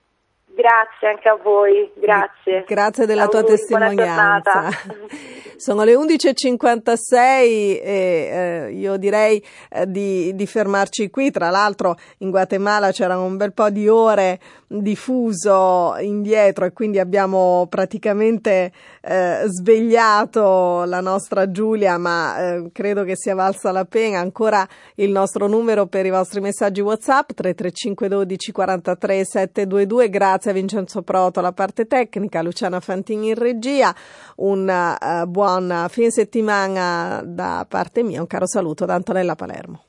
Grazie 0.55 1.09
anche 1.09 1.29
a 1.31 1.39
voi, 1.43 1.91
grazie. 1.95 2.65
Grazie 2.67 3.07
della 3.07 3.23
Auguri, 3.23 3.41
tua 3.41 3.57
testimonianza. 3.57 4.69
Sono 5.57 5.85
le 5.85 5.95
11.56 5.95 7.09
e 7.15 7.81
eh, 7.83 8.73
io 8.73 8.97
direi 8.97 9.43
eh, 9.71 9.87
di, 9.87 10.35
di, 10.35 10.47
fermarci 10.47 11.09
qui. 11.09 11.31
Tra 11.31 11.49
l'altro 11.49 11.97
in 12.19 12.31
Guatemala 12.31 12.91
c'era 12.91 13.17
un 13.19 13.37
bel 13.37 13.55
po' 13.55 13.71
di 13.71 13.89
ore 13.89 14.41
di 14.67 14.97
fuso 14.97 15.95
indietro 16.01 16.65
e 16.65 16.73
quindi 16.73 16.99
abbiamo 16.99 17.67
praticamente 17.71 18.73
eh, 19.01 19.43
svegliato 19.47 20.85
la 20.85 21.01
nostra 21.01 21.51
Giulia, 21.51 21.97
ma 21.97 22.55
eh, 22.55 22.71
credo 22.73 23.05
che 23.05 23.17
sia 23.17 23.35
valsa 23.35 23.71
la 23.71 23.85
pena. 23.85 24.19
Ancora 24.19 24.67
il 24.97 25.11
nostro 25.11 25.47
numero 25.47 25.87
per 25.87 26.05
i 26.05 26.11
vostri 26.11 26.41
messaggi 26.41 26.81
WhatsApp 26.81 27.31
335 27.33 28.09
12 28.09 28.53
43 28.53 29.25
722. 29.25 30.11
Grazie 30.11 30.42
a 30.51 30.53
Vincenzo 30.53 31.03
Proto 31.03 31.41
la 31.41 31.53
parte 31.53 31.87
tecnica, 31.87 32.43
Luciana 32.43 32.81
Fantini 32.81 33.29
in 33.29 33.35
regia. 33.35 33.95
Un 34.37 34.69
uh, 34.69 35.27
buon 35.27 35.87
fine 35.89 36.11
settimana 36.11 37.23
da 37.25 37.67
parte 37.69 38.03
mia, 38.03 38.21
un 38.21 38.27
caro 38.27 38.47
saluto 38.47 38.85
da 38.85 38.95
Antonella 38.95 39.35
Palermo. 39.35 39.85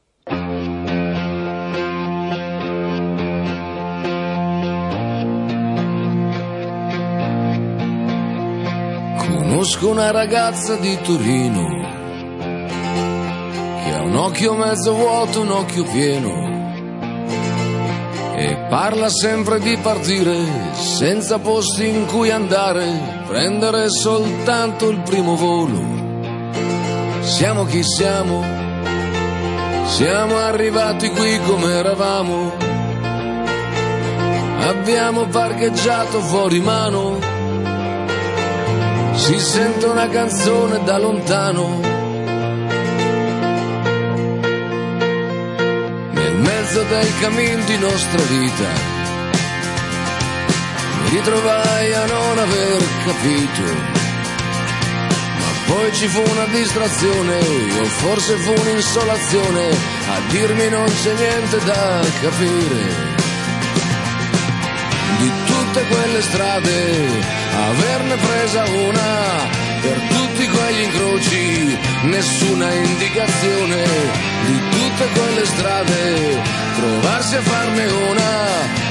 Conosco 9.17 9.89
una 9.89 10.11
ragazza 10.11 10.75
di 10.75 10.97
Torino 11.01 11.81
che 13.83 13.93
ha 13.93 14.01
un 14.01 14.15
occhio 14.15 14.55
mezzo 14.55 14.93
vuoto, 14.93 15.41
un 15.41 15.49
occhio 15.51 15.83
pieno 15.83 16.62
e 18.35 18.55
parla 18.67 19.09
sempre 19.09 19.59
di 19.59 19.77
partire 19.77 20.35
senza 20.73 21.39
posti 21.39 21.87
in 21.87 22.05
cui 22.07 22.31
andare, 22.31 22.85
prendere 23.27 23.89
soltanto 23.89 24.89
il 24.89 24.99
primo 25.01 25.35
volo. 25.35 26.01
Siamo 27.21 27.65
chi 27.65 27.83
siamo, 27.83 28.43
siamo 29.85 30.37
arrivati 30.37 31.09
qui 31.09 31.39
come 31.45 31.73
eravamo. 31.73 32.51
Abbiamo 34.59 35.25
parcheggiato 35.27 36.19
fuori 36.21 36.59
mano, 36.59 37.19
si 39.13 39.37
sente 39.39 39.85
una 39.85 40.07
canzone 40.07 40.83
da 40.83 40.97
lontano 40.97 42.02
mezzo 46.33 46.83
del 46.83 47.19
cammin 47.19 47.63
di 47.65 47.77
nostra 47.77 48.21
vita. 48.23 48.69
Mi 51.01 51.09
ritrovai 51.09 51.93
a 51.93 52.05
non 52.05 52.37
aver 52.37 52.83
capito. 53.05 53.61
Ma 55.39 55.73
poi 55.73 55.93
ci 55.93 56.07
fu 56.07 56.21
una 56.21 56.45
distrazione, 56.45 57.37
o 57.79 57.83
forse 57.83 58.35
fu 58.37 58.51
un'insolazione, 58.51 59.69
a 59.69 60.19
dirmi 60.29 60.69
non 60.69 60.85
c'è 60.85 61.13
niente 61.13 61.63
da 61.63 61.99
capire. 62.21 63.11
Di 65.19 65.31
tutte 65.45 65.85
quelle 65.87 66.21
strade, 66.21 67.07
averne 67.69 68.15
presa 68.15 68.63
una 68.65 69.71
per 69.81 69.99
tutti 70.09 70.22
quegli 70.47 70.81
incroci, 70.81 71.77
nessuna 72.03 72.71
indicazione 72.71 73.83
di 74.45 74.59
tutte 74.69 75.07
quelle 75.13 75.45
strade, 75.45 76.41
trovarsi 76.75 77.35
a 77.35 77.41
farne 77.41 77.85
una, 77.85 78.47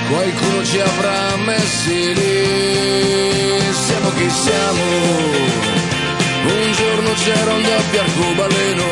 qualcuno 0.09 0.64
ci 0.64 0.78
avrà 0.78 1.36
messi 1.36 2.14
lì, 2.14 3.61
siamo 3.72 4.11
chi 4.12 4.30
siamo, 4.30 4.82
un 6.47 6.72
giorno 6.72 7.11
c'era 7.24 7.53
un 7.53 7.62
doppio 7.62 8.01
arcobaleno, 8.01 8.84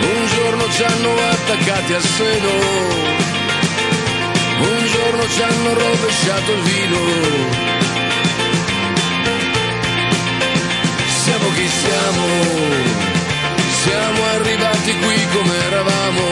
un 0.00 0.26
giorno 0.34 0.70
ci 0.70 0.82
hanno 0.82 1.12
attaccati 1.30 1.92
al 1.92 2.02
seno, 2.02 2.50
un 4.58 4.86
giorno 4.86 5.28
ci 5.28 5.42
hanno 5.42 5.74
rovesciato 5.74 6.52
il 6.52 6.62
vino 6.62 7.73
siamo, 11.82 12.26
siamo 13.82 14.20
arrivati 14.36 14.92
qui 14.98 15.26
come 15.32 15.56
eravamo, 15.66 16.26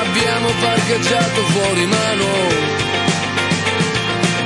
abbiamo 0.00 0.48
parcheggiato 0.60 1.40
fuori 1.52 1.86
mano, 1.86 2.26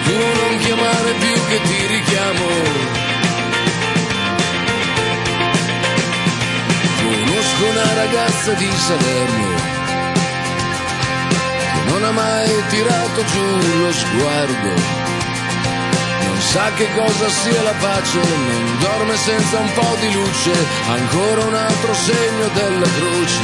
tu 0.04 0.16
non 0.40 0.58
chiamare 0.58 1.12
più 1.18 1.46
che 1.48 1.60
ti 1.62 1.86
richiamo. 1.86 2.88
Conosco 7.02 7.64
una 7.70 7.94
ragazza 7.94 8.52
di 8.52 8.70
Salerno 8.70 9.48
che 11.58 11.90
non 11.90 12.04
ha 12.04 12.10
mai 12.10 12.50
tirato 12.68 13.24
giù 13.24 13.78
lo 13.80 13.92
sguardo 13.92 14.99
sa 16.50 16.72
che 16.74 16.88
cosa 16.96 17.28
sia 17.28 17.62
la 17.62 17.74
pace, 17.78 18.18
non 18.18 18.78
dorme 18.80 19.14
senza 19.14 19.58
un 19.60 19.72
po' 19.72 19.94
di 20.00 20.12
luce, 20.12 20.52
ancora 20.88 21.44
un 21.46 21.54
altro 21.54 21.94
segno 21.94 22.46
della 22.58 22.88
croce. 22.98 23.42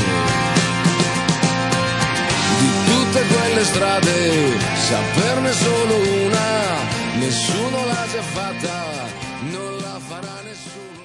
Di 2.58 2.70
tutte 2.90 3.20
quelle 3.32 3.62
strade, 3.62 4.58
saperne 4.74 5.52
solo 5.52 5.94
una, 6.26 6.48
nessuno 7.18 7.76
l'ha 7.86 8.06
già 8.12 8.22
fatta, 8.22 8.74
non 9.52 9.76
la 9.78 9.98
farà 10.00 10.40
nessuno. 10.42 11.00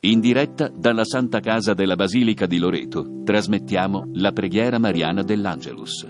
In 0.00 0.20
diretta 0.20 0.70
dalla 0.74 1.04
Santa 1.04 1.40
Casa 1.40 1.74
della 1.74 1.94
Basilica 1.94 2.46
di 2.46 2.56
Loreto 2.56 3.20
trasmettiamo 3.22 4.12
la 4.14 4.32
preghiera 4.32 4.78
mariana 4.78 5.22
dell'Angelus. 5.22 6.06